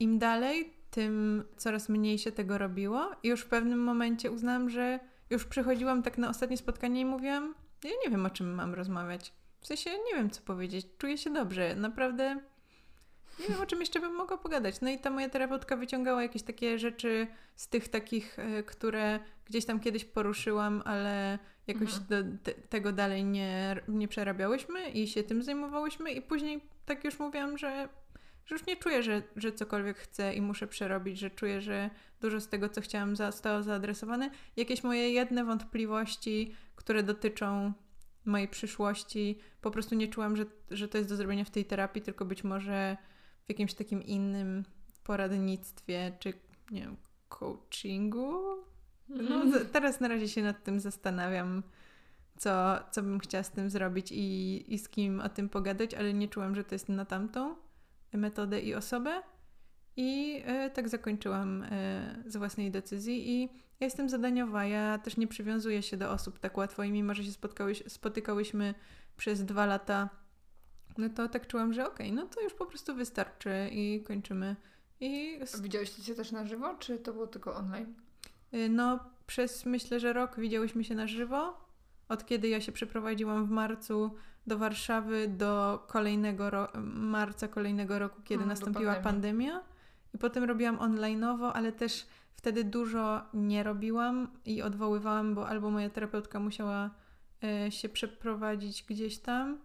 im 0.00 0.18
dalej, 0.18 0.72
tym 0.90 1.44
coraz 1.56 1.88
mniej 1.88 2.18
się 2.18 2.32
tego 2.32 2.58
robiło. 2.58 3.10
I 3.22 3.28
już 3.28 3.40
w 3.40 3.46
pewnym 3.46 3.84
momencie 3.84 4.30
uznałam, 4.30 4.70
że 4.70 5.00
już 5.30 5.44
przychodziłam 5.44 6.02
tak 6.02 6.18
na 6.18 6.28
ostatnie 6.28 6.56
spotkanie 6.56 7.00
i 7.00 7.04
mówiłam, 7.04 7.54
ja 7.84 7.90
nie 8.04 8.10
wiem, 8.10 8.26
o 8.26 8.30
czym 8.30 8.54
mam 8.54 8.74
rozmawiać. 8.74 9.32
W 9.60 9.66
sensie 9.66 9.90
nie 9.90 10.16
wiem, 10.16 10.30
co 10.30 10.42
powiedzieć. 10.42 10.86
Czuję 10.98 11.18
się 11.18 11.30
dobrze. 11.30 11.76
Naprawdę 11.76 12.40
nie 13.40 13.48
wiem, 13.48 13.60
o 13.60 13.66
czym 13.66 13.80
jeszcze 13.80 14.00
bym 14.00 14.14
mogła 14.14 14.38
pogadać. 14.38 14.80
No 14.80 14.90
i 14.90 14.98
ta 14.98 15.10
moja 15.10 15.28
terapeutka 15.28 15.76
wyciągała 15.76 16.22
jakieś 16.22 16.42
takie 16.42 16.78
rzeczy 16.78 17.26
z 17.56 17.68
tych 17.68 17.88
takich, 17.88 18.38
e, 18.38 18.62
które 18.62 19.20
gdzieś 19.44 19.64
tam 19.64 19.80
kiedyś 19.80 20.04
poruszyłam, 20.04 20.82
ale 20.84 21.38
jakoś 21.66 21.94
mhm. 21.94 22.06
do, 22.08 22.38
te, 22.42 22.52
tego 22.52 22.92
dalej 22.92 23.24
nie, 23.24 23.76
nie 23.88 24.08
przerabiałyśmy 24.08 24.90
i 24.90 25.08
się 25.08 25.22
tym 25.22 25.42
zajmowałyśmy 25.42 26.12
i 26.12 26.22
później 26.22 26.60
tak 26.86 27.04
już 27.04 27.18
mówiłam, 27.18 27.58
że, 27.58 27.88
że 28.46 28.54
już 28.54 28.66
nie 28.66 28.76
czuję, 28.76 29.02
że, 29.02 29.22
że 29.36 29.52
cokolwiek 29.52 29.98
chcę 29.98 30.34
i 30.34 30.40
muszę 30.40 30.66
przerobić, 30.66 31.18
że 31.18 31.30
czuję, 31.30 31.60
że 31.60 31.90
dużo 32.20 32.40
z 32.40 32.48
tego, 32.48 32.68
co 32.68 32.80
chciałam, 32.80 33.16
zostało 33.16 33.62
zaadresowane. 33.62 34.30
Jakieś 34.56 34.84
moje 34.84 35.10
jedne 35.10 35.44
wątpliwości, 35.44 36.54
które 36.76 37.02
dotyczą 37.02 37.72
mojej 38.24 38.48
przyszłości, 38.48 39.38
po 39.60 39.70
prostu 39.70 39.94
nie 39.94 40.08
czułam, 40.08 40.36
że, 40.36 40.46
że 40.70 40.88
to 40.88 40.98
jest 40.98 41.10
do 41.10 41.16
zrobienia 41.16 41.44
w 41.44 41.50
tej 41.50 41.64
terapii, 41.64 42.02
tylko 42.02 42.24
być 42.24 42.44
może 42.44 42.96
w 43.44 43.48
jakimś 43.48 43.74
takim 43.74 44.02
innym 44.02 44.64
poradnictwie, 45.04 46.12
czy 46.18 46.32
nie 46.70 46.80
wiem, 46.80 46.96
coachingu. 47.28 48.32
No, 49.08 49.42
mhm. 49.42 49.66
teraz 49.72 50.00
na 50.00 50.08
razie 50.08 50.28
się 50.28 50.42
nad 50.42 50.64
tym 50.64 50.80
zastanawiam, 50.80 51.62
co, 52.36 52.78
co 52.90 53.02
bym 53.02 53.18
chciała 53.18 53.44
z 53.44 53.50
tym 53.50 53.70
zrobić 53.70 54.12
i, 54.12 54.64
i 54.74 54.78
z 54.78 54.88
kim 54.88 55.20
o 55.20 55.28
tym 55.28 55.48
pogadać, 55.48 55.94
ale 55.94 56.14
nie 56.14 56.28
czułam, 56.28 56.54
że 56.54 56.64
to 56.64 56.74
jest 56.74 56.88
na 56.88 57.04
tamtą 57.04 57.56
metodę 58.12 58.60
i 58.60 58.74
osobę. 58.74 59.22
I 59.96 60.42
e, 60.44 60.70
tak 60.70 60.88
zakończyłam 60.88 61.62
e, 61.62 62.22
z 62.26 62.36
własnej 62.36 62.70
decyzji 62.70 63.30
i 63.30 63.42
ja 63.80 63.86
jestem 63.86 64.08
zadaniowa, 64.08 64.64
ja 64.64 64.98
też 64.98 65.16
nie 65.16 65.26
przywiązuję 65.26 65.82
się 65.82 65.96
do 65.96 66.10
osób 66.10 66.38
tak 66.38 66.56
łatwo 66.56 66.82
i 66.82 66.92
mimo, 66.92 67.14
że 67.14 67.24
się 67.24 67.32
spotykałyśmy 67.88 68.74
przez 69.16 69.44
dwa 69.44 69.66
lata 69.66 70.08
no 70.98 71.08
to 71.08 71.28
tak 71.28 71.46
czułam, 71.46 71.72
że 71.72 71.86
okej, 71.86 72.06
okay, 72.06 72.24
no 72.24 72.30
to 72.30 72.40
już 72.40 72.54
po 72.54 72.66
prostu 72.66 72.94
wystarczy 72.94 73.68
i 73.72 74.02
kończymy. 74.02 74.56
I... 75.00 75.38
Widziałyście 75.62 76.02
się 76.02 76.14
też 76.14 76.32
na 76.32 76.46
żywo, 76.46 76.74
czy 76.74 76.98
to 76.98 77.12
było 77.12 77.26
tylko 77.26 77.54
online? 77.54 77.94
Y, 78.54 78.68
no, 78.68 79.00
przez 79.26 79.66
myślę, 79.66 80.00
że 80.00 80.12
rok 80.12 80.40
widziałyśmy 80.40 80.84
się 80.84 80.94
na 80.94 81.06
żywo. 81.06 81.66
Od 82.08 82.26
kiedy 82.26 82.48
ja 82.48 82.60
się 82.60 82.72
przeprowadziłam 82.72 83.46
w 83.46 83.50
marcu 83.50 84.10
do 84.46 84.58
Warszawy 84.58 85.28
do 85.28 85.84
kolejnego 85.86 86.50
ro- 86.50 86.68
marca 86.94 87.48
kolejnego 87.48 87.98
roku, 87.98 88.22
kiedy 88.24 88.38
hmm, 88.38 88.48
nastąpiła 88.48 88.94
pandemia. 88.94 89.60
I 90.14 90.18
potem 90.18 90.44
robiłam 90.44 90.76
online'owo, 90.76 91.50
ale 91.54 91.72
też 91.72 92.06
wtedy 92.36 92.64
dużo 92.64 93.22
nie 93.34 93.62
robiłam 93.62 94.28
i 94.44 94.62
odwoływałam, 94.62 95.34
bo 95.34 95.48
albo 95.48 95.70
moja 95.70 95.90
terapeutka 95.90 96.40
musiała 96.40 96.90
y, 97.66 97.70
się 97.70 97.88
przeprowadzić 97.88 98.84
gdzieś 98.88 99.18
tam, 99.18 99.58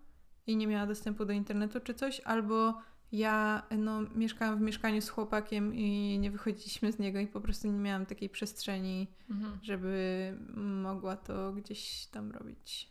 i 0.47 0.55
nie 0.55 0.67
miała 0.67 0.87
dostępu 0.87 1.25
do 1.25 1.33
internetu 1.33 1.79
czy 1.79 1.93
coś, 1.93 2.19
albo 2.19 2.81
ja 3.11 3.63
no, 3.77 4.01
mieszkałam 4.01 4.57
w 4.59 4.61
mieszkaniu 4.61 5.01
z 5.01 5.09
chłopakiem 5.09 5.75
i 5.75 6.19
nie 6.19 6.31
wychodziliśmy 6.31 6.91
z 6.91 6.99
niego 6.99 7.19
i 7.19 7.27
po 7.27 7.41
prostu 7.41 7.67
nie 7.67 7.79
miałam 7.79 8.05
takiej 8.05 8.29
przestrzeni, 8.29 9.07
mhm. 9.29 9.59
żeby 9.61 10.37
mogła 10.83 11.17
to 11.17 11.53
gdzieś 11.53 12.05
tam 12.05 12.31
robić. 12.31 12.90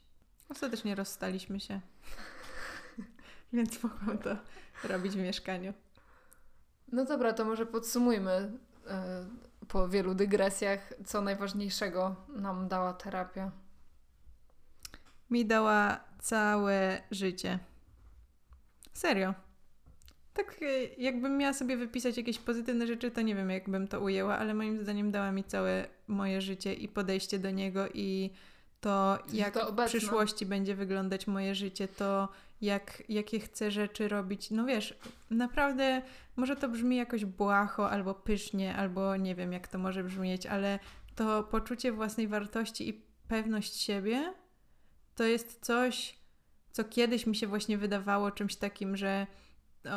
Ostatecznie 0.50 0.94
rozstaliśmy 0.94 1.60
się, 1.60 1.80
więc 3.52 3.82
mogłam 3.82 4.18
to 4.18 4.36
robić 4.84 5.12
w 5.12 5.22
mieszkaniu. 5.22 5.74
No 6.92 7.04
dobra, 7.04 7.32
to 7.32 7.44
może 7.44 7.66
podsumujmy 7.66 8.52
yy, 8.86 9.66
po 9.68 9.88
wielu 9.88 10.14
dygresjach, 10.14 10.92
co 11.06 11.20
najważniejszego 11.20 12.16
nam 12.28 12.68
dała 12.68 12.92
terapia. 12.92 13.50
Mi 15.30 15.46
dała 15.46 16.00
całe 16.20 17.02
życie. 17.10 17.58
Serio. 18.92 19.34
Tak 20.34 20.56
e, 20.62 20.84
jakbym 20.98 21.36
miała 21.38 21.52
sobie 21.52 21.76
wypisać 21.76 22.16
jakieś 22.16 22.38
pozytywne 22.38 22.86
rzeczy, 22.86 23.10
to 23.10 23.20
nie 23.20 23.34
wiem, 23.34 23.50
jakbym 23.50 23.88
to 23.88 24.00
ujęła, 24.00 24.38
ale 24.38 24.54
moim 24.54 24.82
zdaniem 24.82 25.10
dała 25.10 25.32
mi 25.32 25.44
całe 25.44 25.86
moje 26.08 26.40
życie 26.40 26.74
i 26.74 26.88
podejście 26.88 27.38
do 27.38 27.50
niego 27.50 27.88
i 27.94 28.30
to, 28.80 29.18
jak 29.32 29.54
to 29.54 29.72
w 29.72 29.86
przyszłości 29.86 30.46
będzie 30.46 30.74
wyglądać 30.74 31.26
moje 31.26 31.54
życie, 31.54 31.88
to 31.88 32.28
jak, 32.60 33.02
jakie 33.08 33.40
chcę 33.40 33.70
rzeczy 33.70 34.08
robić. 34.08 34.50
No 34.50 34.64
wiesz, 34.64 34.98
naprawdę 35.30 36.02
może 36.36 36.56
to 36.56 36.68
brzmi 36.68 36.96
jakoś 36.96 37.24
błaho 37.24 37.90
albo 37.90 38.14
pysznie, 38.14 38.76
albo 38.76 39.16
nie 39.16 39.34
wiem, 39.34 39.52
jak 39.52 39.68
to 39.68 39.78
może 39.78 40.04
brzmieć, 40.04 40.46
ale 40.46 40.78
to 41.14 41.42
poczucie 41.42 41.92
własnej 41.92 42.28
wartości 42.28 42.88
i 42.88 43.02
pewność 43.28 43.80
siebie 43.80 44.34
to 45.14 45.24
jest 45.24 45.58
coś, 45.60 46.18
co 46.72 46.84
kiedyś 46.84 47.26
mi 47.26 47.36
się 47.36 47.46
właśnie 47.46 47.78
wydawało 47.78 48.30
czymś 48.30 48.56
takim, 48.56 48.96
że 48.96 49.26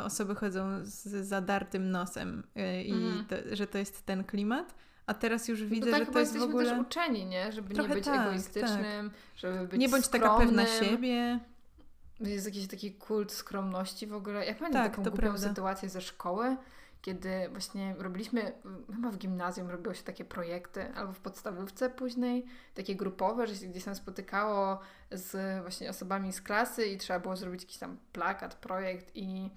osoby 0.03 0.35
chodzą 0.35 0.85
z 0.85 1.27
zadartym 1.27 1.91
nosem 1.91 2.43
y, 2.57 2.83
i 2.83 2.91
mhm. 2.91 3.25
to, 3.25 3.55
że 3.55 3.67
to 3.67 3.77
jest 3.77 4.05
ten 4.05 4.23
klimat, 4.23 4.75
A 5.05 5.13
teraz 5.13 5.47
już 5.47 5.61
No 5.61 5.67
widzę, 5.67 5.85
to 5.85 5.91
tak 5.97 6.05
że 6.05 6.11
to 6.11 6.19
jest 6.19 6.31
w 6.31 6.35
jesteśmy 6.35 6.55
ogóle... 6.57 6.69
też 6.69 6.79
uczeni, 6.79 7.25
nie? 7.25 7.51
Żeby 7.51 7.73
Trochę 7.73 7.89
nie 7.89 7.95
być 7.95 8.05
tak, 8.05 8.27
egoistycznym, 8.27 9.11
żeby 9.35 9.67
być 9.67 9.79
Nie 9.79 9.89
bądź 9.89 10.05
skromnym. 10.05 10.29
taka 10.31 10.45
pewna 10.45 10.65
siebie. 10.65 11.39
Jest 12.19 12.45
jakiś 12.45 12.67
taki 12.67 12.91
kult 12.91 13.31
skromności 13.31 14.07
w 14.07 14.13
ogóle. 14.13 14.45
Ja 14.45 14.55
pamiętam 14.55 14.83
Tak, 14.83 14.91
taką 14.91 15.03
głupią 15.03 15.17
prawda. 15.17 15.47
sytuację 15.49 15.89
ze 15.89 16.01
szkoły, 16.01 16.57
kiedy 17.01 17.49
właśnie 17.51 17.95
robiliśmy, 17.97 18.51
chyba 18.95 19.11
w 19.11 19.17
gimnazjum 19.17 19.69
robiło 19.69 19.93
się 19.93 20.03
takie 20.03 20.25
projekty, 20.25 20.93
albo 20.95 21.13
w 21.13 21.19
podstawówce 21.19 21.89
później, 21.89 22.45
takie 22.73 22.95
grupowe, 22.95 23.47
że 23.47 23.55
się 23.55 23.67
gdzieś 23.67 23.83
tam 23.83 23.95
spotykało 23.95 24.79
z 25.11 25.61
właśnie 25.61 25.89
osobami 25.89 26.33
z 26.33 26.41
klasy 26.41 26.85
i 26.85 26.97
trzeba 26.97 27.19
było 27.19 27.35
zrobić 27.35 27.61
jakiś 27.61 27.77
tam 27.77 27.97
plakat, 28.13 28.55
projekt 28.55 29.11
i 29.15 29.49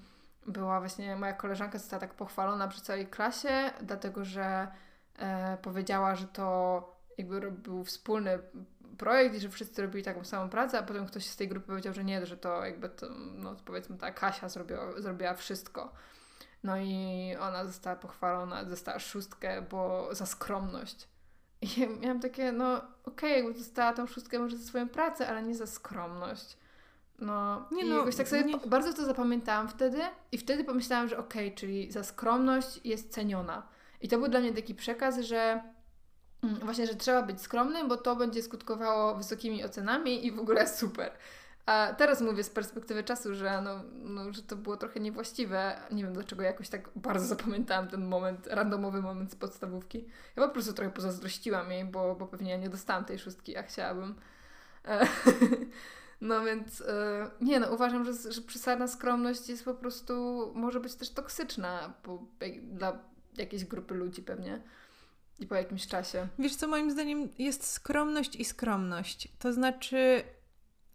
była 0.47 0.81
właśnie, 0.81 1.17
moja 1.17 1.33
koleżanka 1.33 1.79
została 1.79 2.01
tak 2.01 2.15
pochwalona 2.15 2.69
przy 2.69 2.81
całej 2.81 3.07
klasie, 3.07 3.71
dlatego 3.83 4.25
że 4.25 4.69
powiedziała, 5.63 6.15
że 6.17 6.27
to 6.27 6.97
jakby 7.19 7.51
był 7.53 7.85
wspólny 7.85 8.39
projekt 8.99 9.35
i 9.35 9.41
że 9.41 9.49
wszyscy 9.49 9.83
robili 9.83 10.05
taką 10.05 10.25
samą 10.25 10.49
pracę, 10.51 10.79
a 10.79 10.83
potem 10.83 11.07
ktoś 11.07 11.25
z 11.27 11.37
tej 11.37 11.49
grupy 11.49 11.67
powiedział, 11.67 11.95
że 11.95 12.05
nie, 12.05 12.27
że 12.27 12.37
to 12.37 12.65
jakby 12.65 12.89
to, 12.89 13.07
no 13.35 13.57
powiedzmy 13.65 13.97
ta 13.99 14.11
Kasia 14.13 14.49
zrobiła, 14.49 15.01
zrobiła 15.01 15.35
wszystko. 15.35 15.93
No 16.65 16.77
i 16.79 17.37
ona 17.41 17.65
została 17.65 17.97
pochwalona, 17.97 18.65
dostała 18.65 18.99
szóstkę, 18.99 19.63
bo 19.63 20.09
za 20.15 20.27
skromność. 20.27 21.09
I 21.61 21.81
ja 21.81 21.87
miałam 21.89 22.21
takie, 22.21 22.53
no 22.53 22.81
okej, 23.05 23.37
jakby 23.45 23.59
dostała 23.59 23.93
tą 23.93 24.07
szóstkę 24.07 24.39
może 24.39 24.57
za 24.57 24.67
swoją 24.67 24.89
pracę, 24.89 25.29
ale 25.29 25.43
nie 25.43 25.55
za 25.55 25.67
skromność. 25.67 26.57
No, 27.19 27.69
Nie 27.73 27.83
i 27.87 27.89
no, 27.89 27.99
jakoś 27.99 28.17
tak 28.17 28.29
sobie 28.29 28.45
nie- 28.45 28.59
bardzo 28.67 28.93
to 28.93 29.05
zapamiętałam 29.05 29.69
wtedy 29.69 29.99
i 30.33 30.39
wtedy 30.39 30.65
pomyślałam, 30.65 31.09
że 31.09 31.19
okej, 31.19 31.55
czyli 31.55 31.93
za 31.93 32.05
skromność 32.05 32.81
jest 32.85 33.13
ceniona. 33.13 33.63
I 34.01 34.09
to 34.09 34.19
był 34.19 34.29
dla 34.29 34.41
mnie 34.41 34.53
taki 34.55 34.75
przekaz, 34.75 35.19
że 35.21 35.63
mm, 36.43 36.57
właśnie, 36.61 36.87
że 36.87 36.95
trzeba 36.95 37.23
być 37.23 37.41
skromnym, 37.41 37.89
bo 37.89 37.97
to 37.97 38.17
będzie 38.17 38.43
skutkowało 38.43 39.15
wysokimi 39.15 39.65
ocenami 39.65 40.27
i 40.27 40.33
w 40.33 40.39
ogóle 40.39 40.69
super. 40.69 41.13
A 41.67 41.95
teraz 41.99 42.21
mówię 42.21 42.45
z 42.45 42.51
perspektywy 42.51 43.05
czasu, 43.05 43.35
że, 43.35 43.63
no, 43.63 43.83
no, 43.93 44.33
że 44.33 44.43
to 44.43 44.57
było 44.57 44.77
trochę 44.77 45.01
niewłaściwe. 45.01 45.81
Nie 45.91 46.03
wiem 46.05 46.13
dlaczego 46.13 46.43
jakoś 46.43 46.69
tak 46.69 46.91
bardzo 46.97 47.27
zapamiętałam 47.27 47.89
ten 47.89 48.05
moment, 48.05 48.47
randomowy 48.47 49.03
moment 49.03 49.33
z 49.33 49.37
podstawówki. 49.37 50.05
Ja 50.37 50.47
po 50.47 50.53
prostu 50.53 50.73
trochę 50.73 50.91
pozazdrościłam 50.91 51.73
jej, 51.73 51.85
bo, 51.85 52.15
bo 52.15 52.27
pewnie 52.27 52.51
ja 52.51 52.57
nie 52.57 52.69
dostałam 52.69 53.05
tej 53.05 53.19
szóstki, 53.19 53.57
a 53.57 53.63
chciałabym. 53.63 54.15
E, 54.85 55.07
No 56.21 56.45
więc 56.45 56.81
e, 56.81 57.31
nie 57.41 57.61
no, 57.61 57.73
uważam, 57.75 58.05
że, 58.05 58.33
że 58.33 58.41
przesadna 58.43 58.89
skromność 58.89 59.49
jest 59.49 59.65
po 59.65 59.75
prostu, 59.75 60.53
może 60.55 60.81
być 60.81 60.95
też 60.95 61.11
toksyczna 61.11 61.95
jak- 62.41 62.69
dla 62.75 62.99
jakiejś 63.39 63.65
grupy 63.65 63.95
ludzi 63.95 64.23
pewnie 64.23 64.61
i 65.39 65.47
po 65.47 65.55
jakimś 65.55 65.87
czasie. 65.87 66.29
Wiesz 66.39 66.57
co, 66.57 66.69
moim 66.69 66.91
zdaniem 66.91 67.29
jest 67.39 67.67
skromność 67.67 68.37
i 68.37 68.45
skromność. 68.45 69.29
To 69.39 69.53
znaczy, 69.53 70.23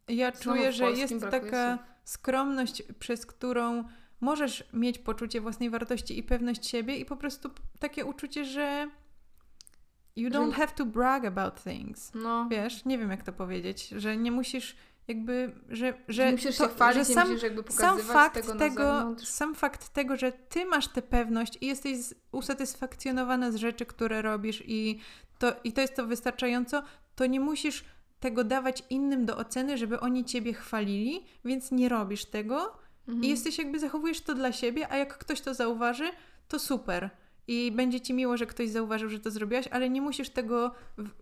ja 0.08 0.32
Znowu 0.32 0.44
czuję, 0.44 0.72
że 0.72 0.92
jest 0.92 1.14
taka 1.32 1.78
słów. 1.78 1.88
skromność, 2.04 2.84
przez 3.00 3.26
którą 3.26 3.84
możesz 4.22 4.64
mieć 4.74 5.00
poczucie 5.00 5.42
własnej 5.42 5.70
wartości 5.70 6.20
i 6.20 6.24
pewność 6.24 6.68
siebie 6.68 6.96
i 6.98 7.06
po 7.06 7.18
prostu 7.18 7.50
takie 7.80 8.06
uczucie, 8.06 8.46
że 8.46 8.90
you 10.16 10.30
don't 10.30 10.54
have 10.54 10.72
to 10.72 10.86
brag 10.86 11.26
about 11.26 11.64
things. 11.64 12.12
No, 12.14 12.48
Wiesz, 12.50 12.86
nie 12.86 12.98
wiem 12.98 13.10
jak 13.10 13.24
to 13.24 13.34
powiedzieć, 13.34 13.88
że 13.88 14.18
nie 14.18 14.32
musisz 14.32 14.76
jakby, 15.08 15.52
że, 15.70 15.94
że 16.08 16.26
nie 16.26 16.32
musisz 16.32 16.58
to, 16.58 16.64
się 16.64 16.70
chwalić, 16.70 17.08
że 17.08 17.14
sam, 17.14 17.28
musisz 17.28 17.44
jakby 17.44 17.72
sam 17.72 18.00
fakt 18.00 18.36
tego, 18.36 18.56
tego, 18.56 19.16
sam 19.24 19.56
fakt 19.56 19.90
tego, 19.90 20.18
że 20.18 20.32
ty 20.32 20.66
masz 20.66 20.88
tę 20.88 21.02
pewność 21.02 21.58
i 21.62 21.68
jesteś 21.68 21.98
usatysfakcjonowana 22.32 23.52
z 23.52 23.56
rzeczy, 23.56 23.86
które 23.86 24.22
robisz 24.22 24.64
i 24.68 25.00
to, 25.40 25.54
i 25.64 25.74
to 25.74 25.82
jest 25.82 25.96
to 25.96 26.06
wystarczająco, 26.06 26.84
to 27.16 27.26
nie 27.26 27.40
musisz 27.40 27.86
tego 28.20 28.44
dawać 28.44 28.84
innym 28.90 29.26
do 29.26 29.38
oceny, 29.38 29.78
żeby 29.78 30.00
oni 30.00 30.26
ciebie 30.26 30.54
chwalili, 30.54 31.26
więc 31.46 31.72
nie 31.72 31.90
robisz 31.90 32.26
tego 32.26 32.82
Mhm. 33.08 33.24
i 33.24 33.28
jesteś 33.28 33.58
jakby 33.58 33.80
zachowujesz 33.80 34.22
to 34.22 34.34
dla 34.36 34.52
siebie, 34.52 34.92
a 34.92 34.98
jak 34.98 35.18
ktoś 35.18 35.42
to 35.42 35.54
zauważy, 35.54 36.10
to 36.48 36.60
super. 36.60 37.10
I 37.48 37.72
będzie 37.72 38.02
ci 38.02 38.14
miło, 38.14 38.38
że 38.38 38.46
ktoś 38.46 38.70
zauważył, 38.70 39.10
że 39.10 39.20
to 39.20 39.32
zrobiłaś, 39.32 39.68
ale 39.68 39.90
nie 39.90 40.02
musisz 40.02 40.30
tego 40.30 40.72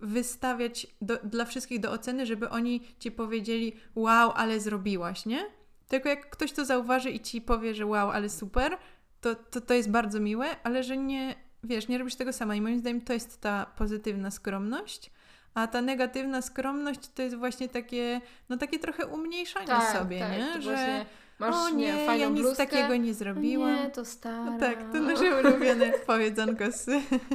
wystawiać 0.02 0.88
do, 1.02 1.18
dla 1.24 1.46
wszystkich 1.46 1.80
do 1.80 1.92
oceny, 1.92 2.26
żeby 2.26 2.50
oni 2.50 2.82
ci 3.00 3.12
powiedzieli, 3.12 3.76
wow, 3.96 4.32
ale 4.36 4.60
zrobiłaś, 4.60 5.26
nie? 5.26 5.46
Tylko 5.88 6.10
jak 6.10 6.30
ktoś 6.30 6.52
to 6.52 6.66
zauważy 6.66 7.12
i 7.12 7.20
ci 7.20 7.42
powie, 7.42 7.76
że 7.76 7.86
wow, 7.86 8.10
ale 8.10 8.30
super, 8.30 8.78
to, 9.22 9.36
to, 9.36 9.62
to 9.62 9.74
jest 9.74 9.92
bardzo 9.92 10.20
miłe, 10.20 10.48
ale 10.64 10.84
że 10.84 10.98
nie, 10.98 11.36
wiesz, 11.64 11.88
nie 11.88 11.98
robisz 11.98 12.16
tego 12.16 12.34
sama. 12.34 12.56
I 12.56 12.62
moim 12.62 12.80
zdaniem 12.80 13.02
to 13.02 13.14
jest 13.14 13.42
ta 13.42 13.66
pozytywna 13.66 14.32
skromność. 14.32 15.12
A 15.54 15.68
ta 15.68 15.82
negatywna 15.82 16.42
skromność 16.42 17.00
to 17.16 17.22
jest 17.22 17.36
właśnie 17.36 17.70
takie, 17.70 18.22
no 18.50 18.58
takie 18.58 18.80
trochę 18.80 19.06
umniejszanie 19.06 19.82
sobie, 19.94 20.20
tak, 20.20 20.32
nie? 20.32 20.62
Że 20.62 20.72
właśnie 20.74 21.06
masz 21.40 21.56
o 21.56 21.70
nie, 21.70 21.94
nie, 21.94 22.06
fajną 22.06 22.24
ja 22.24 22.30
nic 22.30 22.42
bluzkę. 22.42 22.68
takiego 22.68 22.96
nie 22.96 23.14
zrobiłam. 23.14 23.76
Nie, 23.76 23.90
to 23.90 24.06
stara. 24.06 24.44
No 24.46 24.60
tak, 24.60 24.92
to 24.92 25.00
nasze 25.00 25.36
ulubione 25.40 25.92
powiedzonko 26.08 26.72
z, 26.72 26.86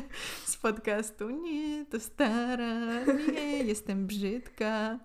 z 0.52 0.56
podcastu. 0.56 1.30
Nie, 1.30 1.84
to 1.86 2.00
stara, 2.00 3.04
nie, 3.32 3.58
jestem 3.62 4.06
brzydka. 4.06 4.98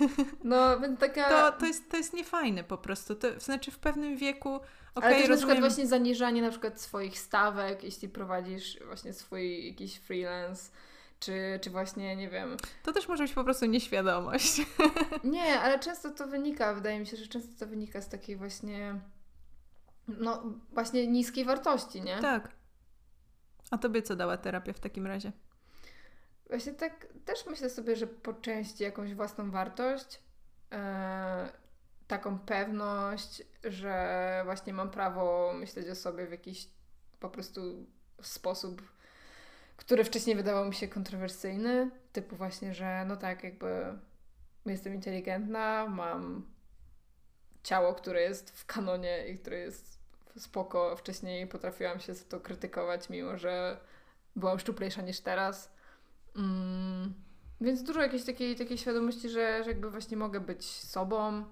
No, 0.44 0.76
taka... 1.00 1.28
To, 1.28 1.58
to, 1.58 1.66
jest, 1.66 1.90
to 1.90 1.96
jest 1.96 2.12
niefajne 2.12 2.64
po 2.64 2.78
prostu. 2.78 3.14
To 3.14 3.40
znaczy 3.40 3.70
w 3.70 3.78
pewnym 3.78 4.16
wieku, 4.16 4.54
okej, 4.54 4.64
Ale 4.94 5.16
też 5.16 5.28
na 5.28 5.36
przykład 5.36 5.40
rozumiem, 5.40 5.60
właśnie 5.60 5.86
zaniżanie 5.86 6.42
na 6.42 6.50
przykład 6.50 6.80
swoich 6.80 7.18
stawek, 7.18 7.84
jeśli 7.84 8.08
prowadzisz 8.08 8.78
właśnie 8.86 9.12
swój 9.12 9.66
jakiś 9.66 9.98
freelance, 9.98 10.70
czy, 11.20 11.58
czy 11.62 11.70
właśnie, 11.70 12.16
nie 12.16 12.28
wiem... 12.28 12.56
to 12.82 12.92
też 12.92 13.08
może 13.08 13.24
być 13.24 13.32
po 13.32 13.44
prostu 13.44 13.66
nieświadomość. 13.66 14.62
Nie, 15.24 15.60
ale 15.60 15.78
często 15.78 16.10
to 16.10 16.26
wynika, 16.26 16.74
wydaje 16.74 17.00
mi 17.00 17.06
się, 17.06 17.16
że 17.16 17.26
często 17.26 17.64
to 17.64 17.70
wynika 17.70 18.00
z 18.00 18.08
takiej 18.08 18.36
właśnie, 18.36 19.00
no 20.08 20.42
właśnie 20.72 21.06
niskiej 21.06 21.44
wartości, 21.44 22.02
nie? 22.02 22.18
tak. 22.18 22.52
A 23.70 23.78
tobie 23.78 24.02
co 24.02 24.16
dała 24.16 24.36
terapia 24.36 24.72
w 24.72 24.80
takim 24.80 25.06
razie? 25.06 25.32
Właśnie 26.48 26.72
tak 26.72 27.06
też 27.24 27.46
myślę 27.46 27.70
sobie, 27.70 27.96
że 27.96 28.06
po 28.06 28.34
części 28.34 28.82
jakąś 28.82 29.14
własną 29.14 29.50
wartość, 29.50 30.22
e, 30.72 31.48
taką 32.06 32.38
pewność, 32.38 33.42
że 33.64 34.42
właśnie 34.44 34.72
mam 34.72 34.90
prawo 34.90 35.52
myśleć 35.54 35.88
o 35.88 35.94
sobie 35.94 36.26
w 36.26 36.30
jakiś 36.30 36.68
po 37.20 37.30
prostu 37.30 37.86
sposób, 38.22 38.82
który 39.76 40.04
wcześniej 40.04 40.36
wydawał 40.36 40.64
mi 40.64 40.74
się 40.74 40.88
kontrowersyjny, 40.88 41.90
typu 42.12 42.36
właśnie, 42.36 42.74
że 42.74 43.04
no 43.08 43.16
tak, 43.16 43.44
jakby 43.44 43.98
jestem 44.66 44.94
inteligentna, 44.94 45.86
mam 45.88 46.46
ciało, 47.62 47.94
które 47.94 48.22
jest 48.22 48.50
w 48.50 48.66
kanonie 48.66 49.28
i 49.28 49.38
które 49.38 49.58
jest 49.58 49.98
spoko. 50.38 50.96
Wcześniej 50.96 51.46
potrafiłam 51.46 52.00
się 52.00 52.14
za 52.14 52.24
to 52.24 52.40
krytykować, 52.40 53.10
mimo 53.10 53.36
że 53.38 53.80
byłam 54.36 54.58
szczuplejsza 54.58 55.02
niż 55.02 55.20
teraz. 55.20 55.72
Mm, 56.36 57.14
więc 57.60 57.82
dużo 57.82 58.02
jakiejś 58.02 58.24
takiej, 58.24 58.56
takiej 58.56 58.78
świadomości, 58.78 59.28
że, 59.28 59.64
że 59.64 59.70
jakby 59.70 59.90
właśnie 59.90 60.16
mogę 60.16 60.40
być 60.40 60.64
sobą. 60.64 61.44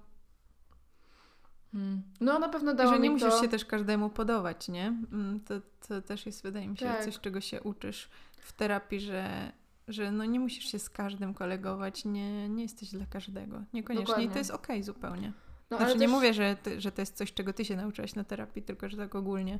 Mm. 1.75 2.01
No 2.21 2.39
na 2.39 2.49
pewno 2.49 2.73
I 2.73 2.75
dało 2.75 2.93
że 2.93 2.99
nie 2.99 3.09
musisz 3.11 3.29
to... 3.29 3.41
się 3.41 3.47
też 3.47 3.65
każdemu 3.65 4.09
podobać, 4.09 4.67
nie? 4.69 4.87
Mm, 4.87 5.39
To, 5.39 5.53
to 5.87 6.01
też 6.01 6.25
jest, 6.25 6.43
wydaje 6.43 6.67
mi 6.67 6.77
się, 6.77 6.85
Tak. 6.85 7.05
coś, 7.05 7.19
czego 7.19 7.41
się 7.41 7.61
uczysz 7.61 8.09
w 8.37 8.53
terapii, 8.53 8.99
że, 8.99 9.51
że 9.87 10.11
no 10.11 10.25
nie 10.25 10.39
musisz 10.39 10.65
się 10.65 10.79
z 10.79 10.89
każdym 10.89 11.33
kolegować, 11.33 12.05
nie, 12.05 12.49
nie 12.49 12.63
jesteś 12.63 12.89
dla 12.89 13.05
każdego. 13.05 13.63
Niekoniecznie. 13.73 14.03
I 14.03 14.05
Dokładnie. 14.07 14.31
to 14.31 14.37
jest 14.37 14.51
okej 14.51 14.83
zupełnie. 14.83 15.33
no, 15.71 15.77
Znaczy 15.77 15.91
ale 15.91 16.01
nie 16.01 16.07
mówię, 16.07 16.33
że, 16.33 16.57
ty, 16.63 16.81
że 16.81 16.91
to 16.91 17.01
jest 17.01 17.15
coś, 17.17 17.33
czego 17.33 17.53
ty 17.53 17.65
się 17.65 17.75
nauczyłaś 17.75 18.15
na 18.15 18.23
terapii, 18.23 18.61
tylko 18.63 18.89
że 18.89 18.97
tak 18.97 19.15
ogólnie. 19.15 19.59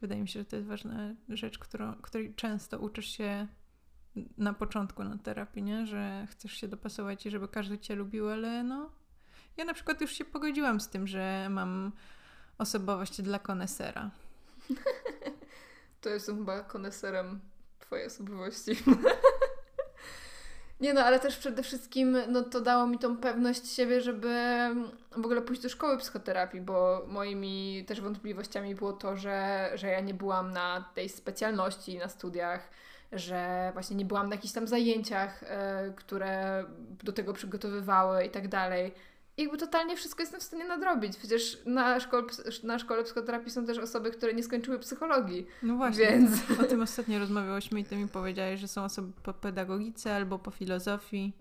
Wydaje 0.00 0.22
mi 0.22 0.28
się, 0.28 0.40
że 0.40 0.44
to 0.44 0.56
jest 0.56 0.68
ważna 0.68 1.14
rzecz, 1.28 1.58
którą, 1.58 1.94
której 1.94 2.34
często 2.34 2.78
uczysz 2.78 3.06
się 3.06 3.46
na 4.38 4.52
początku 4.52 5.04
na 5.04 5.18
terapii, 5.18 5.62
nie? 5.62 5.86
Że 5.86 6.26
chcesz 6.30 6.52
się 6.52 6.68
dopasować 6.68 7.26
i 7.26 7.30
żeby 7.30 7.48
każdy 7.48 7.78
cię 7.78 7.94
lubił, 7.94 8.28
ale 8.28 8.62
no... 8.64 8.90
Ja 9.56 9.64
na 9.64 9.74
przykład 9.74 10.00
już 10.00 10.12
się 10.12 10.24
pogodziłam 10.24 10.80
z 10.80 10.88
tym, 10.88 11.06
że 11.06 11.48
mam 11.50 11.92
osobowość 12.58 13.22
dla 13.22 13.38
konesera. 13.38 14.10
To 16.00 16.10
jestem 16.10 16.38
chyba 16.38 16.60
koneserem 16.60 17.40
twojej 17.80 18.06
osobowości. 18.06 18.72
Nie 20.80 20.94
no, 20.94 21.00
ale 21.00 21.20
też 21.20 21.36
przede 21.36 21.62
wszystkim 21.62 22.18
no, 22.28 22.42
to 22.42 22.60
dało 22.60 22.86
mi 22.86 22.98
tą 22.98 23.16
pewność 23.16 23.72
siebie, 23.72 24.00
żeby 24.00 24.34
w 25.16 25.24
ogóle 25.24 25.42
pójść 25.42 25.62
do 25.62 25.68
szkoły 25.68 25.98
psychoterapii, 25.98 26.60
bo 26.60 27.04
moimi 27.08 27.84
też 27.86 28.00
wątpliwościami 28.00 28.74
było 28.74 28.92
to, 28.92 29.16
że, 29.16 29.70
że 29.74 29.86
ja 29.86 30.00
nie 30.00 30.14
byłam 30.14 30.52
na 30.52 30.90
tej 30.94 31.08
specjalności 31.08 31.98
na 31.98 32.08
studiach, 32.08 32.70
że 33.12 33.70
właśnie 33.72 33.96
nie 33.96 34.04
byłam 34.04 34.28
na 34.28 34.34
jakichś 34.34 34.54
tam 34.54 34.68
zajęciach, 34.68 35.42
e, 35.42 35.92
które 35.96 36.64
do 37.02 37.12
tego 37.12 37.32
przygotowywały 37.32 38.24
i 38.24 38.30
tak 38.30 38.48
dalej. 38.48 38.94
Jakby 39.36 39.58
totalnie 39.58 39.96
wszystko 39.96 40.22
jestem 40.22 40.40
w 40.40 40.42
stanie 40.42 40.64
nadrobić. 40.64 41.16
Przecież 41.16 41.58
na 41.66 42.00
szkole, 42.00 42.22
na 42.62 42.78
szkole 42.78 43.04
psychoterapii 43.04 43.50
są 43.50 43.66
też 43.66 43.78
osoby, 43.78 44.10
które 44.10 44.34
nie 44.34 44.42
skończyły 44.42 44.78
psychologii. 44.78 45.46
No 45.62 45.76
właśnie. 45.76 46.06
Więc... 46.06 46.30
O 46.60 46.64
tym 46.64 46.82
ostatnio 46.82 47.18
rozmawiałyśmy 47.18 47.80
i 47.80 47.84
ty 47.84 47.96
mi 47.96 48.08
powiedziałeś, 48.08 48.60
że 48.60 48.68
są 48.68 48.84
osoby 48.84 49.12
po 49.22 49.34
pedagogice 49.34 50.16
albo 50.16 50.38
po 50.38 50.50
filozofii. 50.50 51.32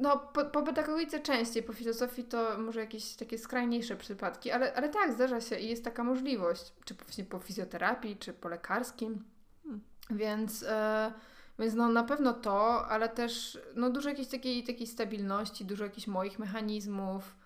No, 0.00 0.18
po, 0.18 0.44
po 0.44 0.62
pedagogice 0.62 1.20
częściej, 1.20 1.62
po 1.62 1.72
filozofii 1.72 2.24
to 2.24 2.58
może 2.58 2.80
jakieś 2.80 3.14
takie 3.16 3.38
skrajniejsze 3.38 3.96
przypadki, 3.96 4.50
ale, 4.50 4.74
ale 4.74 4.88
tak, 4.88 5.12
zdarza 5.12 5.40
się 5.40 5.56
i 5.56 5.68
jest 5.68 5.84
taka 5.84 6.04
możliwość. 6.04 6.72
Czy 6.84 6.94
właśnie 6.94 7.24
po 7.24 7.38
fizjoterapii, 7.38 8.16
czy 8.16 8.32
po 8.32 8.48
lekarskim. 8.48 9.24
Hmm. 9.62 9.80
Więc... 10.10 10.62
E, 10.62 11.12
więc 11.58 11.74
no 11.74 11.88
na 11.88 12.04
pewno 12.04 12.32
to, 12.32 12.86
ale 12.86 13.08
też 13.08 13.58
no 13.74 13.90
dużo 13.90 14.08
jakiejś 14.08 14.28
takiej, 14.28 14.64
takiej 14.64 14.86
stabilności, 14.86 15.64
dużo 15.64 15.84
jakichś 15.84 16.06
moich 16.06 16.38
mechanizmów, 16.38 17.36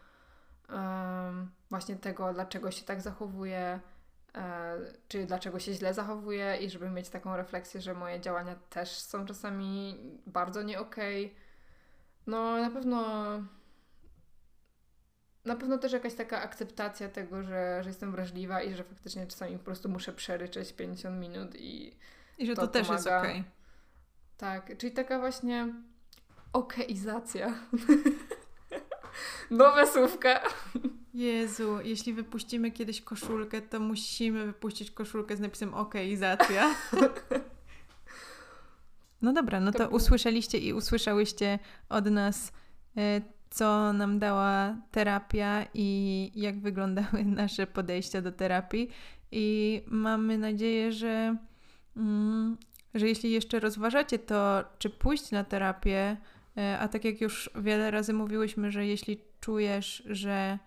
właśnie 1.71 1.97
tego, 1.97 2.33
dlaczego 2.33 2.71
się 2.71 2.85
tak 2.85 3.01
zachowuję, 3.01 3.81
e, 4.35 4.77
czy 5.09 5.27
dlaczego 5.27 5.59
się 5.59 5.75
źle 5.75 5.95
zachowuję 5.95 6.57
i 6.57 6.71
żeby 6.71 6.91
mieć 6.91 7.09
taką 7.09 7.37
refleksję, 7.37 7.81
że 7.81 7.95
moje 7.95 8.21
działania 8.21 8.57
też 8.71 8.99
są 8.99 9.27
czasami 9.27 9.97
bardzo 10.27 10.63
nie 10.63 10.81
okej. 10.81 11.27
Okay. 11.27 11.37
No 12.27 12.57
na 12.57 12.71
pewno 12.71 13.03
na 15.45 15.57
pewno 15.57 15.79
też 15.79 15.93
jakaś 15.93 16.15
taka 16.15 16.43
akceptacja 16.43 17.09
tego, 17.09 17.43
że, 17.43 17.83
że 17.83 17.91
jestem 17.91 18.13
wrażliwa 18.13 18.63
i 18.63 18.75
że 18.75 18.85
faktycznie 18.85 19.27
czasami 19.27 19.59
po 19.59 19.65
prostu 19.65 19.89
muszę 19.89 20.13
przeryczeć 20.13 20.73
50 20.73 21.21
minut 21.21 21.57
i 21.57 21.97
i 22.39 22.47
że 22.47 22.55
to, 22.55 22.61
to 22.63 22.69
też 22.69 22.87
pomaga. 22.87 23.15
jest 23.15 23.25
okej. 23.25 23.41
Okay. 23.41 23.51
Tak, 24.37 24.77
czyli 24.79 24.93
taka 24.93 25.19
właśnie 25.19 25.75
okeizacja. 26.53 27.55
Nowe 29.51 29.87
słówka. 29.87 30.41
Jezu, 31.15 31.81
jeśli 31.81 32.13
wypuścimy 32.13 32.71
kiedyś 32.71 33.01
koszulkę, 33.01 33.63
to 33.63 33.81
musimy 33.81 34.47
wypuścić 34.47 34.91
koszulkę 34.91 35.37
z 35.37 35.41
napisem 35.41 35.75
okeizacja. 35.75 36.75
No 39.23 39.33
dobra, 39.33 39.61
no 39.61 39.73
to, 39.73 39.89
usłyszeliście 39.89 40.59
i 40.59 40.73
usłyszałyście 40.73 41.59
od 41.89 42.07
nas, 42.07 42.53
e, 42.97 43.21
co 43.51 43.93
nam 43.93 44.19
dała 44.19 44.77
terapia 44.91 45.67
i 45.75 46.31
jak 46.35 46.61
wyglądały 46.61 47.25
nasze 47.43 47.67
podejścia 47.67 48.23
do 48.23 48.33
terapii. 48.33 48.91
I 49.33 49.83
mamy 49.87 50.39
nadzieję, 50.39 50.93
że 50.93 51.37
mm, 51.97 52.57
że 52.95 53.09
jeśli 53.09 53.31
jeszcze 53.31 53.61
rozważacie 53.61 54.19
to, 54.19 54.65
czy 54.79 54.91
pójść 54.91 55.31
na 55.31 55.45
terapię, 55.45 56.17
a 56.79 56.89
tak 56.89 57.05
jak 57.05 57.21
już 57.21 57.51
wiele 57.55 57.91
razy 57.91 58.13
mówiłyśmy, 58.13 58.71
że 58.71 58.87
jeśli 58.87 59.21
czujesz, 59.41 60.03
że 60.07 60.59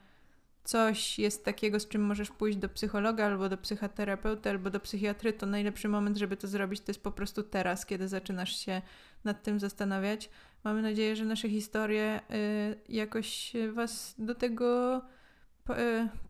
coś 0.64 1.20
jest 1.20 1.46
takiego, 1.46 1.80
z 1.80 1.88
czym 1.88 2.02
możesz 2.02 2.32
pójść 2.32 2.58
do 2.58 2.70
psychologa 2.70 3.26
albo 3.26 3.50
do 3.50 3.58
psychoterapeuty 3.58 4.50
albo 4.50 4.70
do 4.70 4.80
psychiatry, 4.80 5.34
to 5.34 5.46
najlepszy 5.46 5.90
moment, 5.90 6.18
żeby 6.18 6.38
to 6.38 6.48
zrobić, 6.48 6.82
to 6.82 6.90
jest 6.90 7.04
po 7.04 7.12
prostu 7.12 7.44
teraz, 7.44 7.86
kiedy 7.86 8.08
zaczynasz 8.08 8.66
się 8.66 8.82
nad 9.24 9.44
tym 9.44 9.60
zastanawiać. 9.60 10.30
Mamy 10.64 10.82
nadzieję, 10.82 11.16
że 11.16 11.26
nasze 11.26 11.50
historie 11.50 12.20
y, 12.32 12.80
jakoś 12.90 13.54
Was 13.74 14.16
do 14.18 14.36
tego 14.36 14.98
y, 14.98 15.74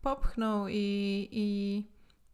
popchną 0.02 0.68
i, 0.68 1.28
i 1.30 1.84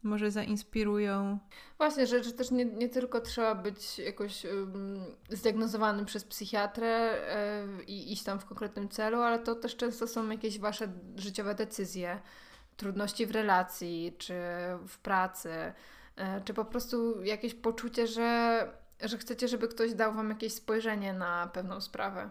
może 0.03 0.31
zainspirują. 0.31 1.39
Właśnie, 1.79 2.07
że, 2.07 2.25
że 2.25 2.33
też 2.33 2.51
nie, 2.51 2.65
nie 2.65 2.89
tylko 2.89 3.21
trzeba 3.21 3.55
być 3.55 3.99
jakoś 3.99 4.45
um, 4.45 5.01
zdiagnozowanym 5.29 6.07
przez 6.07 6.25
psychiatrę 6.25 7.19
yy, 7.77 7.85
i 7.85 8.13
iść 8.13 8.23
tam 8.23 8.41
w 8.41 8.45
konkretnym 8.45 8.89
celu, 8.89 9.21
ale 9.21 9.39
to 9.39 9.55
też 9.55 9.77
często 9.77 10.07
są 10.07 10.31
jakieś 10.31 10.59
wasze 10.59 10.89
życiowe 11.17 11.55
decyzje, 11.55 12.21
trudności 12.77 13.27
w 13.27 13.31
relacji, 13.31 14.15
czy 14.19 14.35
w 14.89 14.99
pracy, 14.99 15.73
yy, 16.17 16.25
czy 16.45 16.55
po 16.55 16.65
prostu 16.65 17.23
jakieś 17.23 17.55
poczucie, 17.55 18.07
że, 18.07 18.73
że 19.01 19.19
chcecie, 19.19 19.49
żeby 19.49 19.69
ktoś 19.69 19.95
dał 19.95 20.15
wam 20.15 20.31
jakieś 20.31 20.53
spojrzenie 20.53 21.13
na 21.13 21.51
pewną 21.53 21.81
sprawę 21.81 22.31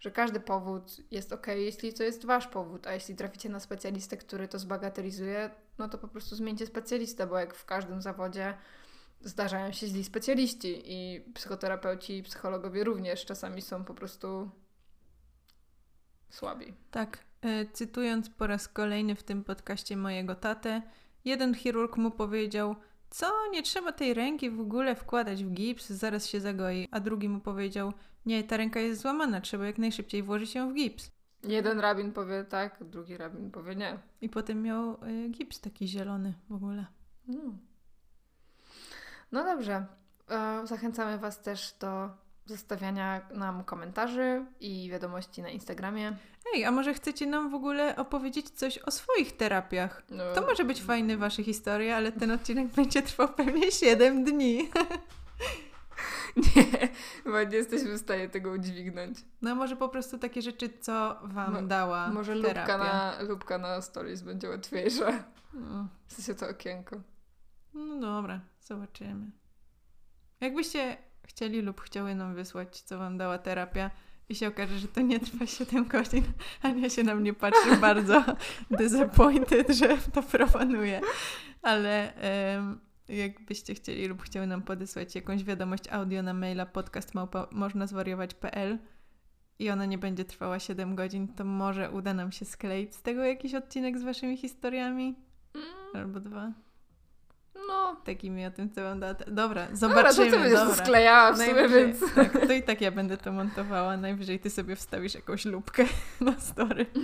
że 0.00 0.10
każdy 0.10 0.40
powód 0.40 0.96
jest 1.10 1.32
ok, 1.32 1.46
jeśli 1.46 1.92
to 1.92 2.02
jest 2.02 2.24
wasz 2.24 2.46
powód, 2.46 2.86
a 2.86 2.92
jeśli 2.92 3.16
traficie 3.16 3.48
na 3.48 3.60
specjalistę, 3.60 4.16
który 4.16 4.48
to 4.48 4.58
zbagatelizuje, 4.58 5.50
no 5.78 5.88
to 5.88 5.98
po 5.98 6.08
prostu 6.08 6.36
zmieńcie 6.36 6.66
specjalistę, 6.66 7.26
bo 7.26 7.38
jak 7.38 7.54
w 7.54 7.64
każdym 7.64 8.02
zawodzie 8.02 8.54
zdarzają 9.20 9.72
się 9.72 9.86
źli 9.86 10.04
specjaliści 10.04 10.82
i 10.84 11.20
psychoterapeuci 11.34 12.18
i 12.18 12.22
psychologowie 12.22 12.84
również 12.84 13.24
czasami 13.24 13.62
są 13.62 13.84
po 13.84 13.94
prostu 13.94 14.50
słabi. 16.30 16.74
Tak. 16.90 17.18
E, 17.42 17.66
cytując 17.72 18.30
po 18.30 18.46
raz 18.46 18.68
kolejny 18.68 19.14
w 19.14 19.22
tym 19.22 19.44
podcaście 19.44 19.96
mojego 19.96 20.34
tatę, 20.34 20.82
jeden 21.24 21.54
chirurg 21.54 21.96
mu 21.96 22.10
powiedział: 22.10 22.76
Co, 23.10 23.32
nie 23.50 23.62
trzeba 23.62 23.92
tej 23.92 24.14
ręki 24.14 24.50
w 24.50 24.60
ogóle 24.60 24.96
wkładać 24.96 25.44
w 25.44 25.50
gips, 25.50 25.90
zaraz 25.90 26.26
się 26.26 26.40
zagoi. 26.40 26.88
A 26.90 27.00
drugi 27.00 27.28
mu 27.28 27.40
powiedział: 27.40 27.92
Nie, 28.26 28.44
ta 28.44 28.56
ręka 28.56 28.80
jest 28.80 29.00
złamana, 29.00 29.40
trzeba 29.40 29.66
jak 29.66 29.78
najszybciej 29.78 30.22
włożyć 30.22 30.54
ją 30.54 30.70
w 30.70 30.74
gips. 30.74 31.10
Jeden 31.44 31.80
rabin 31.80 32.12
powie 32.12 32.44
tak, 32.44 32.84
drugi 32.84 33.16
rabin 33.16 33.50
powie 33.50 33.76
nie. 33.76 33.98
I 34.20 34.28
potem 34.28 34.62
miał 34.62 35.04
y, 35.04 35.28
gips 35.28 35.60
taki 35.60 35.88
zielony 35.88 36.34
w 36.48 36.52
ogóle. 36.54 36.86
No, 37.28 37.42
no 39.32 39.44
dobrze. 39.44 39.86
E, 40.30 40.66
zachęcamy 40.66 41.18
Was 41.18 41.42
też 41.42 41.74
do 41.80 42.10
zostawiania 42.46 43.20
nam 43.34 43.64
komentarzy 43.64 44.44
i 44.60 44.88
wiadomości 44.90 45.42
na 45.42 45.48
Instagramie. 45.48 46.16
Ej, 46.54 46.64
a 46.64 46.70
może 46.70 46.94
chcecie 46.94 47.26
nam 47.26 47.50
w 47.50 47.54
ogóle 47.54 47.96
opowiedzieć 47.96 48.50
coś 48.50 48.78
o 48.78 48.90
swoich 48.90 49.36
terapiach? 49.36 50.02
No. 50.10 50.24
To 50.34 50.42
może 50.42 50.64
być 50.64 50.82
fajny 50.82 51.16
Wasze 51.16 51.42
historie, 51.42 51.96
ale 51.96 52.12
ten 52.12 52.30
odcinek 52.30 52.68
będzie 52.68 53.02
trwał 53.02 53.28
pewnie 53.28 53.72
7 53.72 54.24
dni. 54.24 54.68
Nie, 56.56 56.88
bo 57.24 57.42
nie 57.42 57.56
jesteśmy 57.56 57.92
w 57.92 58.00
stanie 58.00 58.28
tego 58.28 58.50
udźwignąć. 58.50 59.18
No 59.42 59.54
może 59.54 59.76
po 59.76 59.88
prostu 59.88 60.18
takie 60.18 60.42
rzeczy, 60.42 60.70
co 60.80 61.18
wam 61.22 61.68
dała 61.68 62.08
Może 62.08 62.42
terapia. 62.42 62.60
lubka 62.60 62.78
na, 62.78 63.22
lubka 63.22 63.58
na 63.58 63.80
stories 63.82 64.22
będzie 64.22 64.48
łatwiejsza. 64.48 65.24
No. 65.52 65.88
W 66.06 66.12
sensie 66.12 66.34
to 66.34 66.48
okienko. 66.48 66.96
No 67.74 68.00
dobra, 68.00 68.40
zobaczymy. 68.60 69.30
Jakbyście 70.40 70.96
chcieli 71.26 71.62
lub 71.62 71.80
chciały 71.80 72.14
nam 72.14 72.34
wysłać, 72.34 72.80
co 72.80 72.98
wam 72.98 73.18
dała 73.18 73.38
terapia 73.38 73.90
i 74.28 74.34
się 74.34 74.48
okaże, 74.48 74.78
że 74.78 74.88
to 74.88 75.00
nie 75.00 75.20
trwa 75.20 75.46
7 75.58 75.84
godzin, 75.84 76.24
Ania 76.62 76.90
się 76.90 77.02
na 77.02 77.14
mnie 77.14 77.34
patrzy 77.34 77.76
bardzo 77.80 78.24
disappointed, 78.70 79.70
że 79.70 79.98
to 80.12 80.22
proponuję. 80.22 81.00
Ale 81.62 82.12
um, 82.56 82.80
Jakbyście 83.08 83.74
chcieli 83.74 84.06
lub 84.06 84.22
chciały 84.22 84.46
nam 84.46 84.62
podesłać 84.62 85.14
jakąś 85.14 85.44
wiadomość 85.44 85.88
audio 85.88 86.22
na 86.22 86.34
maila 86.34 86.66
podcastmałpa.możnazwariować.pl 86.66 88.78
i 89.58 89.70
ona 89.70 89.86
nie 89.86 89.98
będzie 89.98 90.24
trwała 90.24 90.58
7 90.58 90.94
godzin, 90.94 91.28
to 91.28 91.44
może 91.44 91.90
uda 91.90 92.14
nam 92.14 92.32
się 92.32 92.44
skleić 92.44 92.94
z 92.94 93.02
tego 93.02 93.24
jakiś 93.24 93.54
odcinek 93.54 93.98
z 93.98 94.02
waszymi 94.02 94.36
historiami? 94.36 95.14
Mm. 95.54 95.66
Albo 95.94 96.20
dwa? 96.20 96.52
No. 97.68 97.96
Takimi 98.04 98.46
o 98.46 98.50
tym, 98.50 98.70
co 98.70 98.82
wam 98.82 99.00
da. 99.00 99.14
Dobra, 99.14 99.66
zobaczymy. 99.72 100.02
Dobra, 100.04 100.12
to 100.12 100.30
ty 100.30 100.32
będziesz 100.58 100.76
sklejała 100.76 101.32
w 101.32 101.38
sumie, 101.38 101.68
więc... 101.68 102.14
Tak, 102.14 102.46
to 102.46 102.52
i 102.52 102.62
tak 102.62 102.80
ja 102.80 102.90
będę 102.90 103.16
to 103.16 103.32
montowała. 103.32 103.96
Najwyżej 103.96 104.40
ty 104.40 104.50
sobie 104.50 104.76
wstawisz 104.76 105.14
jakąś 105.14 105.44
lubkę 105.44 105.84
na 106.20 106.40
story. 106.40 106.86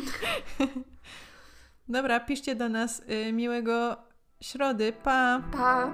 Dobra, 1.89 2.21
piszcie 2.21 2.55
do 2.55 2.69
nas. 2.69 3.03
Y, 3.29 3.33
miłego 3.33 3.97
środy. 4.41 4.93
Pa! 4.93 5.43
Pa! 5.53 5.93